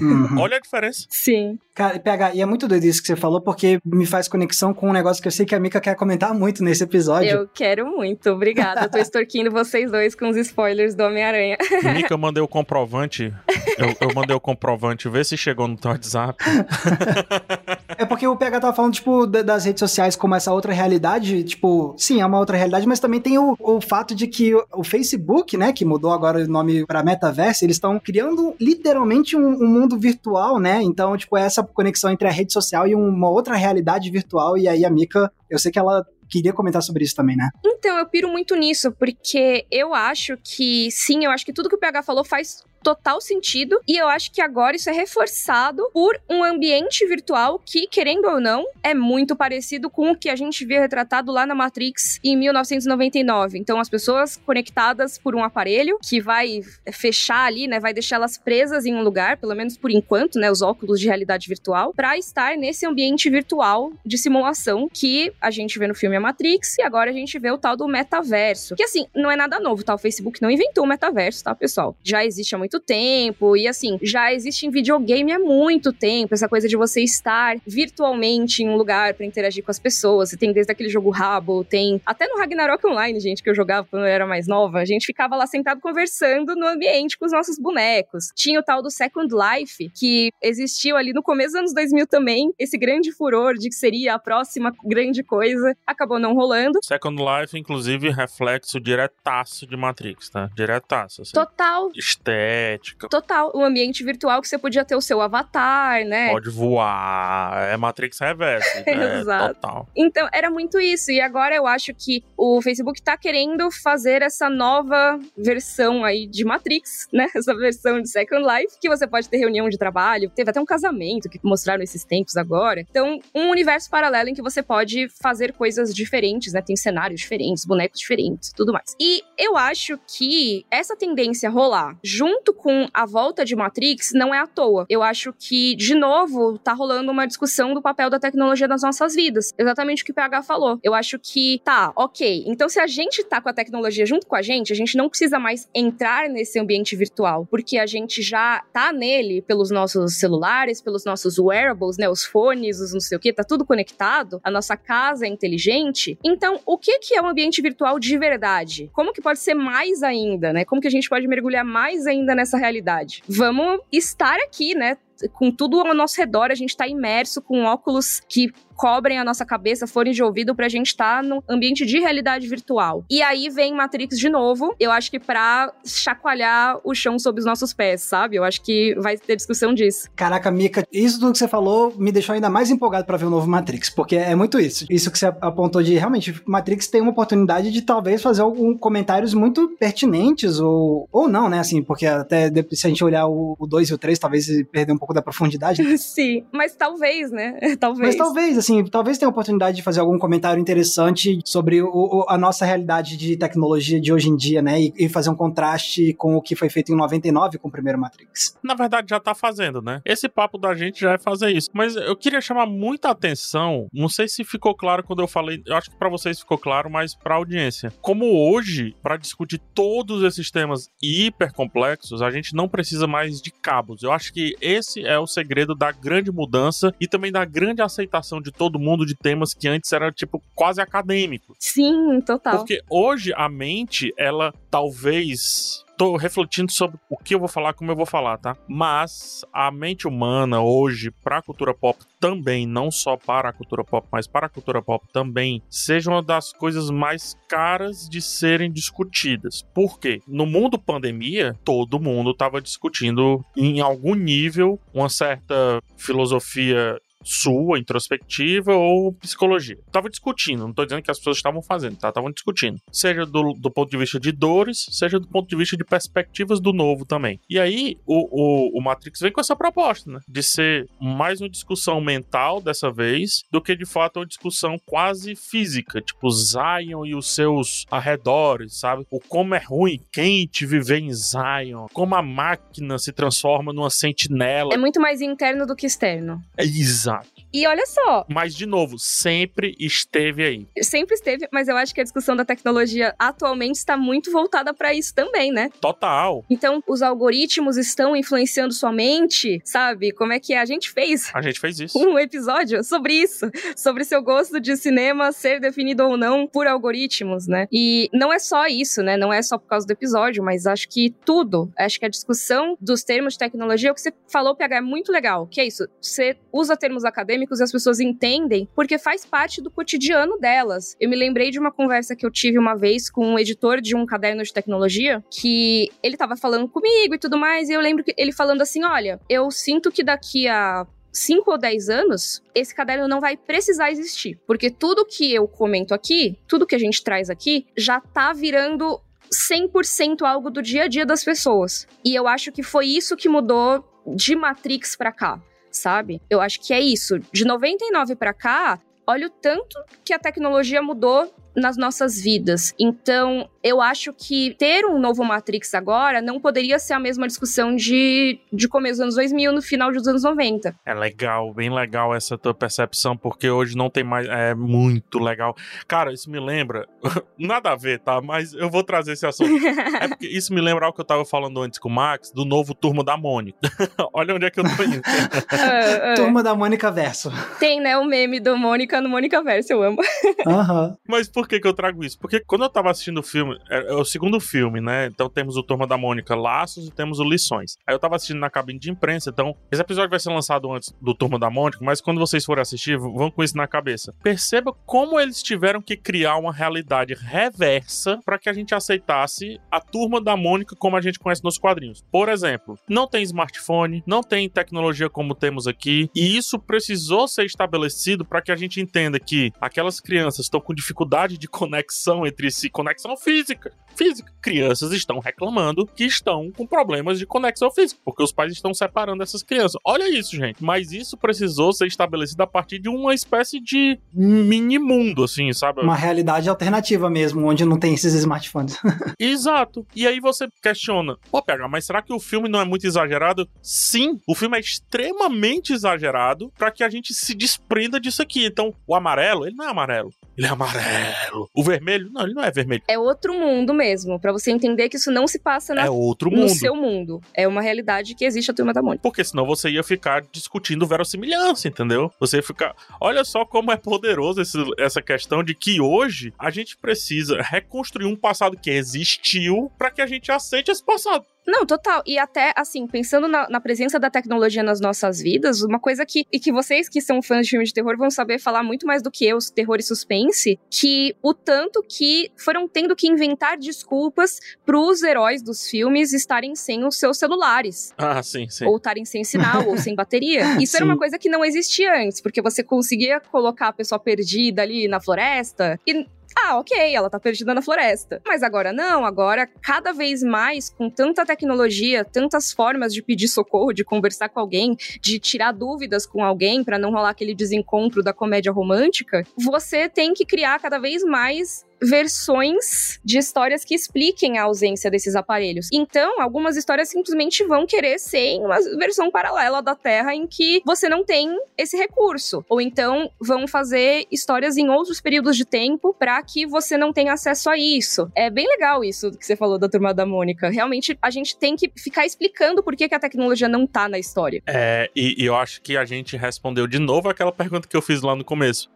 Uhum. 0.00 0.38
Olha 0.38 0.56
a 0.56 0.60
diferença. 0.60 1.06
Sim. 1.08 1.58
Cara, 1.74 1.98
PH, 1.98 2.34
e 2.34 2.42
é 2.42 2.46
muito 2.46 2.68
doido 2.68 2.84
isso 2.84 3.00
que 3.00 3.06
você 3.06 3.16
falou, 3.16 3.40
porque 3.40 3.80
me 3.84 4.04
faz 4.04 4.28
conexão 4.28 4.74
com 4.74 4.90
um 4.90 4.92
negócio 4.92 5.22
que 5.22 5.28
eu 5.28 5.32
sei 5.32 5.46
que 5.46 5.54
a 5.54 5.60
Mika 5.60 5.80
quer 5.80 5.96
comentar 5.96 6.34
muito 6.34 6.62
nesse 6.62 6.84
episódio. 6.84 7.30
Eu 7.30 7.48
quero 7.48 7.86
muito, 7.86 8.30
obrigada. 8.30 8.82
Eu 8.82 8.90
tô 8.90 8.98
extorquindo 9.00 9.50
vocês 9.50 9.90
dois 9.90 10.14
com 10.14 10.28
os 10.28 10.36
spoilers 10.36 10.94
do 10.94 11.02
Homem-Aranha. 11.04 11.56
Mika, 11.94 12.12
eu 12.12 12.18
mandei 12.18 12.42
o 12.42 12.48
comprovante. 12.48 13.32
Eu, 13.78 14.08
eu, 14.08 14.14
mandei 14.14 14.36
o 14.36 14.40
comprovante, 14.40 15.08
vê 15.08 15.24
se 15.24 15.36
chegou 15.36 15.66
no 15.66 15.76
teu 15.76 15.90
WhatsApp. 15.90 16.36
porque 18.12 18.26
o 18.26 18.36
PH 18.36 18.60
tava 18.60 18.76
falando, 18.76 18.92
tipo, 18.92 19.26
das 19.26 19.64
redes 19.64 19.80
sociais 19.80 20.14
como 20.14 20.34
essa 20.34 20.52
outra 20.52 20.72
realidade. 20.72 21.42
Tipo, 21.44 21.94
sim, 21.96 22.20
é 22.20 22.26
uma 22.26 22.38
outra 22.38 22.56
realidade, 22.56 22.86
mas 22.86 23.00
também 23.00 23.20
tem 23.20 23.38
o, 23.38 23.56
o 23.58 23.80
fato 23.80 24.14
de 24.14 24.26
que 24.26 24.54
o 24.54 24.84
Facebook, 24.84 25.56
né, 25.56 25.72
que 25.72 25.84
mudou 25.84 26.12
agora 26.12 26.44
o 26.44 26.46
nome 26.46 26.86
pra 26.86 27.02
Metaverse, 27.02 27.64
eles 27.64 27.76
estão 27.76 27.98
criando 27.98 28.54
literalmente 28.60 29.34
um, 29.36 29.46
um 29.46 29.66
mundo 29.66 29.98
virtual, 29.98 30.58
né? 30.58 30.82
Então, 30.82 31.16
tipo, 31.16 31.38
é 31.38 31.42
essa 31.42 31.62
conexão 31.62 32.10
entre 32.10 32.28
a 32.28 32.30
rede 32.30 32.52
social 32.52 32.86
e 32.86 32.94
uma 32.94 33.30
outra 33.30 33.56
realidade 33.56 34.10
virtual. 34.10 34.58
E 34.58 34.68
aí 34.68 34.84
a 34.84 34.90
Mika, 34.90 35.32
eu 35.48 35.58
sei 35.58 35.72
que 35.72 35.78
ela 35.78 36.04
queria 36.28 36.52
comentar 36.52 36.82
sobre 36.82 37.04
isso 37.04 37.14
também, 37.14 37.36
né? 37.36 37.48
Então, 37.64 37.98
eu 37.98 38.06
piro 38.06 38.28
muito 38.28 38.54
nisso, 38.54 38.92
porque 38.92 39.66
eu 39.70 39.94
acho 39.94 40.36
que, 40.42 40.90
sim, 40.90 41.24
eu 41.24 41.30
acho 41.30 41.44
que 41.44 41.52
tudo 41.52 41.68
que 41.68 41.76
o 41.76 41.78
PH 41.78 42.02
falou 42.02 42.24
faz 42.24 42.62
total 42.82 43.20
sentido. 43.20 43.80
E 43.86 43.96
eu 43.96 44.08
acho 44.08 44.32
que 44.32 44.40
agora 44.40 44.76
isso 44.76 44.90
é 44.90 44.92
reforçado 44.92 45.82
por 45.92 46.18
um 46.28 46.42
ambiente 46.42 47.06
virtual 47.06 47.60
que, 47.64 47.86
querendo 47.86 48.26
ou 48.26 48.40
não, 48.40 48.66
é 48.82 48.94
muito 48.94 49.36
parecido 49.36 49.88
com 49.88 50.10
o 50.10 50.16
que 50.16 50.28
a 50.28 50.36
gente 50.36 50.64
via 50.64 50.80
retratado 50.80 51.32
lá 51.32 51.46
na 51.46 51.54
Matrix 51.54 52.18
em 52.22 52.36
1999. 52.36 53.58
Então, 53.58 53.78
as 53.78 53.88
pessoas 53.88 54.36
conectadas 54.36 55.18
por 55.18 55.34
um 55.34 55.44
aparelho 55.44 55.98
que 56.02 56.20
vai 56.20 56.60
fechar 56.92 57.46
ali, 57.46 57.66
né? 57.66 57.78
Vai 57.78 57.92
deixá-las 57.94 58.36
presas 58.36 58.84
em 58.84 58.94
um 58.94 59.02
lugar, 59.02 59.36
pelo 59.36 59.54
menos 59.54 59.76
por 59.76 59.90
enquanto, 59.90 60.38
né? 60.38 60.50
Os 60.50 60.62
óculos 60.62 61.00
de 61.00 61.06
realidade 61.06 61.48
virtual, 61.48 61.92
para 61.94 62.16
estar 62.16 62.56
nesse 62.56 62.86
ambiente 62.86 63.30
virtual 63.30 63.92
de 64.04 64.18
simulação 64.18 64.88
que 64.92 65.32
a 65.40 65.50
gente 65.50 65.78
vê 65.78 65.86
no 65.86 65.94
filme 65.94 66.16
A 66.16 66.20
Matrix 66.20 66.78
e 66.78 66.82
agora 66.82 67.10
a 67.10 67.12
gente 67.12 67.38
vê 67.38 67.50
o 67.50 67.58
tal 67.58 67.76
do 67.76 67.86
metaverso. 67.86 68.74
Que 68.74 68.82
assim, 68.82 69.06
não 69.14 69.30
é 69.30 69.36
nada 69.36 69.60
novo, 69.60 69.82
tá? 69.84 69.94
O 69.94 69.98
Facebook 69.98 70.40
não 70.40 70.50
inventou 70.50 70.84
o 70.84 70.86
metaverso, 70.86 71.44
tá, 71.44 71.54
pessoal? 71.54 71.96
Já 72.02 72.24
existe 72.24 72.54
há 72.54 72.58
muito 72.58 72.71
muito 72.72 72.80
tempo. 72.80 73.56
E 73.56 73.68
assim, 73.68 73.98
já 74.02 74.32
existe 74.32 74.66
em 74.66 74.70
videogame 74.70 75.32
há 75.32 75.38
muito 75.38 75.92
tempo 75.92 76.32
essa 76.32 76.48
coisa 76.48 76.66
de 76.66 76.76
você 76.76 77.02
estar 77.02 77.56
virtualmente 77.66 78.62
em 78.62 78.68
um 78.68 78.76
lugar 78.76 79.12
para 79.14 79.26
interagir 79.26 79.62
com 79.62 79.70
as 79.70 79.78
pessoas. 79.78 80.30
Você 80.30 80.36
tem 80.36 80.52
desde 80.52 80.72
aquele 80.72 80.88
jogo 80.88 81.10
Rabo, 81.10 81.64
tem 81.64 82.00
até 82.06 82.26
no 82.26 82.38
Ragnarok 82.38 82.86
Online, 82.86 83.20
gente, 83.20 83.42
que 83.42 83.50
eu 83.50 83.54
jogava 83.54 83.86
quando 83.90 84.02
eu 84.02 84.08
era 84.08 84.26
mais 84.26 84.46
nova. 84.46 84.78
A 84.78 84.84
gente 84.84 85.04
ficava 85.04 85.36
lá 85.36 85.46
sentado 85.46 85.80
conversando 85.80 86.54
no 86.56 86.66
ambiente 86.66 87.18
com 87.18 87.26
os 87.26 87.32
nossos 87.32 87.58
bonecos. 87.58 88.28
Tinha 88.34 88.58
o 88.60 88.62
tal 88.62 88.82
do 88.82 88.90
Second 88.90 89.28
Life, 89.34 89.90
que 89.94 90.30
existiu 90.42 90.96
ali 90.96 91.12
no 91.12 91.22
começo 91.22 91.52
dos 91.52 91.58
anos 91.58 91.74
2000 91.74 92.06
também. 92.06 92.52
Esse 92.58 92.78
grande 92.78 93.12
furor 93.12 93.54
de 93.54 93.68
que 93.68 93.74
seria 93.74 94.14
a 94.14 94.18
próxima 94.18 94.72
grande 94.84 95.22
coisa 95.22 95.76
acabou 95.86 96.18
não 96.18 96.34
rolando. 96.34 96.78
Second 96.82 97.20
Life, 97.20 97.58
inclusive, 97.58 98.08
reflexo 98.10 98.80
diretaço 98.80 99.66
de 99.66 99.76
Matrix, 99.76 100.30
tá? 100.30 100.48
Diretaço. 100.54 101.22
Assim. 101.22 101.32
Total. 101.32 101.90
Estética 101.94 102.61
estética. 102.62 103.08
Total. 103.08 103.52
Um 103.54 103.64
ambiente 103.64 104.04
virtual 104.04 104.40
que 104.40 104.48
você 104.48 104.58
podia 104.58 104.84
ter 104.84 104.96
o 104.96 105.00
seu 105.00 105.20
avatar, 105.20 106.04
né? 106.04 106.30
Pode 106.30 106.50
voar. 106.50 107.70
É 107.70 107.76
Matrix 107.76 108.18
Reverse. 108.20 108.82
é, 108.86 109.20
Exato. 109.20 109.54
Total. 109.54 109.88
Então, 109.96 110.28
era 110.32 110.50
muito 110.50 110.80
isso. 110.80 111.10
E 111.10 111.20
agora 111.20 111.54
eu 111.54 111.66
acho 111.66 111.92
que 111.94 112.24
o 112.36 112.60
Facebook 112.62 113.02
tá 113.02 113.16
querendo 113.16 113.70
fazer 113.70 114.22
essa 114.22 114.48
nova 114.48 115.18
versão 115.36 116.04
aí 116.04 116.26
de 116.26 116.44
Matrix, 116.44 117.08
né? 117.12 117.28
Essa 117.34 117.54
versão 117.56 118.00
de 118.00 118.08
Second 118.08 118.42
Life, 118.42 118.78
que 118.80 118.88
você 118.88 119.06
pode 119.06 119.28
ter 119.28 119.38
reunião 119.38 119.68
de 119.68 119.76
trabalho. 119.76 120.30
Teve 120.30 120.50
até 120.50 120.60
um 120.60 120.64
casamento 120.64 121.28
que 121.28 121.40
mostraram 121.42 121.82
esses 121.82 122.04
tempos 122.04 122.36
agora. 122.36 122.84
Então, 122.88 123.18
um 123.34 123.50
universo 123.50 123.90
paralelo 123.90 124.28
em 124.28 124.34
que 124.34 124.42
você 124.42 124.62
pode 124.62 125.08
fazer 125.20 125.52
coisas 125.52 125.94
diferentes, 125.94 126.52
né? 126.52 126.62
Tem 126.62 126.76
cenários 126.76 127.20
diferentes, 127.20 127.64
bonecos 127.64 127.98
diferentes, 127.98 128.52
tudo 128.54 128.72
mais. 128.72 128.94
E 129.00 129.22
eu 129.36 129.56
acho 129.56 129.98
que 130.16 130.64
essa 130.70 130.96
tendência 130.96 131.50
rolar 131.50 131.96
junto 132.02 132.51
junto 132.52 132.54
com 132.54 132.86
a 132.92 133.06
volta 133.06 133.44
de 133.44 133.56
Matrix, 133.56 134.12
não 134.14 134.34
é 134.34 134.38
à 134.38 134.46
toa. 134.46 134.86
Eu 134.88 135.02
acho 135.02 135.32
que, 135.32 135.74
de 135.74 135.94
novo, 135.94 136.58
tá 136.58 136.72
rolando 136.72 137.10
uma 137.10 137.26
discussão 137.26 137.74
do 137.74 137.82
papel 137.82 138.10
da 138.10 138.20
tecnologia 138.20 138.68
nas 138.68 138.82
nossas 138.82 139.14
vidas. 139.14 139.52
Exatamente 139.58 140.02
o 140.02 140.06
que 140.06 140.12
o 140.12 140.14
PH 140.14 140.42
falou. 140.42 140.78
Eu 140.82 140.94
acho 140.94 141.18
que, 141.18 141.60
tá, 141.64 141.92
ok. 141.96 142.44
Então, 142.46 142.68
se 142.68 142.78
a 142.78 142.86
gente 142.86 143.24
tá 143.24 143.40
com 143.40 143.48
a 143.48 143.52
tecnologia 143.52 144.04
junto 144.04 144.26
com 144.26 144.36
a 144.36 144.42
gente, 144.42 144.72
a 144.72 144.76
gente 144.76 144.96
não 144.96 145.08
precisa 145.08 145.38
mais 145.38 145.68
entrar 145.74 146.28
nesse 146.28 146.58
ambiente 146.58 146.94
virtual, 146.94 147.46
porque 147.50 147.78
a 147.78 147.86
gente 147.86 148.22
já 148.22 148.62
tá 148.72 148.92
nele 148.92 149.42
pelos 149.42 149.70
nossos 149.70 150.18
celulares, 150.18 150.80
pelos 150.80 151.04
nossos 151.04 151.38
wearables, 151.38 151.96
né? 151.96 152.08
Os 152.08 152.24
fones, 152.24 152.80
os 152.80 152.92
não 152.92 153.00
sei 153.00 153.16
o 153.16 153.20
que, 153.20 153.32
tá 153.32 153.44
tudo 153.44 153.64
conectado. 153.64 154.40
A 154.44 154.50
nossa 154.50 154.76
casa 154.76 155.26
é 155.26 155.28
inteligente. 155.28 156.18
Então, 156.22 156.60
o 156.66 156.76
que, 156.76 156.98
que 156.98 157.14
é 157.14 157.22
um 157.22 157.28
ambiente 157.28 157.62
virtual 157.62 157.98
de 157.98 158.18
verdade? 158.18 158.90
Como 158.92 159.12
que 159.12 159.22
pode 159.22 159.38
ser 159.38 159.54
mais 159.54 160.02
ainda, 160.02 160.52
né? 160.52 160.64
Como 160.64 160.80
que 160.80 160.88
a 160.88 160.90
gente 160.90 161.08
pode 161.08 161.26
mergulhar 161.26 161.64
mais 161.64 162.06
ainda 162.06 162.34
nessa 162.42 162.58
realidade? 162.58 163.22
Vamos 163.28 163.80
estar 163.90 164.36
aqui, 164.40 164.74
né? 164.74 164.98
com 165.32 165.52
tudo 165.52 165.80
ao 165.80 165.94
nosso 165.94 166.16
redor, 166.16 166.50
a 166.50 166.54
gente 166.54 166.76
tá 166.76 166.86
imerso 166.86 167.40
com 167.40 167.62
óculos 167.62 168.20
que 168.28 168.52
cobrem 168.82 169.16
a 169.16 169.24
nossa 169.24 169.46
cabeça, 169.46 169.86
fones 169.86 170.16
de 170.16 170.24
ouvido, 170.24 170.56
pra 170.56 170.68
gente 170.68 170.88
estar 170.88 171.22
tá 171.22 171.22
no 171.22 171.40
ambiente 171.48 171.86
de 171.86 172.00
realidade 172.00 172.48
virtual. 172.48 173.04
E 173.08 173.22
aí 173.22 173.48
vem 173.48 173.72
Matrix 173.72 174.18
de 174.18 174.28
novo, 174.28 174.74
eu 174.80 174.90
acho 174.90 175.08
que 175.08 175.20
pra 175.20 175.72
chacoalhar 175.86 176.80
o 176.82 176.92
chão 176.92 177.16
sob 177.16 177.38
os 177.38 177.46
nossos 177.46 177.72
pés, 177.72 178.02
sabe? 178.02 178.34
Eu 178.34 178.42
acho 178.42 178.60
que 178.60 178.92
vai 178.98 179.16
ter 179.16 179.36
discussão 179.36 179.72
disso. 179.72 180.10
Caraca, 180.16 180.50
Mika, 180.50 180.84
isso 180.92 181.20
tudo 181.20 181.30
que 181.30 181.38
você 181.38 181.46
falou 181.46 181.94
me 181.96 182.10
deixou 182.10 182.34
ainda 182.34 182.50
mais 182.50 182.72
empolgado 182.72 183.06
para 183.06 183.16
ver 183.16 183.26
o 183.26 183.30
novo 183.30 183.48
Matrix, 183.48 183.88
porque 183.88 184.16
é 184.16 184.34
muito 184.34 184.58
isso. 184.58 184.84
Isso 184.90 185.12
que 185.12 185.18
você 185.18 185.26
apontou 185.26 185.80
de 185.80 185.94
realmente, 185.94 186.34
Matrix 186.44 186.88
tem 186.88 187.00
uma 187.00 187.12
oportunidade 187.12 187.70
de 187.70 187.82
talvez 187.82 188.20
fazer 188.20 188.42
alguns 188.42 188.80
comentários 188.80 189.32
muito 189.32 189.76
pertinentes, 189.78 190.58
ou, 190.58 191.08
ou 191.12 191.28
não, 191.28 191.48
né? 191.48 191.60
Assim, 191.60 191.84
porque 191.84 192.04
até 192.04 192.50
se 192.72 192.88
a 192.88 192.90
gente 192.90 193.04
olhar 193.04 193.28
o 193.28 193.56
2 193.60 193.90
e 193.90 193.94
o 193.94 193.98
3, 193.98 194.18
talvez 194.18 194.48
perder 194.72 194.92
um 194.92 194.98
pouco 194.98 195.14
da 195.14 195.22
profundidade. 195.22 195.84
Sim, 195.98 196.44
mas 196.50 196.74
talvez, 196.74 197.30
né? 197.30 197.52
Talvez. 197.78 198.08
Mas 198.08 198.16
talvez, 198.16 198.58
assim, 198.58 198.71
talvez 198.84 199.18
tenha 199.18 199.28
a 199.28 199.30
oportunidade 199.30 199.76
de 199.76 199.82
fazer 199.82 200.00
algum 200.00 200.18
comentário 200.18 200.60
interessante 200.60 201.40
sobre 201.44 201.82
o, 201.82 202.24
a 202.28 202.38
nossa 202.38 202.64
realidade 202.64 203.16
de 203.16 203.36
tecnologia 203.36 204.00
de 204.00 204.12
hoje 204.12 204.28
em 204.28 204.36
dia, 204.36 204.62
né? 204.62 204.80
E, 204.80 204.92
e, 204.96 205.08
fazer 205.08 205.30
um 205.30 205.34
contraste 205.34 206.14
com 206.14 206.36
o 206.36 206.42
que 206.42 206.54
foi 206.54 206.68
feito 206.68 206.92
em 206.92 206.96
99 206.96 207.58
com 207.58 207.68
o 207.68 207.70
primeiro 207.70 207.98
Matrix. 207.98 208.56
Na 208.62 208.74
verdade, 208.74 209.08
já 209.10 209.20
tá 209.20 209.34
fazendo, 209.34 209.82
né? 209.82 210.00
Esse 210.04 210.28
papo 210.28 210.58
da 210.58 210.74
gente 210.74 211.00
já 211.00 211.12
é 211.12 211.18
fazer 211.18 211.50
isso. 211.50 211.70
Mas 211.72 211.96
eu 211.96 212.16
queria 212.16 212.40
chamar 212.40 212.66
muita 212.66 213.10
atenção, 213.10 213.88
não 213.92 214.08
sei 214.08 214.28
se 214.28 214.44
ficou 214.44 214.74
claro 214.74 215.02
quando 215.02 215.22
eu 215.22 215.28
falei, 215.28 215.62
eu 215.66 215.76
acho 215.76 215.90
que 215.90 215.96
para 215.96 216.08
vocês 216.08 216.38
ficou 216.38 216.58
claro, 216.58 216.90
mas 216.90 217.14
pra 217.14 217.34
audiência. 217.34 217.92
Como 218.00 218.26
hoje, 218.26 218.94
para 219.02 219.16
discutir 219.16 219.58
todos 219.74 220.22
esses 220.22 220.50
temas 220.50 220.88
hiper 221.02 221.52
complexos, 221.52 222.22
a 222.22 222.30
gente 222.30 222.54
não 222.54 222.68
precisa 222.68 223.06
mais 223.06 223.40
de 223.40 223.50
cabos. 223.50 224.02
Eu 224.02 224.12
acho 224.12 224.32
que 224.32 224.56
esse 224.60 225.04
é 225.04 225.18
o 225.18 225.26
segredo 225.26 225.74
da 225.74 225.90
grande 225.90 226.30
mudança 226.30 226.92
e 227.00 227.06
também 227.06 227.32
da 227.32 227.44
grande 227.44 227.82
aceitação 227.82 228.40
de 228.40 228.51
todo 228.52 228.78
mundo 228.78 229.04
de 229.06 229.14
temas 229.16 229.54
que 229.54 229.68
antes 229.68 229.92
era 229.92 230.12
tipo 230.12 230.42
quase 230.54 230.80
acadêmico. 230.80 231.54
Sim, 231.58 232.20
total. 232.20 232.58
Porque 232.58 232.80
hoje 232.88 233.32
a 233.34 233.48
mente, 233.48 234.12
ela 234.16 234.52
talvez 234.70 235.84
tô 235.96 236.16
refletindo 236.16 236.72
sobre 236.72 236.98
o 237.08 237.16
que 237.16 237.34
eu 237.34 237.38
vou 237.38 237.48
falar, 237.48 237.74
como 237.74 237.90
eu 237.90 237.96
vou 237.96 238.06
falar, 238.06 238.38
tá? 238.38 238.56
Mas 238.66 239.44
a 239.52 239.70
mente 239.70 240.08
humana 240.08 240.60
hoje, 240.60 241.12
para 241.22 241.38
a 241.38 241.42
cultura 241.42 241.72
pop 241.72 241.98
também, 242.18 242.66
não 242.66 242.90
só 242.90 243.16
para 243.16 243.50
a 243.50 243.52
cultura 243.52 243.84
pop, 243.84 244.06
mas 244.10 244.26
para 244.26 244.46
a 244.46 244.48
cultura 244.48 244.82
pop 244.82 245.06
também, 245.12 245.62
seja 245.70 246.10
uma 246.10 246.22
das 246.22 246.52
coisas 246.52 246.90
mais 246.90 247.36
caras 247.48 248.08
de 248.08 248.20
serem 248.20 248.72
discutidas. 248.72 249.62
Por 249.74 250.00
quê? 250.00 250.20
No 250.26 250.44
mundo 250.44 250.78
pandemia, 250.78 251.56
todo 251.64 252.00
mundo 252.00 252.30
estava 252.30 252.60
discutindo 252.60 253.44
em 253.56 253.80
algum 253.80 254.14
nível 254.14 254.80
uma 254.92 255.08
certa 255.08 255.80
filosofia 255.96 256.98
sua, 257.24 257.78
introspectiva 257.78 258.74
ou 258.74 259.12
psicologia. 259.14 259.78
Tava 259.90 260.08
discutindo, 260.08 260.66
não 260.66 260.72
tô 260.72 260.84
dizendo 260.84 261.02
que 261.02 261.10
as 261.10 261.18
pessoas 261.18 261.36
estavam 261.36 261.62
fazendo, 261.62 261.96
tá? 261.96 262.08
Estavam 262.08 262.30
discutindo. 262.30 262.78
Seja 262.90 263.24
do, 263.24 263.52
do 263.54 263.70
ponto 263.70 263.90
de 263.90 263.96
vista 263.96 264.18
de 264.18 264.32
dores, 264.32 264.86
seja 264.90 265.18
do 265.18 265.28
ponto 265.28 265.48
de 265.48 265.56
vista 265.56 265.76
de 265.76 265.84
perspectivas 265.84 266.60
do 266.60 266.72
novo 266.72 267.04
também. 267.04 267.40
E 267.48 267.58
aí, 267.58 267.96
o, 268.06 268.76
o, 268.76 268.78
o 268.78 268.82
Matrix 268.82 269.20
vem 269.20 269.32
com 269.32 269.40
essa 269.40 269.56
proposta, 269.56 270.10
né? 270.10 270.20
De 270.28 270.42
ser 270.42 270.86
mais 271.00 271.40
uma 271.40 271.48
discussão 271.48 272.00
mental 272.00 272.60
dessa 272.60 272.90
vez, 272.90 273.42
do 273.50 273.60
que 273.60 273.76
de 273.76 273.86
fato 273.86 274.18
uma 274.18 274.26
discussão 274.26 274.76
quase 274.86 275.34
física, 275.34 276.00
tipo 276.00 276.30
Zion 276.30 277.04
e 277.04 277.14
os 277.14 277.34
seus 277.34 277.86
arredores, 277.90 278.78
sabe? 278.78 279.06
O 279.10 279.20
como 279.20 279.54
é 279.54 279.62
ruim, 279.64 280.00
quente 280.12 280.66
viver 280.66 281.00
em 281.00 281.12
Zion, 281.12 281.86
como 281.92 282.14
a 282.14 282.22
máquina 282.22 282.98
se 282.98 283.12
transforma 283.12 283.72
numa 283.72 283.90
sentinela. 283.90 284.74
É 284.74 284.76
muito 284.76 285.00
mais 285.00 285.20
interno 285.20 285.66
do 285.66 285.76
que 285.76 285.86
externo. 285.86 286.40
É 286.56 286.64
exato 286.64 287.11
Exato. 287.20 287.42
E 287.52 287.66
olha 287.66 287.84
só. 287.86 288.24
Mas, 288.28 288.54
de 288.54 288.64
novo, 288.66 288.98
sempre 288.98 289.74
esteve 289.78 290.44
aí. 290.44 290.66
Sempre 290.82 291.14
esteve, 291.14 291.46
mas 291.52 291.68
eu 291.68 291.76
acho 291.76 291.94
que 291.94 292.00
a 292.00 292.04
discussão 292.04 292.34
da 292.34 292.44
tecnologia 292.44 293.14
atualmente 293.18 293.76
está 293.76 293.96
muito 293.96 294.32
voltada 294.32 294.72
para 294.72 294.94
isso 294.94 295.14
também, 295.14 295.52
né? 295.52 295.70
Total. 295.80 296.44
Então, 296.48 296.82
os 296.86 297.02
algoritmos 297.02 297.76
estão 297.76 298.16
influenciando 298.16 298.72
sua 298.72 298.92
mente, 298.92 299.60
sabe? 299.64 300.12
Como 300.12 300.32
é 300.32 300.40
que 300.40 300.54
a 300.54 300.64
gente 300.64 300.90
fez? 300.90 301.30
A 301.34 301.42
gente 301.42 301.60
fez 301.60 301.78
isso. 301.78 301.98
Um 302.02 302.18
episódio 302.18 302.82
sobre 302.82 303.14
isso, 303.14 303.50
sobre 303.76 304.04
seu 304.04 304.22
gosto 304.22 304.60
de 304.60 304.76
cinema 304.76 305.30
ser 305.30 305.60
definido 305.60 306.04
ou 306.04 306.16
não 306.16 306.46
por 306.46 306.66
algoritmos, 306.66 307.46
né? 307.46 307.66
E 307.72 308.08
não 308.12 308.32
é 308.32 308.38
só 308.38 308.66
isso, 308.66 309.02
né? 309.02 309.16
Não 309.16 309.32
é 309.32 309.40
só 309.40 309.56
por 309.56 309.66
causa 309.66 309.86
do 309.86 309.92
episódio, 309.92 310.42
mas 310.42 310.66
acho 310.66 310.88
que 310.88 311.14
tudo. 311.24 311.72
Acho 311.78 311.98
que 311.98 312.06
a 312.06 312.08
discussão 312.08 312.76
dos 312.80 313.04
termos 313.04 313.34
de 313.34 313.38
tecnologia, 313.38 313.92
o 313.92 313.94
que 313.94 314.00
você 314.00 314.12
falou, 314.28 314.56
PH, 314.56 314.76
é 314.76 314.80
muito 314.80 315.12
legal. 315.12 315.46
Que 315.46 315.60
é 315.60 315.66
isso? 315.66 315.86
Você 316.00 316.36
usa 316.52 316.76
termos 316.76 317.01
acadêmicos 317.04 317.32
acadêmicos 317.32 317.60
e 317.60 317.62
as 317.62 317.72
pessoas 317.72 318.00
entendem 318.00 318.68
porque 318.74 318.98
faz 318.98 319.24
parte 319.24 319.60
do 319.60 319.70
cotidiano 319.70 320.38
delas. 320.38 320.96
Eu 321.00 321.08
me 321.08 321.16
lembrei 321.16 321.50
de 321.50 321.58
uma 321.58 321.72
conversa 321.72 322.14
que 322.14 322.26
eu 322.26 322.30
tive 322.30 322.58
uma 322.58 322.74
vez 322.74 323.10
com 323.10 323.26
um 323.26 323.38
editor 323.38 323.80
de 323.80 323.96
um 323.96 324.04
caderno 324.04 324.42
de 324.42 324.52
tecnologia 324.52 325.24
que 325.30 325.90
ele 326.02 326.16
tava 326.16 326.36
falando 326.36 326.68
comigo 326.68 327.14
e 327.14 327.18
tudo 327.18 327.38
mais, 327.38 327.68
e 327.68 327.72
eu 327.72 327.80
lembro 327.80 328.04
que 328.04 328.14
ele 328.16 328.32
falando 328.32 328.62
assim: 328.62 328.84
olha, 328.84 329.20
eu 329.28 329.50
sinto 329.50 329.90
que 329.90 330.02
daqui 330.02 330.48
a 330.48 330.86
5 331.12 331.50
ou 331.50 331.58
10 331.58 331.88
anos, 331.88 332.42
esse 332.54 332.74
caderno 332.74 333.06
não 333.06 333.20
vai 333.20 333.36
precisar 333.36 333.90
existir. 333.90 334.38
Porque 334.46 334.70
tudo 334.70 335.04
que 335.04 335.32
eu 335.32 335.46
comento 335.46 335.92
aqui, 335.92 336.38
tudo 336.48 336.66
que 336.66 336.74
a 336.74 336.78
gente 336.78 337.04
traz 337.04 337.28
aqui, 337.28 337.66
já 337.76 338.00
tá 338.00 338.32
virando 338.32 338.98
100% 339.30 340.22
algo 340.22 340.50
do 340.50 340.62
dia 340.62 340.84
a 340.84 340.88
dia 340.88 341.04
das 341.04 341.22
pessoas. 341.22 341.86
E 342.04 342.14
eu 342.14 342.26
acho 342.26 342.50
que 342.50 342.62
foi 342.62 342.86
isso 342.86 343.16
que 343.16 343.28
mudou 343.28 343.84
de 344.16 344.34
Matrix 344.34 344.96
para 344.96 345.12
cá 345.12 345.40
sabe? 345.72 346.20
Eu 346.28 346.40
acho 346.40 346.60
que 346.60 346.72
é 346.72 346.80
isso. 346.80 347.18
De 347.32 347.44
99 347.44 348.14
para 348.16 348.32
cá, 348.32 348.80
olha 349.06 349.26
o 349.26 349.30
tanto 349.30 349.78
que 350.04 350.12
a 350.12 350.18
tecnologia 350.18 350.82
mudou 350.82 351.32
nas 351.56 351.76
nossas 351.76 352.20
vidas. 352.20 352.74
Então, 352.78 353.48
eu 353.62 353.80
acho 353.80 354.12
que 354.12 354.54
ter 354.58 354.84
um 354.84 354.98
novo 354.98 355.24
Matrix 355.24 355.74
agora 355.74 356.20
não 356.20 356.40
poderia 356.40 356.78
ser 356.78 356.94
a 356.94 356.98
mesma 356.98 357.26
discussão 357.26 357.76
de, 357.76 358.38
de 358.52 358.68
começo 358.68 358.94
dos 358.94 359.00
anos 359.00 359.14
2000, 359.14 359.52
no 359.52 359.62
final 359.62 359.92
dos 359.92 360.06
anos 360.06 360.24
90. 360.24 360.74
É 360.84 360.94
legal, 360.94 361.52
bem 361.54 361.72
legal 361.72 362.14
essa 362.14 362.36
tua 362.36 362.52
percepção, 362.52 363.16
porque 363.16 363.48
hoje 363.48 363.76
não 363.76 363.88
tem 363.88 364.02
mais. 364.02 364.26
É 364.28 364.54
muito 364.54 365.18
legal. 365.18 365.54
Cara, 365.86 366.12
isso 366.12 366.30
me 366.30 366.40
lembra. 366.40 366.86
Nada 367.38 367.72
a 367.72 367.76
ver, 367.76 368.00
tá? 368.00 368.20
Mas 368.20 368.52
eu 368.52 368.68
vou 368.68 368.82
trazer 368.82 369.12
esse 369.12 369.26
assunto. 369.26 369.52
é 370.00 370.08
porque 370.08 370.26
isso 370.26 370.52
me 370.52 370.60
lembra 370.60 370.88
o 370.88 370.92
que 370.92 371.00
eu 371.00 371.04
tava 371.04 371.24
falando 371.24 371.60
antes 371.62 371.78
com 371.78 371.88
o 371.88 371.92
Max, 371.92 372.32
do 372.32 372.44
novo 372.44 372.74
Turma 372.74 373.04
da 373.04 373.16
Mônica. 373.16 373.58
Olha 374.12 374.34
onde 374.34 374.46
é 374.46 374.50
que 374.50 374.60
eu 374.60 374.64
tô 374.64 374.82
indo. 374.82 374.96
uh, 374.96 375.02
uh. 376.12 376.14
Turma 376.16 376.42
da 376.42 376.54
Mônica 376.54 376.90
Verso. 376.90 377.30
Tem, 377.58 377.80
né? 377.80 377.96
O 377.96 378.04
meme 378.04 378.40
do 378.40 378.56
Mônica 378.56 379.00
no 379.00 379.08
Mônica 379.08 379.42
Verso, 379.42 379.72
eu 379.72 379.82
amo. 379.82 379.98
Aham. 380.46 380.96
Mas 381.06 381.28
por 381.28 381.41
que, 381.48 381.60
que 381.60 381.66
eu 381.66 381.72
trago 381.72 382.04
isso? 382.04 382.18
Porque 382.18 382.40
quando 382.40 382.62
eu 382.62 382.68
tava 382.68 382.90
assistindo 382.90 383.18
o 383.18 383.22
filme, 383.22 383.58
é, 383.70 383.92
é, 383.92 383.94
o 383.94 384.04
segundo 384.04 384.38
filme, 384.40 384.80
né? 384.80 385.06
Então 385.06 385.28
temos 385.28 385.56
o 385.56 385.62
Turma 385.62 385.86
da 385.86 385.96
Mônica 385.96 386.34
Laços 386.34 386.88
e 386.88 386.90
temos 386.90 387.18
o 387.18 387.24
Lições. 387.24 387.76
Aí 387.86 387.94
eu 387.94 387.98
tava 387.98 388.16
assistindo 388.16 388.40
na 388.40 388.50
cabine 388.50 388.78
de 388.78 388.90
imprensa, 388.90 389.30
então 389.30 389.56
esse 389.70 389.80
episódio 389.80 390.10
vai 390.10 390.20
ser 390.20 390.30
lançado 390.30 390.70
antes 390.72 390.94
do 391.00 391.14
Turma 391.14 391.38
da 391.38 391.50
Mônica, 391.50 391.84
mas 391.84 392.00
quando 392.00 392.18
vocês 392.18 392.44
forem 392.44 392.62
assistir, 392.62 392.98
vão 392.98 393.30
com 393.30 393.42
isso 393.42 393.56
na 393.56 393.66
cabeça. 393.66 394.14
Perceba 394.22 394.72
como 394.86 395.18
eles 395.18 395.42
tiveram 395.42 395.80
que 395.80 395.96
criar 395.96 396.36
uma 396.36 396.52
realidade 396.52 397.14
reversa 397.14 398.20
para 398.24 398.38
que 398.38 398.48
a 398.48 398.52
gente 398.52 398.74
aceitasse 398.74 399.60
a 399.70 399.80
Turma 399.80 400.20
da 400.20 400.36
Mônica 400.36 400.76
como 400.76 400.96
a 400.96 401.00
gente 401.00 401.18
conhece 401.18 401.44
nos 401.44 401.58
quadrinhos. 401.58 402.02
Por 402.10 402.28
exemplo, 402.28 402.78
não 402.88 403.06
tem 403.06 403.22
smartphone, 403.22 404.02
não 404.06 404.22
tem 404.22 404.48
tecnologia 404.48 405.08
como 405.08 405.34
temos 405.34 405.66
aqui, 405.66 406.10
e 406.14 406.36
isso 406.36 406.58
precisou 406.58 407.26
ser 407.28 407.44
estabelecido 407.44 408.24
para 408.24 408.42
que 408.42 408.52
a 408.52 408.56
gente 408.56 408.80
entenda 408.80 409.18
que 409.18 409.52
aquelas 409.60 410.00
crianças 410.00 410.46
estão 410.46 410.60
com 410.60 410.74
dificuldade 410.74 411.31
de 411.38 411.48
conexão 411.48 412.26
entre 412.26 412.50
si, 412.50 412.68
conexão 412.68 413.16
física. 413.16 413.72
Física. 413.94 414.32
Crianças 414.40 414.92
estão 414.92 415.18
reclamando 415.18 415.86
que 415.86 416.04
estão 416.04 416.50
com 416.50 416.66
problemas 416.66 417.18
de 417.18 417.26
conexão 417.26 417.70
física, 417.70 418.00
porque 418.04 418.22
os 418.22 418.32
pais 418.32 418.52
estão 418.52 418.72
separando 418.72 419.22
essas 419.22 419.42
crianças. 419.42 419.80
Olha 419.84 420.08
isso, 420.08 420.34
gente. 420.34 420.62
Mas 420.62 420.92
isso 420.92 421.16
precisou 421.16 421.72
ser 421.72 421.86
estabelecido 421.86 422.42
a 422.42 422.46
partir 422.46 422.78
de 422.78 422.88
uma 422.88 423.14
espécie 423.14 423.60
de 423.60 423.98
mini 424.12 424.78
mundo, 424.78 425.24
assim, 425.24 425.52
sabe? 425.52 425.82
Uma 425.82 425.94
realidade 425.94 426.48
alternativa 426.48 427.10
mesmo, 427.10 427.46
onde 427.46 427.64
não 427.64 427.78
tem 427.78 427.94
esses 427.94 428.14
smartphones. 428.14 428.78
Exato. 429.18 429.86
E 429.94 430.06
aí 430.06 430.20
você 430.20 430.48
questiona, 430.62 431.16
pô, 431.30 431.42
pega, 431.42 431.68
mas 431.68 431.84
será 431.84 432.00
que 432.00 432.12
o 432.12 432.20
filme 432.20 432.48
não 432.48 432.60
é 432.60 432.64
muito 432.64 432.86
exagerado? 432.86 433.48
Sim, 433.62 434.18
o 434.26 434.34
filme 434.34 434.56
é 434.56 434.60
extremamente 434.60 435.72
exagerado 435.72 436.50
para 436.56 436.70
que 436.70 436.82
a 436.82 436.88
gente 436.88 437.12
se 437.14 437.34
desprenda 437.34 438.00
disso 438.00 438.22
aqui. 438.22 438.46
Então, 438.46 438.74
o 438.86 438.94
amarelo, 438.94 439.46
ele 439.46 439.56
não 439.56 439.66
é 439.66 439.70
amarelo. 439.70 440.10
Ele 440.36 440.46
é 440.46 440.50
amarelo. 440.50 441.48
O 441.54 441.62
vermelho, 441.62 442.10
não, 442.10 442.22
ele 442.22 442.34
não 442.34 442.42
é 442.42 442.50
vermelho. 442.50 442.82
É 442.88 442.98
outro 442.98 443.34
mundo 443.34 443.74
mesmo, 443.74 444.18
para 444.18 444.32
você 444.32 444.50
entender 444.50 444.88
que 444.88 444.96
isso 444.96 445.10
não 445.10 445.26
se 445.26 445.38
passa 445.38 445.74
na, 445.74 445.84
é 445.84 445.90
outro 445.90 446.30
mundo. 446.30 446.42
no 446.42 446.48
seu 446.48 446.74
mundo. 446.74 447.20
É 447.34 447.46
uma 447.46 447.60
realidade 447.60 448.14
que 448.14 448.24
existe 448.24 448.50
a 448.50 448.54
turma 448.54 448.72
da 448.72 448.82
Mônica. 448.82 449.02
Porque 449.02 449.22
senão 449.22 449.44
você 449.44 449.70
ia 449.70 449.82
ficar 449.82 450.22
discutindo 450.32 450.86
verossimilhança, 450.86 451.68
entendeu? 451.68 452.10
Você 452.18 452.36
ia 452.36 452.42
ficar. 452.42 452.74
Olha 453.00 453.24
só 453.24 453.44
como 453.44 453.72
é 453.72 453.76
poderoso 453.76 454.40
esse, 454.40 454.58
essa 454.78 455.02
questão 455.02 455.42
de 455.42 455.54
que 455.54 455.80
hoje 455.80 456.32
a 456.38 456.50
gente 456.50 456.76
precisa 456.76 457.40
reconstruir 457.42 458.06
um 458.06 458.16
passado 458.16 458.56
que 458.56 458.70
existiu 458.70 459.70
para 459.76 459.90
que 459.90 460.00
a 460.00 460.06
gente 460.06 460.30
aceite 460.32 460.70
esse 460.70 460.84
passado. 460.84 461.24
Não, 461.46 461.66
total. 461.66 462.02
E 462.06 462.18
até, 462.18 462.52
assim, 462.56 462.86
pensando 462.86 463.26
na, 463.26 463.48
na, 463.48 463.60
presença 463.60 463.98
da 463.98 464.08
tecnologia 464.08 464.62
nas 464.62 464.80
nossas 464.80 465.20
vidas, 465.20 465.62
uma 465.62 465.80
coisa 465.80 466.06
que. 466.06 466.24
E 466.32 466.38
que 466.38 466.52
vocês 466.52 466.88
que 466.88 467.00
são 467.00 467.20
fãs 467.20 467.46
de 467.46 467.50
filmes 467.50 467.68
de 467.68 467.74
terror 467.74 467.96
vão 467.96 468.10
saber 468.10 468.38
falar 468.38 468.62
muito 468.62 468.86
mais 468.86 469.02
do 469.02 469.10
que 469.10 469.24
eu, 469.26 469.38
terror 469.54 469.76
e 469.78 469.82
suspense, 469.82 470.58
que 470.70 471.16
o 471.22 471.34
tanto 471.34 471.82
que 471.82 472.30
foram 472.36 472.68
tendo 472.68 472.94
que 472.94 473.08
inventar 473.08 473.58
desculpas 473.58 474.38
pros 474.64 475.02
heróis 475.02 475.42
dos 475.42 475.68
filmes 475.68 476.12
estarem 476.12 476.54
sem 476.54 476.84
os 476.84 476.98
seus 476.98 477.18
celulares. 477.18 477.92
Ah, 477.98 478.22
sim, 478.22 478.48
sim. 478.48 478.64
Ou 478.64 478.76
estarem 478.76 479.04
sem 479.04 479.24
sinal, 479.24 479.68
ou 479.68 479.76
sem 479.76 479.94
bateria. 479.94 480.42
Isso 480.62 480.72
sim. 480.72 480.76
era 480.78 480.84
uma 480.84 480.96
coisa 480.96 481.18
que 481.18 481.28
não 481.28 481.44
existia 481.44 482.04
antes, 482.04 482.20
porque 482.20 482.40
você 482.40 482.62
conseguia 482.62 483.20
colocar 483.20 483.68
a 483.68 483.72
pessoa 483.72 483.98
perdida 483.98 484.62
ali 484.62 484.86
na 484.86 485.00
floresta 485.00 485.78
e 485.86 486.06
ah, 486.36 486.58
ok, 486.58 486.94
ela 486.94 487.10
tá 487.10 487.18
perdida 487.18 487.54
na 487.54 487.62
floresta. 487.62 488.20
Mas 488.26 488.42
agora 488.42 488.72
não, 488.72 489.04
agora 489.04 489.48
cada 489.62 489.92
vez 489.92 490.22
mais, 490.22 490.70
com 490.70 490.88
tanta 490.90 491.24
tecnologia, 491.24 492.04
tantas 492.04 492.52
formas 492.52 492.92
de 492.92 493.02
pedir 493.02 493.28
socorro, 493.28 493.72
de 493.72 493.84
conversar 493.84 494.28
com 494.28 494.40
alguém, 494.40 494.76
de 495.00 495.18
tirar 495.18 495.52
dúvidas 495.52 496.06
com 496.06 496.24
alguém 496.24 496.64
para 496.64 496.78
não 496.78 496.90
rolar 496.90 497.10
aquele 497.10 497.34
desencontro 497.34 498.02
da 498.02 498.12
comédia 498.12 498.52
romântica, 498.52 499.24
você 499.36 499.88
tem 499.88 500.14
que 500.14 500.24
criar 500.24 500.60
cada 500.60 500.78
vez 500.78 501.02
mais 501.02 501.64
versões 501.82 503.00
de 503.04 503.18
histórias 503.18 503.64
que 503.64 503.74
expliquem 503.74 504.38
a 504.38 504.44
ausência 504.44 504.90
desses 504.90 505.16
aparelhos. 505.16 505.68
Então, 505.72 506.20
algumas 506.20 506.56
histórias 506.56 506.88
simplesmente 506.88 507.44
vão 507.44 507.66
querer 507.66 507.98
ser 507.98 508.36
em 508.36 508.44
uma 508.44 508.58
versão 508.78 509.10
paralela 509.10 509.62
da 509.62 509.74
Terra 509.74 510.14
em 510.14 510.26
que 510.26 510.62
você 510.64 510.88
não 510.88 511.04
tem 511.04 511.28
esse 511.56 511.76
recurso. 511.76 512.44
Ou 512.48 512.60
então 512.60 513.10
vão 513.20 513.46
fazer 513.46 514.06
histórias 514.10 514.56
em 514.56 514.68
outros 514.68 515.00
períodos 515.00 515.36
de 515.36 515.44
tempo 515.44 515.94
para 515.98 516.22
que 516.22 516.46
você 516.46 516.76
não 516.76 516.92
tenha 516.92 517.12
acesso 517.12 517.50
a 517.50 517.58
isso. 517.58 518.10
É 518.14 518.30
bem 518.30 518.46
legal 518.46 518.84
isso 518.84 519.10
que 519.10 519.26
você 519.26 519.36
falou 519.36 519.58
da 519.58 519.68
turma 519.68 519.92
da 519.92 520.06
Mônica. 520.06 520.48
Realmente, 520.48 520.96
a 521.00 521.10
gente 521.10 521.36
tem 521.36 521.56
que 521.56 521.70
ficar 521.76 522.06
explicando 522.06 522.62
por 522.62 522.76
que, 522.76 522.88
que 522.88 522.94
a 522.94 523.00
tecnologia 523.00 523.48
não 523.48 523.66
tá 523.66 523.88
na 523.88 523.98
história. 523.98 524.42
É, 524.46 524.90
e, 524.94 525.22
e 525.22 525.26
eu 525.26 525.34
acho 525.34 525.60
que 525.62 525.76
a 525.76 525.84
gente 525.84 526.16
respondeu 526.16 526.66
de 526.66 526.78
novo 526.78 527.08
aquela 527.08 527.32
pergunta 527.32 527.68
que 527.68 527.76
eu 527.76 527.82
fiz 527.82 528.02
lá 528.02 528.14
no 528.14 528.24
começo. 528.24 528.70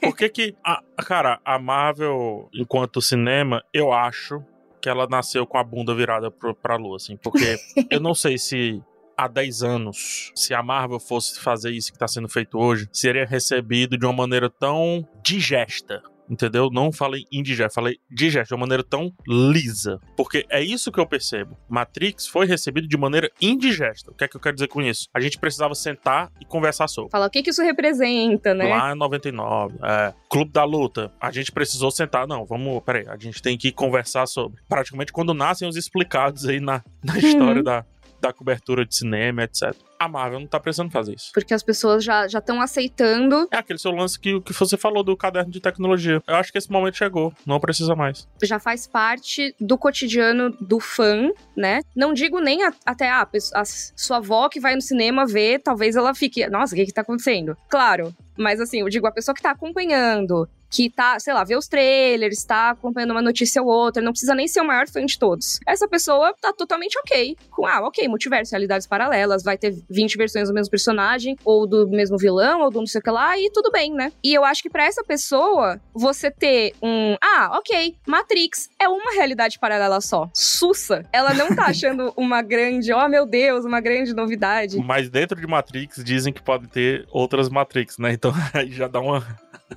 Por 0.00 0.16
que 0.16 0.28
que, 0.28 0.56
a, 0.64 0.82
cara, 0.96 1.40
a 1.44 1.58
Marvel, 1.58 2.48
enquanto 2.52 3.00
cinema, 3.00 3.62
eu 3.72 3.92
acho 3.92 4.42
que 4.80 4.88
ela 4.88 5.06
nasceu 5.08 5.46
com 5.46 5.58
a 5.58 5.64
bunda 5.64 5.94
virada 5.94 6.30
pro, 6.30 6.54
pra 6.54 6.76
lua, 6.76 6.96
assim, 6.96 7.16
porque 7.16 7.56
eu 7.90 8.00
não 8.00 8.14
sei 8.14 8.36
se 8.36 8.82
há 9.16 9.28
10 9.28 9.62
anos, 9.62 10.32
se 10.34 10.52
a 10.52 10.62
Marvel 10.62 10.98
fosse 10.98 11.38
fazer 11.38 11.70
isso 11.70 11.92
que 11.92 11.96
está 11.96 12.08
sendo 12.08 12.28
feito 12.28 12.58
hoje, 12.58 12.88
seria 12.92 13.24
recebido 13.24 13.96
de 13.96 14.04
uma 14.04 14.12
maneira 14.12 14.50
tão 14.50 15.06
digesta 15.22 16.02
entendeu? 16.32 16.70
Não 16.72 16.90
falei 16.90 17.26
indigesto, 17.30 17.74
falei 17.74 17.98
digesto 18.10 18.48
de 18.48 18.54
uma 18.54 18.60
maneira 18.60 18.82
tão 18.82 19.12
lisa. 19.28 20.00
Porque 20.16 20.46
é 20.48 20.62
isso 20.62 20.90
que 20.90 20.98
eu 20.98 21.06
percebo. 21.06 21.58
Matrix 21.68 22.26
foi 22.26 22.46
recebido 22.46 22.88
de 22.88 22.96
maneira 22.96 23.30
indigesta. 23.40 24.10
O 24.10 24.14
que 24.14 24.24
é 24.24 24.28
que 24.28 24.36
eu 24.36 24.40
quero 24.40 24.54
dizer 24.54 24.68
com 24.68 24.80
isso? 24.80 25.08
A 25.12 25.20
gente 25.20 25.38
precisava 25.38 25.74
sentar 25.74 26.32
e 26.40 26.46
conversar 26.46 26.88
sobre. 26.88 27.10
Falar 27.10 27.26
o 27.26 27.30
que, 27.30 27.42
que 27.42 27.50
isso 27.50 27.62
representa, 27.62 28.54
né? 28.54 28.66
Lá 28.68 28.92
em 28.92 28.98
99, 28.98 29.78
é, 29.82 30.14
Clube 30.30 30.50
da 30.50 30.64
Luta, 30.64 31.12
a 31.20 31.30
gente 31.30 31.52
precisou 31.52 31.90
sentar. 31.90 32.26
Não, 32.26 32.46
vamos, 32.46 32.82
peraí, 32.82 33.06
a 33.06 33.16
gente 33.18 33.42
tem 33.42 33.58
que 33.58 33.70
conversar 33.70 34.26
sobre. 34.26 34.62
Praticamente 34.68 35.12
quando 35.12 35.34
nascem 35.34 35.68
os 35.68 35.76
explicados 35.76 36.46
aí 36.48 36.60
na, 36.60 36.82
na 37.04 37.18
história 37.20 37.62
da, 37.62 37.84
da 38.22 38.32
cobertura 38.32 38.86
de 38.86 38.94
cinema, 38.94 39.42
etc. 39.42 39.74
A 39.98 40.08
Marvel 40.08 40.40
não 40.40 40.46
tá 40.46 40.58
precisando 40.58 40.90
fazer 40.90 41.14
isso. 41.14 41.30
Porque 41.34 41.52
as 41.52 41.62
pessoas 41.62 42.02
já 42.04 42.26
estão 42.26 42.60
aceitando. 42.60 43.48
É 43.50 43.58
aquele 43.58 43.78
seu 43.78 43.90
lance 43.90 44.18
que, 44.18 44.40
que 44.40 44.52
você 44.52 44.76
falou 44.76 45.02
do 45.02 45.16
caderno 45.16 45.50
de 45.50 45.60
tecnologia. 45.60 46.22
Eu 46.26 46.36
acho 46.36 46.50
que 46.50 46.58
esse 46.58 46.70
momento 46.70 46.96
chegou. 46.96 47.32
Não 47.44 47.60
precisa 47.60 47.94
mais. 47.94 48.28
Já 48.42 48.58
faz 48.58 48.86
parte 48.86 49.54
do 49.60 49.76
cotidiano 49.76 50.50
do 50.60 50.80
fã, 50.80 51.30
né? 51.56 51.80
Não 51.94 52.14
digo 52.14 52.40
nem 52.40 52.64
a, 52.64 52.72
até 52.86 53.10
a, 53.10 53.28
a 53.54 53.64
sua 53.64 54.18
avó 54.18 54.48
que 54.48 54.60
vai 54.60 54.74
no 54.74 54.82
cinema 54.82 55.26
ver, 55.26 55.60
talvez 55.60 55.96
ela 55.96 56.14
fique. 56.14 56.48
Nossa, 56.48 56.74
o 56.74 56.76
que 56.76 56.86
que 56.86 56.92
tá 56.92 57.02
acontecendo? 57.02 57.56
Claro. 57.68 58.14
Mas 58.36 58.60
assim, 58.60 58.80
eu 58.80 58.88
digo, 58.88 59.06
a 59.06 59.12
pessoa 59.12 59.34
que 59.34 59.42
tá 59.42 59.50
acompanhando, 59.50 60.48
que 60.72 60.88
tá, 60.88 61.20
sei 61.20 61.34
lá, 61.34 61.44
vê 61.44 61.54
os 61.54 61.68
trailers, 61.68 62.42
tá 62.44 62.70
acompanhando 62.70 63.10
uma 63.10 63.20
notícia 63.20 63.62
ou 63.62 63.68
outra, 63.68 64.02
não 64.02 64.12
precisa 64.12 64.34
nem 64.34 64.48
ser 64.48 64.62
o 64.62 64.64
maior 64.64 64.88
fã 64.88 65.04
de 65.04 65.18
todos. 65.18 65.60
Essa 65.66 65.86
pessoa 65.86 66.34
tá 66.40 66.50
totalmente 66.52 66.98
ok 66.98 67.36
com, 67.50 67.66
ah, 67.66 67.86
ok, 67.86 68.08
multiverso, 68.08 68.52
realidades 68.52 68.86
paralelas, 68.86 69.42
vai 69.42 69.58
ter 69.58 69.74
20 69.90 70.16
versões 70.16 70.48
do 70.48 70.54
mesmo 70.54 70.70
personagem, 70.70 71.36
ou 71.44 71.66
do 71.66 71.86
mesmo 71.88 72.16
vilão, 72.16 72.62
ou 72.62 72.70
do 72.70 72.78
não 72.78 72.86
sei 72.86 73.00
o 73.00 73.04
que 73.04 73.10
lá, 73.10 73.38
e 73.38 73.50
tudo 73.50 73.70
bem, 73.70 73.92
né? 73.92 74.10
E 74.24 74.32
eu 74.32 74.44
acho 74.44 74.62
que 74.62 74.70
para 74.70 74.84
essa 74.84 75.04
pessoa, 75.04 75.78
você 75.92 76.30
ter 76.30 76.74
um, 76.82 77.16
ah, 77.22 77.58
ok, 77.58 77.94
Matrix 78.06 78.70
é 78.80 78.88
uma 78.88 79.12
realidade 79.12 79.58
paralela 79.58 80.00
só. 80.00 80.30
Sussa, 80.32 81.04
ela 81.12 81.34
não 81.34 81.54
tá 81.54 81.66
achando 81.68 82.14
uma 82.16 82.40
grande, 82.40 82.92
oh 82.94 83.08
meu 83.08 83.26
Deus, 83.26 83.66
uma 83.66 83.80
grande 83.80 84.14
novidade. 84.14 84.78
Mas 84.78 85.10
dentro 85.10 85.38
de 85.38 85.46
Matrix 85.46 86.02
dizem 86.02 86.32
que 86.32 86.42
pode 86.42 86.66
ter 86.68 87.06
outras 87.10 87.50
Matrix, 87.50 87.98
né? 87.98 88.12
Então 88.12 88.32
aí 88.54 88.72
já 88.72 88.88
dá 88.88 89.00
uma 89.00 89.20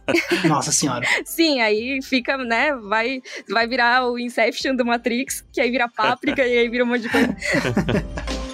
Nossa 0.48 0.72
senhora. 0.72 1.06
Sim, 1.24 1.62
aí 1.62 2.00
fica, 2.02 2.38
né? 2.38 2.74
Vai, 2.76 3.22
vai 3.50 3.68
virar 3.68 4.08
o 4.08 4.20
Inception 4.20 4.76
do 4.76 4.86
Matrix, 4.86 5.46
que 5.52 5.62
aí 5.62 5.72
vira 5.72 5.88
páprica 5.88 6.46
e 6.46 6.58
aí 6.58 6.70
vira 6.70 6.84
um 6.84 6.88
monte 6.88 7.02
de 7.02 7.10
coisa. 7.10 7.36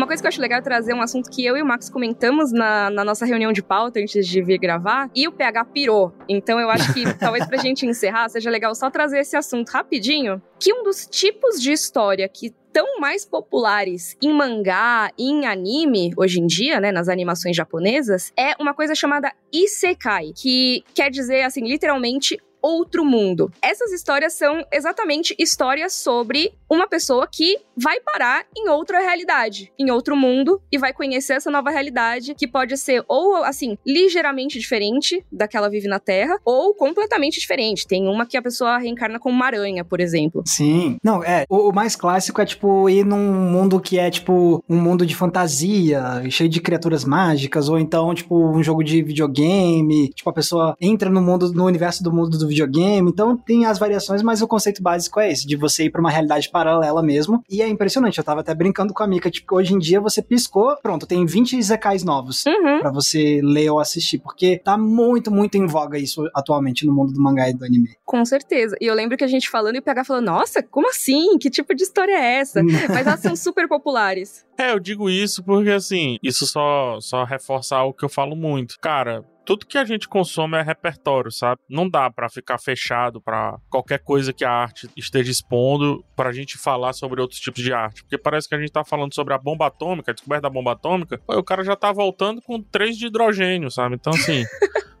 Uma 0.00 0.06
coisa 0.06 0.22
que 0.22 0.26
eu 0.26 0.30
acho 0.30 0.40
legal 0.40 0.60
é 0.60 0.62
trazer 0.62 0.94
um 0.94 1.02
assunto 1.02 1.28
que 1.30 1.44
eu 1.44 1.58
e 1.58 1.62
o 1.62 1.66
Max 1.66 1.90
comentamos 1.90 2.50
na, 2.50 2.88
na 2.88 3.04
nossa 3.04 3.26
reunião 3.26 3.52
de 3.52 3.62
pauta 3.62 4.00
antes 4.00 4.26
de 4.26 4.40
vir 4.40 4.56
gravar, 4.58 5.10
e 5.14 5.28
o 5.28 5.32
PH 5.32 5.62
pirou. 5.66 6.10
Então 6.26 6.58
eu 6.58 6.70
acho 6.70 6.94
que 6.94 7.04
talvez 7.20 7.44
pra 7.46 7.58
gente 7.58 7.84
encerrar 7.84 8.30
seja 8.30 8.48
legal 8.48 8.74
só 8.74 8.88
trazer 8.88 9.18
esse 9.18 9.36
assunto 9.36 9.68
rapidinho, 9.68 10.40
que 10.58 10.72
um 10.72 10.82
dos 10.82 11.06
tipos 11.06 11.60
de 11.60 11.72
história 11.72 12.26
que 12.30 12.50
tão 12.72 12.98
mais 12.98 13.24
populares 13.24 14.16
em 14.22 14.32
mangá 14.32 15.10
e 15.18 15.30
em 15.30 15.46
anime 15.46 16.12
hoje 16.16 16.40
em 16.40 16.46
dia, 16.46 16.80
né, 16.80 16.92
nas 16.92 17.08
animações 17.08 17.56
japonesas, 17.56 18.32
é 18.36 18.54
uma 18.60 18.74
coisa 18.74 18.94
chamada 18.94 19.32
isekai, 19.52 20.32
que 20.34 20.84
quer 20.94 21.10
dizer 21.10 21.42
assim, 21.42 21.66
literalmente 21.66 22.38
outro 22.62 23.04
mundo. 23.04 23.50
Essas 23.62 23.92
histórias 23.92 24.34
são 24.34 24.64
exatamente 24.72 25.34
histórias 25.38 25.92
sobre 25.94 26.52
uma 26.68 26.86
pessoa 26.86 27.26
que 27.30 27.58
vai 27.76 27.98
parar 28.00 28.44
em 28.56 28.68
outra 28.68 29.00
realidade, 29.00 29.72
em 29.78 29.90
outro 29.90 30.16
mundo 30.16 30.62
e 30.70 30.78
vai 30.78 30.92
conhecer 30.92 31.34
essa 31.34 31.50
nova 31.50 31.70
realidade 31.70 32.34
que 32.34 32.46
pode 32.46 32.76
ser 32.76 33.04
ou 33.08 33.42
assim, 33.42 33.76
ligeiramente 33.86 34.58
diferente 34.58 35.24
da 35.32 35.48
que 35.48 35.56
ela 35.56 35.68
vive 35.68 35.88
na 35.88 35.98
Terra 35.98 36.38
ou 36.44 36.74
completamente 36.74 37.40
diferente. 37.40 37.86
Tem 37.86 38.06
uma 38.06 38.26
que 38.26 38.36
a 38.36 38.42
pessoa 38.42 38.78
reencarna 38.78 39.18
como 39.18 39.34
uma 39.34 39.46
aranha, 39.46 39.84
por 39.84 40.00
exemplo. 40.00 40.42
Sim. 40.46 40.96
Não, 41.02 41.24
é, 41.24 41.44
o, 41.48 41.70
o 41.70 41.72
mais 41.72 41.96
clássico 41.96 42.40
é 42.40 42.46
tipo 42.46 42.88
ir 42.88 43.04
num 43.04 43.50
mundo 43.50 43.80
que 43.80 43.98
é 43.98 44.10
tipo 44.10 44.62
um 44.68 44.76
mundo 44.76 45.04
de 45.04 45.16
fantasia, 45.16 46.22
cheio 46.30 46.48
de 46.48 46.60
criaturas 46.60 47.04
mágicas 47.04 47.68
ou 47.68 47.78
então 47.78 48.14
tipo 48.14 48.36
um 48.36 48.62
jogo 48.62 48.84
de 48.84 49.02
videogame, 49.02 50.10
tipo 50.10 50.28
a 50.30 50.32
pessoa 50.32 50.76
entra 50.80 51.10
no 51.10 51.20
mundo 51.20 51.52
no 51.52 51.64
universo 51.64 52.02
do 52.02 52.12
mundo 52.12 52.38
do 52.38 52.49
videogame, 52.50 53.10
então 53.10 53.36
tem 53.36 53.64
as 53.64 53.78
variações, 53.78 54.22
mas 54.22 54.42
o 54.42 54.48
conceito 54.48 54.82
básico 54.82 55.18
é 55.20 55.30
esse, 55.30 55.46
de 55.46 55.56
você 55.56 55.84
ir 55.84 55.90
para 55.90 56.00
uma 56.00 56.10
realidade 56.10 56.50
paralela 56.50 57.02
mesmo. 57.02 57.42
E 57.48 57.62
é 57.62 57.68
impressionante, 57.68 58.18
eu 58.18 58.24
tava 58.24 58.40
até 58.40 58.54
brincando 58.54 58.92
com 58.92 59.02
a 59.02 59.06
Mika, 59.06 59.30
tipo, 59.30 59.56
hoje 59.56 59.74
em 59.74 59.78
dia 59.78 60.00
você 60.00 60.22
piscou, 60.22 60.76
pronto, 60.82 61.06
tem 61.06 61.24
20 61.24 61.60
Zekais 61.62 62.04
novos 62.04 62.44
uhum. 62.46 62.80
para 62.80 62.90
você 62.90 63.40
ler 63.42 63.70
ou 63.70 63.80
assistir, 63.80 64.18
porque 64.18 64.58
tá 64.58 64.76
muito, 64.76 65.30
muito 65.30 65.56
em 65.56 65.66
voga 65.66 65.98
isso 65.98 66.28
atualmente 66.34 66.86
no 66.86 66.92
mundo 66.92 67.12
do 67.12 67.20
mangá 67.20 67.48
e 67.48 67.54
do 67.54 67.64
anime. 67.64 67.88
Com 68.04 68.24
certeza. 68.24 68.76
E 68.80 68.86
eu 68.86 68.94
lembro 68.94 69.16
que 69.16 69.24
a 69.24 69.28
gente 69.28 69.48
falando 69.48 69.76
e 69.76 69.78
o 69.78 69.82
PH 69.82 70.04
falando, 70.04 70.26
nossa, 70.26 70.62
como 70.62 70.88
assim? 70.88 71.38
Que 71.38 71.50
tipo 71.50 71.74
de 71.74 71.84
história 71.84 72.12
é 72.12 72.38
essa? 72.40 72.62
mas 72.62 73.06
elas 73.06 73.20
são 73.20 73.36
super 73.36 73.68
populares. 73.68 74.44
É, 74.58 74.72
eu 74.72 74.78
digo 74.78 75.08
isso 75.08 75.42
porque, 75.42 75.70
assim, 75.70 76.18
isso 76.22 76.46
só, 76.46 76.98
só 77.00 77.24
reforça 77.24 77.76
algo 77.76 77.96
que 77.96 78.04
eu 78.04 78.08
falo 78.08 78.36
muito. 78.36 78.76
Cara, 78.78 79.24
tudo 79.50 79.66
que 79.66 79.76
a 79.76 79.84
gente 79.84 80.06
consome 80.08 80.56
é 80.56 80.62
repertório, 80.62 81.32
sabe? 81.32 81.60
Não 81.68 81.90
dá 81.90 82.08
para 82.08 82.28
ficar 82.28 82.56
fechado 82.56 83.20
para 83.20 83.58
qualquer 83.68 83.98
coisa 83.98 84.32
que 84.32 84.44
a 84.44 84.50
arte 84.52 84.88
esteja 84.96 85.28
expondo 85.32 86.04
pra 86.14 86.30
gente 86.30 86.56
falar 86.56 86.92
sobre 86.92 87.20
outros 87.20 87.40
tipos 87.40 87.60
de 87.60 87.72
arte. 87.72 88.04
Porque 88.04 88.16
parece 88.16 88.48
que 88.48 88.54
a 88.54 88.60
gente 88.60 88.70
tá 88.70 88.84
falando 88.84 89.12
sobre 89.12 89.34
a 89.34 89.38
bomba 89.38 89.66
atômica, 89.66 90.12
a 90.12 90.14
descoberta 90.14 90.42
da 90.42 90.50
bomba 90.50 90.70
atômica, 90.70 91.18
pô, 91.26 91.36
o 91.36 91.42
cara 91.42 91.64
já 91.64 91.74
tá 91.74 91.90
voltando 91.90 92.40
com 92.40 92.62
três 92.62 92.96
de 92.96 93.06
hidrogênio, 93.08 93.72
sabe? 93.72 93.96
Então, 93.96 94.12
assim. 94.12 94.44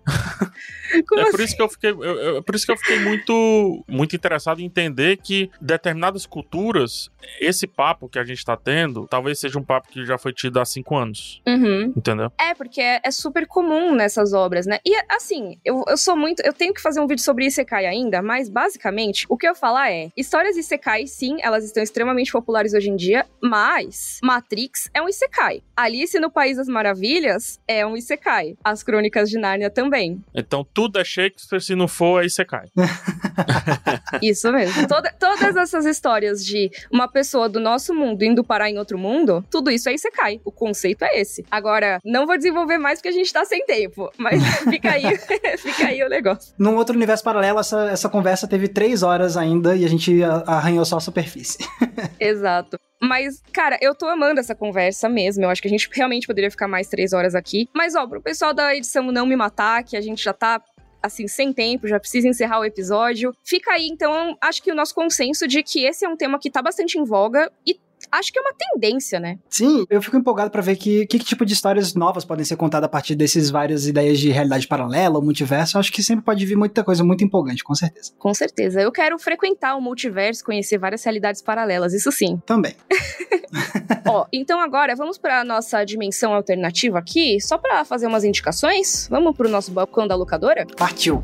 Como 1.08 1.20
é 1.20 1.22
assim? 1.24 1.30
por 1.30 1.40
isso 1.40 1.56
que 1.56 1.62
eu 1.62 1.68
fiquei, 1.68 1.90
eu- 1.90 2.02
eu- 2.02 2.36
é 2.38 2.42
por 2.42 2.54
isso 2.56 2.66
que 2.66 2.72
eu 2.72 2.76
fiquei 2.76 2.98
muito, 2.98 3.84
muito 3.88 4.16
interessado 4.16 4.60
em 4.60 4.64
entender 4.64 5.18
que 5.18 5.48
determinadas 5.60 6.26
culturas, 6.26 7.08
esse 7.40 7.66
papo 7.66 8.08
que 8.08 8.18
a 8.18 8.24
gente 8.24 8.44
tá 8.44 8.56
tendo, 8.56 9.06
talvez 9.08 9.38
seja 9.38 9.58
um 9.58 9.62
papo 9.64 9.88
que 9.88 10.04
já 10.04 10.18
foi 10.18 10.32
tido 10.32 10.60
há 10.60 10.64
cinco 10.64 10.96
anos, 10.96 11.40
Uhum. 11.46 11.92
entendeu? 11.96 12.30
É, 12.40 12.54
porque 12.54 12.80
é, 12.80 13.00
é 13.02 13.10
super 13.10 13.46
comum 13.46 13.94
nessas 13.94 14.32
obras, 14.32 14.66
né? 14.66 14.78
E 14.84 14.94
assim, 15.08 15.58
eu, 15.64 15.84
eu 15.88 15.96
sou 15.96 16.16
muito. 16.16 16.40
Eu 16.40 16.52
tenho 16.52 16.72
que 16.74 16.80
fazer 16.80 17.00
um 17.00 17.06
vídeo 17.06 17.22
sobre 17.22 17.46
Isekai 17.46 17.86
ainda, 17.86 18.22
mas 18.22 18.48
basicamente 18.48 19.26
o 19.28 19.36
que 19.36 19.46
eu 19.48 19.54
falar 19.54 19.90
é: 19.90 20.10
histórias 20.16 20.56
Isekai, 20.56 21.06
sim, 21.06 21.38
elas 21.42 21.64
estão 21.64 21.82
extremamente 21.82 22.32
populares 22.32 22.74
hoje 22.74 22.90
em 22.90 22.96
dia, 22.96 23.26
mas 23.42 24.18
Matrix 24.22 24.88
é 24.94 25.00
um 25.02 25.08
Isekai. 25.08 25.62
Alice 25.76 26.18
no 26.18 26.30
País 26.30 26.56
das 26.56 26.68
Maravilhas 26.68 27.58
é 27.66 27.86
um 27.86 27.96
Isekai. 27.96 28.56
As 28.62 28.82
Crônicas 28.82 29.28
de 29.30 29.38
Nárnia 29.38 29.70
também. 29.70 30.22
Então 30.34 30.66
tudo 30.74 30.98
é 30.98 31.04
Shakespeare, 31.04 31.60
se 31.60 31.74
não 31.74 31.88
for, 31.88 32.22
você 32.28 32.44
cai. 32.44 32.68
Isso 34.22 34.50
mesmo. 34.52 34.86
Toda- 34.86 35.12
todas 35.18 35.56
essas 35.56 35.84
histórias 35.86 36.44
de 36.44 36.70
uma 36.92 37.08
pessoa 37.10 37.48
do 37.48 37.60
nosso 37.60 37.94
mundo 37.94 38.22
indo 38.22 38.44
parar 38.44 38.70
em 38.70 38.78
outro 38.78 38.98
mundo, 38.98 39.44
tudo 39.50 39.70
isso 39.70 39.88
aí 39.88 39.98
você 39.98 40.10
cai. 40.10 40.40
O 40.44 40.52
conceito 40.52 41.02
é 41.04 41.20
esse. 41.20 41.44
Agora, 41.50 41.98
não 42.04 42.26
vou 42.26 42.36
desenvolver 42.36 42.78
mais 42.78 42.98
porque 42.98 43.08
a 43.08 43.12
gente 43.12 43.32
tá 43.32 43.44
sem 43.44 43.64
tempo. 43.64 44.10
Mas 44.16 44.42
fica 44.68 44.92
aí, 44.92 45.04
fica 45.58 45.86
aí 45.88 46.02
o 46.02 46.08
negócio. 46.08 46.54
Num 46.58 46.76
outro 46.76 46.94
universo 46.94 47.24
paralelo, 47.24 47.60
essa, 47.60 47.90
essa 47.90 48.08
conversa 48.08 48.46
teve 48.46 48.68
três 48.68 49.02
horas 49.02 49.36
ainda 49.36 49.76
e 49.76 49.84
a 49.84 49.88
gente 49.88 50.22
arranhou 50.46 50.84
só 50.84 50.96
a 50.96 51.00
superfície. 51.00 51.58
Exato. 52.18 52.78
Mas, 53.02 53.42
cara, 53.52 53.78
eu 53.80 53.94
tô 53.94 54.06
amando 54.06 54.40
essa 54.40 54.54
conversa 54.54 55.08
mesmo. 55.08 55.44
Eu 55.44 55.48
acho 55.48 55.62
que 55.62 55.68
a 55.68 55.70
gente 55.70 55.88
realmente 55.90 56.26
poderia 56.26 56.50
ficar 56.50 56.68
mais 56.68 56.86
três 56.86 57.14
horas 57.14 57.34
aqui. 57.34 57.66
Mas, 57.74 57.94
ó, 57.94 58.06
pro 58.06 58.20
pessoal 58.20 58.52
da 58.52 58.76
edição 58.76 59.10
não 59.10 59.24
me 59.24 59.34
matar, 59.34 59.82
que 59.82 59.96
a 59.96 60.02
gente 60.02 60.22
já 60.22 60.34
tá. 60.34 60.60
Assim, 61.02 61.26
sem 61.26 61.52
tempo, 61.52 61.88
já 61.88 61.98
precisa 61.98 62.28
encerrar 62.28 62.60
o 62.60 62.64
episódio. 62.64 63.34
Fica 63.42 63.72
aí, 63.72 63.88
então, 63.88 64.36
acho 64.40 64.62
que 64.62 64.70
o 64.70 64.74
nosso 64.74 64.94
consenso 64.94 65.48
de 65.48 65.62
que 65.62 65.84
esse 65.84 66.04
é 66.04 66.08
um 66.08 66.16
tema 66.16 66.38
que 66.38 66.50
tá 66.50 66.60
bastante 66.60 66.98
em 66.98 67.04
voga 67.04 67.50
e 67.66 67.78
acho 68.10 68.32
que 68.32 68.38
é 68.38 68.42
uma 68.42 68.54
tendência, 68.56 69.20
né? 69.20 69.38
Sim, 69.48 69.84
eu 69.88 70.02
fico 70.02 70.16
empolgado 70.16 70.50
pra 70.50 70.62
ver 70.62 70.76
que, 70.76 71.06
que 71.06 71.18
tipo 71.18 71.44
de 71.44 71.52
histórias 71.52 71.94
novas 71.94 72.24
podem 72.24 72.44
ser 72.44 72.56
contadas 72.56 72.86
a 72.86 72.88
partir 72.88 73.14
desses 73.14 73.50
várias 73.50 73.86
ideias 73.86 74.18
de 74.18 74.30
realidade 74.30 74.66
paralela, 74.66 75.16
ou 75.16 75.24
multiverso. 75.24 75.76
Eu 75.76 75.80
acho 75.80 75.92
que 75.92 76.02
sempre 76.02 76.24
pode 76.24 76.44
vir 76.44 76.56
muita 76.56 76.82
coisa 76.82 77.04
muito 77.04 77.24
empolgante, 77.24 77.62
com 77.62 77.74
certeza. 77.74 78.12
Com 78.18 78.34
certeza. 78.34 78.80
Eu 78.80 78.92
quero 78.92 79.18
frequentar 79.18 79.76
o 79.76 79.80
multiverso, 79.80 80.44
conhecer 80.44 80.78
várias 80.78 81.04
realidades 81.04 81.42
paralelas, 81.42 81.92
isso 81.92 82.10
sim. 82.10 82.40
Também. 82.46 82.74
Ó, 84.06 84.26
então 84.32 84.60
agora 84.60 84.94
vamos 84.94 85.18
pra 85.18 85.44
nossa 85.44 85.84
dimensão 85.84 86.32
alternativa 86.34 86.98
aqui, 86.98 87.40
só 87.40 87.58
pra 87.58 87.84
fazer 87.84 88.06
umas 88.06 88.24
indicações. 88.24 89.08
Vamos 89.08 89.36
pro 89.36 89.48
nosso 89.48 89.70
balcão 89.70 90.06
da 90.06 90.14
locadora? 90.14 90.66
Partiu. 90.76 91.22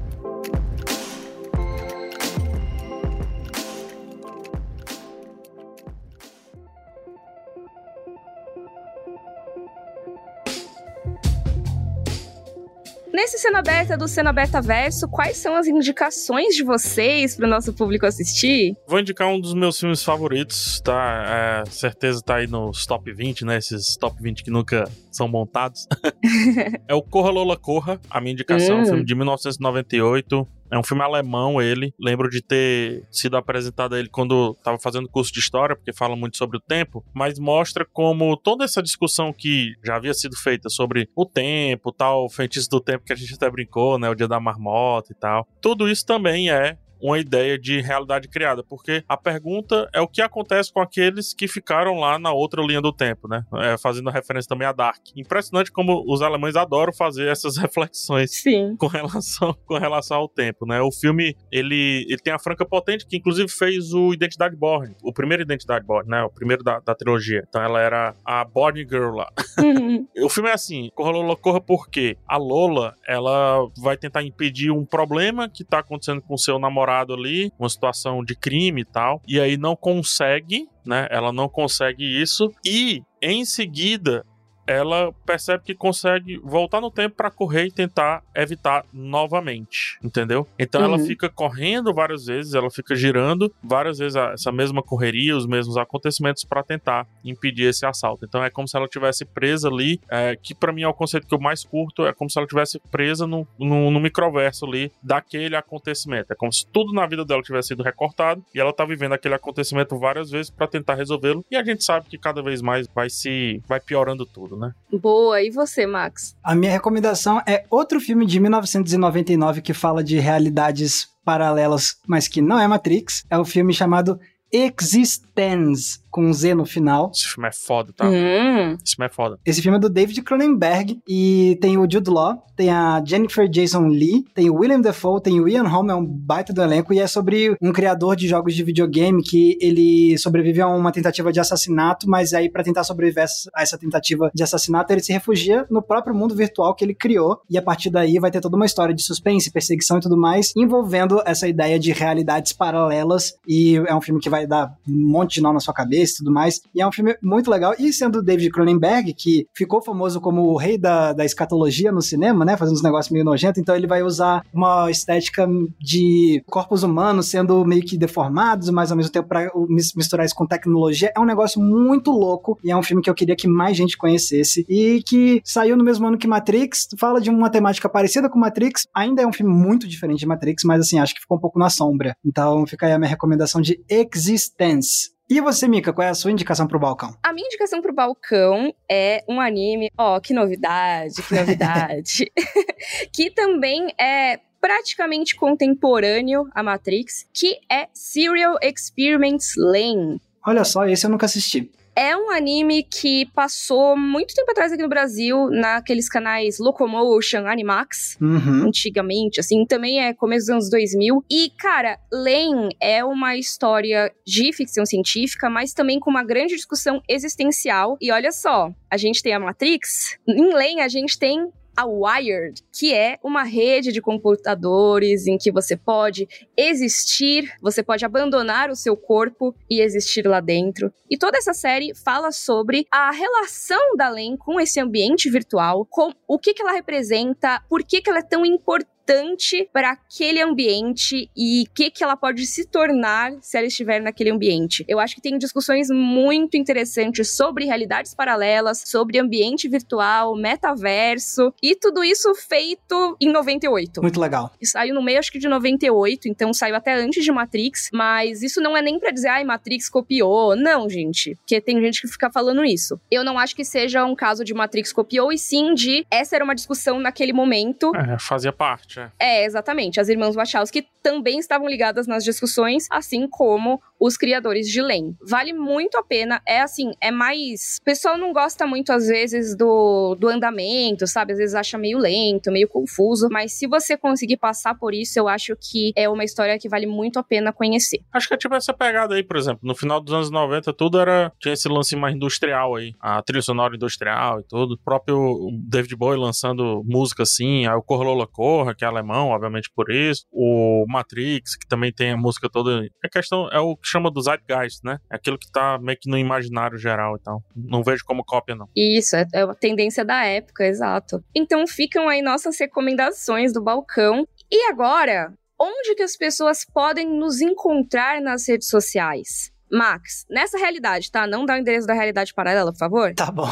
Nesse 13.17 13.39
Cena 13.39 13.61
Aberta 13.61 13.97
do 13.97 14.07
Cena 14.07 14.29
Aberta 14.29 14.61
Verso, 14.61 15.09
quais 15.09 15.39
são 15.39 15.57
as 15.57 15.67
indicações 15.67 16.55
de 16.55 16.63
vocês 16.63 17.35
pro 17.35 17.49
nosso 17.49 17.73
público 17.73 18.05
assistir? 18.05 18.77
Vou 18.87 19.01
indicar 19.01 19.27
um 19.29 19.41
dos 19.41 19.55
meus 19.55 19.81
filmes 19.81 20.03
favoritos, 20.03 20.83
tá? 20.83 21.65
É, 21.67 21.71
certeza 21.71 22.21
tá 22.23 22.35
aí 22.37 22.47
nos 22.47 22.85
top 22.85 23.11
20, 23.11 23.47
né? 23.47 23.57
Esses 23.57 23.97
top 23.97 24.23
20 24.23 24.45
que 24.45 24.51
nunca 24.51 24.85
são 25.11 25.27
montados. 25.29 25.87
é 26.87 26.95
o 26.95 27.01
Corra 27.01 27.31
Lola 27.31 27.57
Corra, 27.57 27.99
a 28.11 28.21
minha 28.21 28.35
indicação, 28.35 28.81
Hum. 28.81 28.83
um 28.83 28.85
filme 28.85 29.05
de 29.07 29.15
1998. 29.15 30.47
É 30.71 30.79
um 30.79 30.83
filme 30.83 31.03
alemão, 31.03 31.61
ele. 31.61 31.93
Lembro 31.99 32.29
de 32.29 32.43
ter 32.43 33.05
sido 33.11 33.37
apresentado 33.37 33.95
a 33.95 33.99
ele 33.99 34.09
quando 34.09 34.55
estava 34.59 34.79
fazendo 34.79 35.09
curso 35.09 35.33
de 35.33 35.41
história, 35.41 35.77
porque 35.77 35.93
fala 35.93 36.17
muito 36.17 36.37
sobre 36.37 36.59
o 36.59 36.61
tempo, 36.61 37.05
mas 37.15 37.39
mostra 37.39 37.87
como 37.93 38.37
toda 38.37 38.65
essa 38.65 38.83
discussão 38.83 39.33
que 39.33 39.73
já 39.85 39.97
havia 39.97 40.15
sido 40.15 40.37
feita 40.37 40.69
sobre 40.69 41.09
o 41.15 41.25
tempo, 41.25 41.93
tal, 41.93 42.25
o 42.25 42.31
feitiço 42.31 42.69
do 42.71 42.81
tempo 42.81 43.05
que 43.05 43.13
a 43.13 43.17
gente 43.17 43.35
até 43.35 43.51
brincou, 43.51 43.99
né? 43.99 44.09
O 44.09 44.15
dia 44.15 44.29
da 44.29 44.41
marmota 44.41 45.13
e 45.13 45.15
tal. 45.15 45.47
Tudo 45.61 45.89
isso 45.89 46.05
também 46.05 46.51
é 46.51 46.77
uma 47.01 47.19
ideia 47.19 47.59
de 47.59 47.81
realidade 47.81 48.29
criada, 48.29 48.63
porque 48.63 49.05
a 49.09 49.17
pergunta 49.17 49.89
é 49.93 50.01
o 50.01 50.09
que 50.09 50.23
acontece 50.23 50.73
com 50.73 50.81
aqueles 50.81 51.35
que 51.35 51.47
ficaram 51.47 51.99
lá 51.99 52.19
na 52.19 52.33
outra 52.33 52.63
linha 52.63 52.81
do 52.81 52.93
tempo, 52.93 53.29
né? 53.29 53.45
É, 53.55 53.77
fazendo 53.79 54.11
referência 54.11 54.49
também 54.49 54.67
a 54.67 54.73
Dark. 54.73 55.01
Impressionante 55.17 55.71
como 55.71 56.05
os 56.07 56.23
alemães 56.23 56.57
adoram 56.57 56.93
fazer 56.93 57.29
essas 57.29 57.57
reflexões 57.59 58.43
Sim. 58.43 58.77
com 58.77 58.87
relação, 58.87 59.55
com 59.67 59.79
relação 59.79 60.19
ao 60.19 60.29
tempo, 60.29 60.67
né? 60.67 60.81
O 60.81 60.91
filme, 60.91 61.37
ele, 61.51 62.07
ele 62.09 62.19
tem 62.19 62.33
a 62.33 62.39
Franca 62.39 62.65
Potente, 62.65 63.07
que 63.07 63.17
inclusive 63.17 63.49
fez 63.49 63.93
o 63.93 64.13
Identidade 64.13 64.57
Borne, 64.57 64.95
o 65.03 65.13
primeiro 65.13 65.43
Identidade 65.43 65.85
Borne, 65.85 66.11
né? 66.11 66.23
O 66.23 66.31
primeiro 66.31 66.63
da, 66.63 66.81
da 66.81 66.95
trilogia. 66.95 67.45
Então 67.49 67.63
ela 67.63 67.81
era 67.81 68.15
a 68.25 68.45
Borne 68.45 68.87
Girl 68.89 69.17
lá. 69.17 69.31
O 70.19 70.29
filme 70.29 70.49
é 70.49 70.53
assim, 70.53 70.91
Corra 70.95 71.11
Lola 71.11 71.37
Corra 71.37 71.61
porque 71.61 72.17
a 72.27 72.37
Lola, 72.37 72.95
ela 73.07 73.69
vai 73.79 73.97
tentar 73.97 74.23
impedir 74.23 74.71
um 74.71 74.85
problema 74.85 75.49
que 75.49 75.65
tá 75.65 75.79
acontecendo 75.79 76.21
com 76.23 76.35
o 76.35 76.39
seu 76.39 76.59
namorado 76.59 76.86
ali, 76.89 77.53
uma 77.59 77.69
situação 77.69 78.25
de 78.25 78.35
crime 78.35 78.83
e 78.83 78.85
tal, 78.85 79.21
e 79.27 79.41
aí 79.41 79.57
não 79.57 79.77
consegue, 79.77 80.69
né? 80.85 81.07
Ela 81.11 81.33
não 81.33 81.49
consegue 81.49 82.05
isso 82.05 82.53
e 82.65 83.03
em 83.21 83.45
seguida 83.45 84.25
ela 84.67 85.13
percebe 85.25 85.63
que 85.65 85.75
consegue 85.75 86.39
voltar 86.39 86.81
no 86.81 86.91
tempo 86.91 87.15
pra 87.17 87.31
correr 87.31 87.67
e 87.67 87.71
tentar 87.73 88.23
evitar 88.35 88.85
novamente, 88.93 89.99
entendeu? 90.03 90.47
Então 90.59 90.83
ela 90.83 90.97
Uhum. 90.97 91.07
fica 91.07 91.29
correndo 91.29 91.93
várias 91.93 92.27
vezes, 92.27 92.55
ela 92.55 92.71
fica 92.71 92.95
girando 92.95 93.53
várias 93.63 93.99
vezes 93.99 94.17
essa 94.17 94.51
mesma 94.53 94.83
correria, 94.83 95.37
os 95.37 95.47
mesmos 95.47 95.77
acontecimentos 95.77 96.45
pra 96.45 96.63
tentar 96.63 97.07
impedir 97.25 97.65
esse 97.65 97.85
assalto. 97.85 98.25
Então 98.25 98.43
é 98.43 98.51
como 98.51 98.69
se 98.69 98.77
ela 98.77 98.89
tivesse 98.89 99.25
presa 99.25 99.69
ali, 99.69 100.01
é, 100.11 100.37
que 100.37 100.55
pra 100.55 100.73
mim 100.73 100.83
é 100.83 100.89
o 100.89 100.95
conceito 100.95 101.27
que 101.27 101.35
eu 101.35 101.41
mais 101.41 101.65
curto, 101.65 102.07
é 102.07 102.13
como 102.13 102.31
se 102.31 102.39
ela 102.39 102.47
tivesse 102.47 102.79
presa 102.91 103.27
no, 103.27 103.47
no, 103.59 103.91
no 103.91 104.01
microverso 104.01 104.65
ali 104.67 104.91
daquele 105.03 105.57
acontecimento. 105.57 106.33
É 106.33 106.35
como 106.37 106.53
se 106.53 106.67
tudo 106.67 106.93
na 106.93 107.07
vida 107.07 107.25
dela 107.25 107.43
tivesse 107.43 107.69
sido 107.69 107.83
recortado 107.83 108.45
e 108.55 108.61
ela 108.61 108.73
tá 108.73 108.85
vivendo 108.85 109.13
aquele 109.13 109.35
acontecimento 109.35 109.99
várias 109.99 110.31
vezes 110.31 110.51
pra 110.51 110.67
tentar 110.67 110.95
resolvê-lo. 110.95 111.45
E 111.51 111.57
a 111.57 111.65
gente 111.65 111.85
sabe 111.85 112.07
que 112.09 112.19
cada 112.19 112.43
vez 112.43 112.63
mais 112.63 112.87
vai 112.95 113.11
se 113.11 113.63
vai 113.67 113.81
piorando 113.81 114.25
tudo, 114.25 114.56
né? 114.57 114.73
Boa. 114.93 115.43
E 115.43 115.51
você, 115.51 115.87
Max? 115.87 116.35
A 116.43 116.55
minha 116.55 116.73
recomendação 116.73 117.41
é 117.47 117.65
outro 117.71 118.01
filme 118.01 118.27
de 118.27 118.41
1999 118.41 119.61
que 119.61 119.75
fala 119.75 120.03
de 120.03 120.19
realidades 120.19 121.09
paralelas, 121.25 121.97
mas 122.07 122.29
que 122.29 122.41
não 122.41 122.59
é 122.59 122.67
Matrix. 122.67 123.25
É 123.29 123.37
o 123.39 123.45
filme 123.45 123.75
chamado 123.75 124.19
Existence, 124.53 126.01
com 126.17 126.33
Z 126.33 126.55
no 126.55 126.65
final. 126.65 127.11
Esse 127.15 127.29
filme 127.29 127.47
é 127.47 127.53
foda, 127.53 127.93
tá? 127.95 128.09
Hum. 128.09 128.79
Esse 128.83 128.97
filme 128.97 129.07
é 129.07 129.13
foda. 129.13 129.39
Esse 129.45 129.61
filme 129.61 129.77
é 129.77 129.81
do 129.81 129.91
David 129.91 130.23
Cronenberg 130.23 130.99
e 131.07 131.59
tem 131.61 131.77
o 131.77 131.83
Jude 131.83 132.09
Law, 132.09 132.43
tem 132.57 132.71
a 132.71 133.03
Jennifer 133.05 133.47
Jason 133.47 133.87
Lee, 133.87 134.25
tem 134.35 134.49
o 134.49 134.55
William 134.55 134.81
Dafoe, 134.81 135.21
tem 135.21 135.39
o 135.39 135.47
Ian 135.47 135.69
Holm, 135.69 135.91
é 135.91 135.95
um 135.95 136.07
baita 136.07 136.55
do 136.55 136.63
elenco 136.63 136.95
e 136.95 137.01
é 137.01 137.07
sobre 137.07 137.55
um 137.61 137.71
criador 137.71 138.17
de 138.17 138.27
jogos 138.27 138.55
de 138.55 138.65
videogame 138.65 139.23
que 139.23 139.59
ele 139.61 140.17
sobrevive 140.17 140.63
a 140.63 140.69
uma 140.69 140.91
tentativa 140.91 141.31
de 141.31 141.39
assassinato, 141.39 142.09
mas 142.09 142.33
aí 142.33 142.49
pra 142.49 142.65
tentar 142.65 142.83
sobreviver 142.83 143.27
a 143.55 143.63
essa 143.63 143.77
tentativa 143.77 144.31
de 144.35 144.43
assassinato 144.43 144.91
ele 144.95 145.03
se 145.03 145.13
refugia 145.13 145.67
no 145.71 145.83
próprio 145.83 146.15
mundo 146.15 146.35
virtual 146.35 146.75
que 146.75 146.83
ele 146.83 146.95
criou 146.95 147.43
e 147.51 147.59
a 147.59 147.63
partir 147.63 147.91
daí 147.91 148.19
vai 148.19 148.31
ter 148.31 148.41
toda 148.41 148.57
uma 148.57 148.65
história 148.65 148.95
de 148.95 149.03
suspense, 149.03 149.53
perseguição 149.53 149.99
e 149.99 150.01
tudo 150.01 150.17
mais 150.17 150.55
envolvendo 150.57 151.21
essa 151.27 151.47
ideia 151.47 151.79
de 151.79 151.93
realidades 151.93 152.55
paralelas 152.55 153.35
e 153.47 153.77
é 153.87 153.95
um 153.95 154.01
filme 154.01 154.19
que 154.19 154.31
vai 154.31 154.47
dar 154.47 154.75
um 154.89 155.11
monte 155.11 155.35
de 155.35 155.43
nó 155.43 155.53
na 155.53 155.61
sua 155.61 155.75
cabeça 155.75 156.06
e 156.15 156.19
tudo 156.19 156.33
mais. 156.33 156.61
E 156.75 156.81
é 156.81 156.87
um 156.87 156.93
filme 156.93 157.17
muito 157.23 157.51
legal. 157.51 157.75
E 157.79 157.93
sendo 157.93 158.23
David 158.23 158.51
Cronenberg, 158.51 159.15
que 159.15 159.47
ficou 159.55 159.83
famoso 159.83 160.21
como 160.21 160.43
o 160.43 160.57
rei 160.57 160.79
da, 160.79 161.13
da 161.13 161.25
escatologia 161.25 161.93
no 161.93 162.03
cinema, 162.03 162.45
né? 162.45 162.57
Fazendo 162.57 162.75
uns 162.75 162.83
negócios 162.83 163.13
meio 163.13 163.25
nojentos, 163.25 163.61
então 163.61 163.75
ele 163.75 163.87
vai 163.87 164.03
usar 164.03 164.43
uma 164.53 164.91
estética 164.91 165.47
de 165.81 166.43
corpos 166.47 166.83
humanos 166.83 167.27
sendo 167.27 167.65
meio 167.65 167.83
que 167.83 167.97
deformados, 167.97 168.71
mas 168.71 168.91
ao 168.91 168.97
mesmo 168.97 169.13
tempo 169.13 169.29
mis- 169.69 169.95
misturar 169.95 170.25
isso 170.25 170.35
com 170.35 170.47
tecnologia. 170.47 171.13
É 171.17 171.21
um 171.21 171.25
negócio 171.25 171.61
muito 171.61 172.11
louco 172.11 172.59
e 172.63 172.71
é 172.71 172.77
um 172.77 172.83
filme 172.83 173.03
que 173.03 173.11
eu 173.11 173.15
queria 173.15 173.37
que 173.37 173.49
mais 173.49 173.77
gente 173.77 173.97
conhecesse. 173.97 174.65
E 174.69 175.03
que 175.07 175.41
saiu 175.45 175.77
no 175.77 175.85
mesmo 175.85 176.07
ano 176.07 176.19
que 176.19 176.27
Matrix, 176.27 176.89
fala 176.99 177.21
de 177.21 177.31
uma 177.31 177.51
temática 177.51 177.89
parecida 177.89 178.29
com 178.29 178.39
Matrix. 178.39 178.87
Ainda 178.95 179.23
é 179.23 179.27
um 179.27 179.33
filme 179.33 179.53
muito 179.53 179.87
diferente 179.87 180.21
de 180.21 180.27
Matrix, 180.27 180.65
mas 180.65 180.81
assim, 180.81 180.99
acho 180.99 181.15
que 181.15 181.21
ficou 181.21 181.37
um 181.37 181.41
pouco 181.41 181.59
na 181.59 181.71
sombra. 181.71 182.17
Então 182.25 182.67
fica 182.67 182.87
aí 182.87 182.93
a 182.93 182.99
minha 182.99 183.09
recomendação 183.09 183.61
de 183.61 183.81
Existence. 183.89 185.11
E 185.29 185.41
você, 185.41 185.67
Mika, 185.67 185.93
qual 185.93 186.07
é 186.07 186.11
a 186.11 186.15
sua 186.15 186.31
indicação 186.31 186.69
pro 186.69 186.79
balcão? 186.79 187.17
A 187.21 187.33
minha 187.33 187.47
indicação 187.47 187.83
pro 187.83 187.93
balcão 187.93 188.73
é 188.89 189.25
um 189.29 189.41
anime, 189.41 189.91
ó, 189.99 190.17
oh, 190.17 190.21
que 190.21 190.33
novidade, 190.33 191.21
que 191.21 191.35
novidade. 191.35 192.33
que 193.13 193.29
também 193.31 193.93
é 193.99 194.39
praticamente 194.61 195.35
contemporâneo 195.35 196.49
a 196.55 196.63
Matrix, 196.63 197.27
que 197.33 197.59
é 197.71 197.89
Serial 197.93 198.57
Experiments 198.63 199.55
Lane. 199.57 200.21
Olha 200.47 200.65
só, 200.65 200.87
esse 200.87 201.05
eu 201.05 201.11
nunca 201.11 201.27
assisti. 201.27 201.73
É 201.97 202.15
um 202.15 202.31
anime 202.31 202.83
que 202.83 203.25
passou 203.35 203.97
muito 203.97 204.35
tempo 204.35 204.51
atrás 204.51 204.71
aqui 204.71 204.83
no 204.83 204.89
Brasil, 204.89 205.49
naqueles 205.51 206.11
canais 206.11 206.59
Locomotion, 206.59 207.47
Animax, 207.47 208.19
uhum. 208.21 208.67
antigamente, 208.67 209.41
assim, 209.41 209.65
também 209.65 210.05
é 210.05 210.13
começo 210.13 210.47
dos 210.47 210.51
anos 210.51 210.71
2000. 210.71 211.25
E, 211.31 211.51
cara, 211.59 211.99
Lane 212.13 212.77
é 212.79 213.03
uma 213.03 213.35
história 213.37 214.13
de 214.27 214.53
ficção 214.53 214.85
científica, 214.85 215.49
mas 215.49 215.73
também 215.73 215.99
com 215.99 216.11
uma 216.11 216.23
grande 216.23 216.55
discussão 216.55 217.03
existencial. 217.09 217.97
E 217.99 218.13
olha 218.13 218.31
só, 218.31 218.71
a 218.91 218.99
gente 218.99 219.23
tem 219.23 219.33
a 219.33 219.41
Matrix, 219.41 220.19
em 220.29 220.53
Lane 220.53 220.83
a 220.83 220.89
gente 220.89 221.19
tem 221.19 221.51
a 221.77 221.85
Wired, 221.85 222.63
que 222.73 222.95
é 222.95 223.19
uma 223.23 223.43
rede 223.43 223.93
de 223.93 224.01
computadores 224.01 225.27
em 225.27 225.37
que 225.37 225.53
você 225.53 225.77
pode 225.77 226.27
existir, 226.57 227.53
você 227.61 227.83
pode 227.83 228.05
abandonar 228.05 228.71
o 228.71 228.77
seu 228.77 228.97
corpo 228.97 229.55
e 229.71 229.81
existir 229.81 230.27
lá 230.27 230.41
dentro. 230.41 230.93
E 231.11 231.19
toda 231.19 231.39
essa 231.39 231.53
série 231.53 231.95
fala 231.95 232.33
sobre 232.33 232.87
a 232.91 233.11
relação 233.11 233.97
da 233.97 234.09
Len 234.09 234.37
com 234.37 234.59
esse 234.59 234.81
ambiente 234.81 235.29
virtual, 235.31 235.87
com 235.89 236.13
o 236.27 236.39
que, 236.39 236.55
que 236.55 236.63
ela 236.63 236.73
representa, 236.73 237.63
por 237.69 237.85
que, 237.85 238.01
que 238.01 238.09
ela 238.09 238.21
é 238.21 238.23
tão 238.23 238.45
importante 238.45 238.96
importante 239.07 239.69
para 239.73 239.93
aquele 239.93 240.43
ambiente 240.43 241.31
e 241.37 241.63
o 241.63 241.73
que, 241.73 241.91
que 241.91 242.03
ela 242.03 242.17
pode 242.17 242.45
se 242.45 242.67
tornar 242.67 243.33
se 243.41 243.57
ela 243.57 243.67
estiver 243.67 244.03
naquele 244.03 244.31
ambiente. 244.31 244.85
Eu 244.89 244.99
acho 244.99 245.15
que 245.15 245.21
tem 245.21 245.39
discussões 245.39 245.89
muito 245.91 246.57
interessantes 246.57 247.37
sobre 247.37 247.65
realidades 247.65 248.15
paralelas, 248.15 248.83
sobre 248.85 249.19
ambiente 249.19 249.69
virtual, 249.69 250.35
metaverso 250.37 251.55
e 251.63 251.77
tudo 251.77 252.03
isso 252.03 252.35
feito 252.35 253.17
em 253.21 253.31
98. 253.31 254.03
Muito 254.03 254.21
legal. 254.21 254.51
E 254.61 254.67
saiu 254.67 254.95
no 254.95 255.03
meio, 255.03 255.21
acho 255.21 255.31
que 255.31 255.39
de 255.39 255.49
98, 255.49 256.29
então 256.29 256.53
saiu 256.53 256.75
até 256.75 256.95
antes 256.95 257.25
de 257.25 257.31
Matrix, 257.31 257.91
mas 257.93 258.43
isso 258.43 258.61
não 258.61 258.77
é 258.77 258.83
nem 258.83 258.99
pra 258.99 259.13
dizer, 259.13 259.29
ai, 259.29 259.45
Matrix 259.45 259.89
copiou. 259.89 260.57
Não, 260.57 260.89
gente, 260.89 261.37
porque 261.37 261.61
tem 261.61 261.81
gente 261.81 262.01
que 262.03 262.09
fica 262.09 262.29
falando 262.29 262.65
isso. 262.65 263.01
Eu 263.09 263.23
não 263.23 263.39
acho 263.39 263.55
que 263.55 263.65
seja 263.65 264.05
um 264.05 264.17
caso 264.17 264.45
de 264.45 264.53
Matrix 264.53 264.93
copiou, 264.93 265.33
e 265.33 265.39
sim 265.39 265.75
de 265.75 266.05
essa 266.11 266.35
era 266.35 266.45
uma 266.45 266.55
discussão 266.55 266.99
naquele 266.99 267.33
momento. 267.33 267.93
É, 267.95 268.19
fazia 268.19 268.53
parte. 268.53 268.96
É, 269.19 269.45
exatamente. 269.45 270.01
As 270.01 270.09
irmãs 270.09 270.35
Wachowski 270.35 270.87
também 271.03 271.39
estavam 271.39 271.69
ligadas 271.69 272.07
nas 272.07 272.25
discussões, 272.25 272.87
assim 272.91 273.29
como 273.29 273.81
os 273.99 274.17
criadores 274.17 274.69
de 274.69 274.83
Len. 274.83 275.17
Vale 275.23 275.53
muito 275.53 275.97
a 275.97 276.03
pena. 276.03 276.43
É 276.47 276.61
assim, 276.61 276.93
é 277.01 277.11
mais. 277.11 277.79
O 277.81 277.85
pessoal 277.85 278.19
não 278.19 278.33
gosta 278.33 278.67
muito, 278.67 278.93
às 278.93 279.07
vezes, 279.07 279.57
do, 279.57 280.15
do 280.17 280.29
andamento, 280.29 281.07
sabe? 281.07 281.33
Às 281.33 281.39
vezes 281.39 281.55
acha 281.55 281.79
meio 281.79 281.99
lento, 281.99 282.51
meio 282.51 282.69
confuso. 282.69 283.29
Mas 283.31 283.53
se 283.53 283.67
você 283.67 283.97
conseguir 283.97 284.37
passar 284.37 284.75
por 284.75 284.93
isso, 284.93 285.19
eu 285.19 285.29
acho 285.29 285.57
que 285.57 285.93
é 285.97 286.09
uma 286.09 286.25
história 286.25 286.59
que 286.59 286.69
vale 286.69 286.87
muito 286.87 287.19
a 287.19 287.23
pena 287.23 287.53
conhecer. 287.53 288.01
Acho 288.13 288.29
que 288.29 288.35
é 288.35 288.37
tipo 288.37 288.55
essa 288.55 288.75
pegada 288.75 289.15
aí, 289.15 289.23
por 289.23 289.37
exemplo. 289.37 289.61
No 289.63 289.75
final 289.75 290.01
dos 290.01 290.13
anos 290.13 290.31
90, 290.31 290.73
tudo 290.73 290.99
era. 290.99 291.33
Tinha 291.39 291.55
esse 291.55 291.69
lance 291.69 291.95
mais 291.97 292.15
industrial 292.15 292.75
aí. 292.75 292.95
A 293.01 293.23
trilha 293.23 293.43
sonora 293.43 293.75
industrial 293.75 294.41
e 294.41 294.43
tudo. 294.43 294.75
O 294.75 294.79
próprio 294.79 295.51
David 295.53 295.95
Bowie 295.97 296.19
lançando 296.19 296.83
música 296.85 297.23
assim. 297.23 297.67
Aí 297.67 297.75
o 297.75 297.83
Corlola 297.83 298.27
Corra, 298.27 298.75
que 298.75 298.85
alemão, 298.87 299.29
obviamente 299.29 299.71
por 299.75 299.91
isso. 299.91 300.25
O 300.31 300.85
Matrix, 300.89 301.57
que 301.57 301.67
também 301.67 301.93
tem 301.93 302.13
a 302.13 302.17
música 302.17 302.49
toda. 302.51 302.87
A 303.05 303.09
questão 303.09 303.49
é 303.51 303.59
o 303.59 303.77
que 303.77 303.89
chama 303.89 304.11
do 304.11 304.21
Zeitgeist, 304.21 304.81
né? 304.85 304.99
É 305.11 305.17
aquilo 305.17 305.39
que 305.39 305.51
tá 305.51 305.79
meio 305.79 305.99
que 306.01 306.11
no 306.11 306.19
imaginário 306.19 306.79
geral 306.79 307.17
e 307.17 307.21
tal. 307.21 307.43
Não 307.55 307.83
vejo 307.83 308.05
como 308.05 308.25
cópia, 308.25 308.55
não. 308.55 308.69
Isso, 308.77 309.17
é, 309.17 309.27
é 309.35 309.43
a 309.43 309.55
tendência 309.55 310.05
da 310.05 310.25
época, 310.25 310.65
exato. 310.65 311.23
Então 311.35 311.67
ficam 311.67 312.09
aí 312.09 312.23
nossas 312.23 312.59
recomendações 312.59 313.53
do 313.53 313.63
balcão. 313.63 314.27
E 314.51 314.71
agora, 314.71 315.33
onde 315.61 315.95
que 315.95 316.03
as 316.03 316.17
pessoas 316.17 316.65
podem 316.65 317.09
nos 317.19 317.41
encontrar 317.41 318.21
nas 318.21 318.49
redes 318.49 318.69
sociais? 318.69 319.51
Max, 319.71 320.25
nessa 320.31 320.59
realidade, 320.59 321.11
tá? 321.11 321.27
Não 321.27 321.45
dá 321.45 321.55
o 321.55 321.59
endereço 321.59 321.87
da 321.87 321.95
realidade 321.95 322.33
paralela, 322.33 322.73
por 322.73 322.79
favor? 322.79 323.15
Tá 323.15 323.31
bom. 323.31 323.49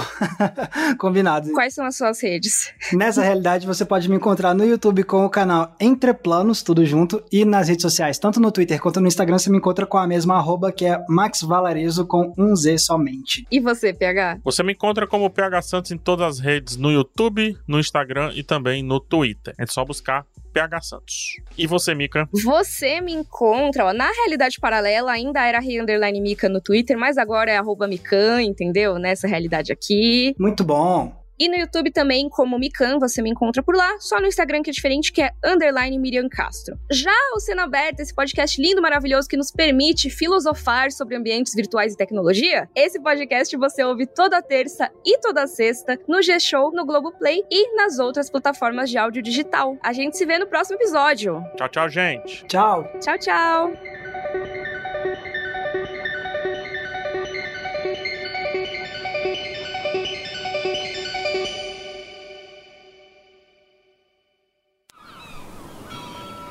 Combinado. 0.98 1.52
Quais 1.52 1.74
são 1.74 1.84
as 1.84 1.96
suas 1.96 2.22
redes? 2.22 2.72
Nessa 2.92 3.22
realidade, 3.22 3.66
você 3.66 3.84
pode 3.84 4.08
me 4.08 4.16
encontrar 4.16 4.54
no 4.54 4.64
YouTube 4.64 5.02
com 5.04 5.24
o 5.24 5.30
canal 5.30 5.74
Entre 5.80 6.12
Planos, 6.14 6.62
tudo 6.62 6.84
junto, 6.84 7.22
e 7.32 7.44
nas 7.44 7.68
redes 7.68 7.82
sociais, 7.82 8.18
tanto 8.18 8.40
no 8.40 8.52
Twitter 8.52 8.80
quanto 8.80 9.00
no 9.00 9.08
Instagram, 9.08 9.38
você 9.38 9.50
me 9.50 9.58
encontra 9.58 9.86
com 9.86 9.98
a 9.98 10.06
mesma 10.06 10.36
arroba, 10.36 10.72
que 10.72 10.84
é 10.84 11.04
Max 11.08 11.42
Valarezo 11.42 12.06
com 12.06 12.32
um 12.38 12.54
Z 12.54 12.78
somente. 12.78 13.46
E 13.50 13.60
você, 13.60 13.92
PH? 13.92 14.38
Você 14.44 14.62
me 14.62 14.72
encontra 14.72 15.06
como 15.06 15.30
PH 15.30 15.62
Santos 15.62 15.90
em 15.90 15.98
todas 15.98 16.38
as 16.38 16.38
redes, 16.38 16.76
no 16.76 16.90
YouTube, 16.90 17.56
no 17.66 17.80
Instagram 17.80 18.32
e 18.34 18.42
também 18.42 18.82
no 18.82 19.00
Twitter. 19.00 19.54
É 19.58 19.66
só 19.66 19.84
buscar 19.84 20.24
PH 20.54 20.80
Santos. 20.82 21.40
E 21.58 21.66
você, 21.66 21.94
Mika? 21.94 22.28
Você 22.32 23.00
me 23.00 23.12
encontra, 23.12 23.86
ó, 23.86 23.92
na 23.92 24.10
realidade 24.10 24.60
paralela, 24.60 25.10
ainda 25.10 25.44
era 25.44 25.58
Underline 25.58 26.20
Mika 26.20 26.48
no 26.48 26.60
Twitter, 26.60 26.96
mas 26.96 27.18
agora 27.18 27.50
é 27.50 27.56
arroba 27.56 27.88
Mikan, 27.88 28.40
entendeu? 28.40 28.98
Nessa 28.98 29.26
realidade 29.26 29.72
aqui. 29.72 30.34
Muito 30.38 30.62
bom. 30.62 31.23
E 31.38 31.48
no 31.48 31.56
YouTube 31.56 31.90
também, 31.90 32.28
como 32.28 32.58
Mikan, 32.58 32.98
você 32.98 33.20
me 33.20 33.30
encontra 33.30 33.62
por 33.62 33.74
lá. 33.74 33.98
Só 33.98 34.20
no 34.20 34.26
Instagram 34.26 34.62
que 34.62 34.70
é 34.70 34.72
diferente, 34.72 35.12
que 35.12 35.22
é 35.22 35.30
underline 35.44 35.98
Miriam 35.98 36.28
Castro. 36.28 36.78
Já 36.90 37.14
o 37.34 37.40
Cena 37.40 37.64
Aberta, 37.64 38.02
esse 38.02 38.14
podcast 38.14 38.60
lindo, 38.60 38.80
maravilhoso, 38.80 39.28
que 39.28 39.36
nos 39.36 39.50
permite 39.50 40.10
filosofar 40.10 40.92
sobre 40.92 41.16
ambientes 41.16 41.54
virtuais 41.54 41.94
e 41.94 41.96
tecnologia, 41.96 42.68
esse 42.74 43.00
podcast 43.00 43.56
você 43.56 43.84
ouve 43.84 44.06
toda 44.06 44.42
terça 44.42 44.90
e 45.04 45.18
toda 45.18 45.46
sexta 45.46 45.98
no 46.06 46.22
G-Show, 46.22 46.72
no 46.72 46.84
Globoplay 46.84 47.42
e 47.50 47.76
nas 47.76 47.98
outras 47.98 48.30
plataformas 48.30 48.90
de 48.90 48.98
áudio 48.98 49.22
digital. 49.22 49.76
A 49.82 49.92
gente 49.92 50.16
se 50.16 50.24
vê 50.24 50.38
no 50.38 50.46
próximo 50.46 50.76
episódio. 50.76 51.42
Tchau, 51.56 51.68
tchau, 51.68 51.88
gente. 51.88 52.44
Tchau. 52.46 52.88
Tchau, 53.00 53.18
tchau. 53.18 54.03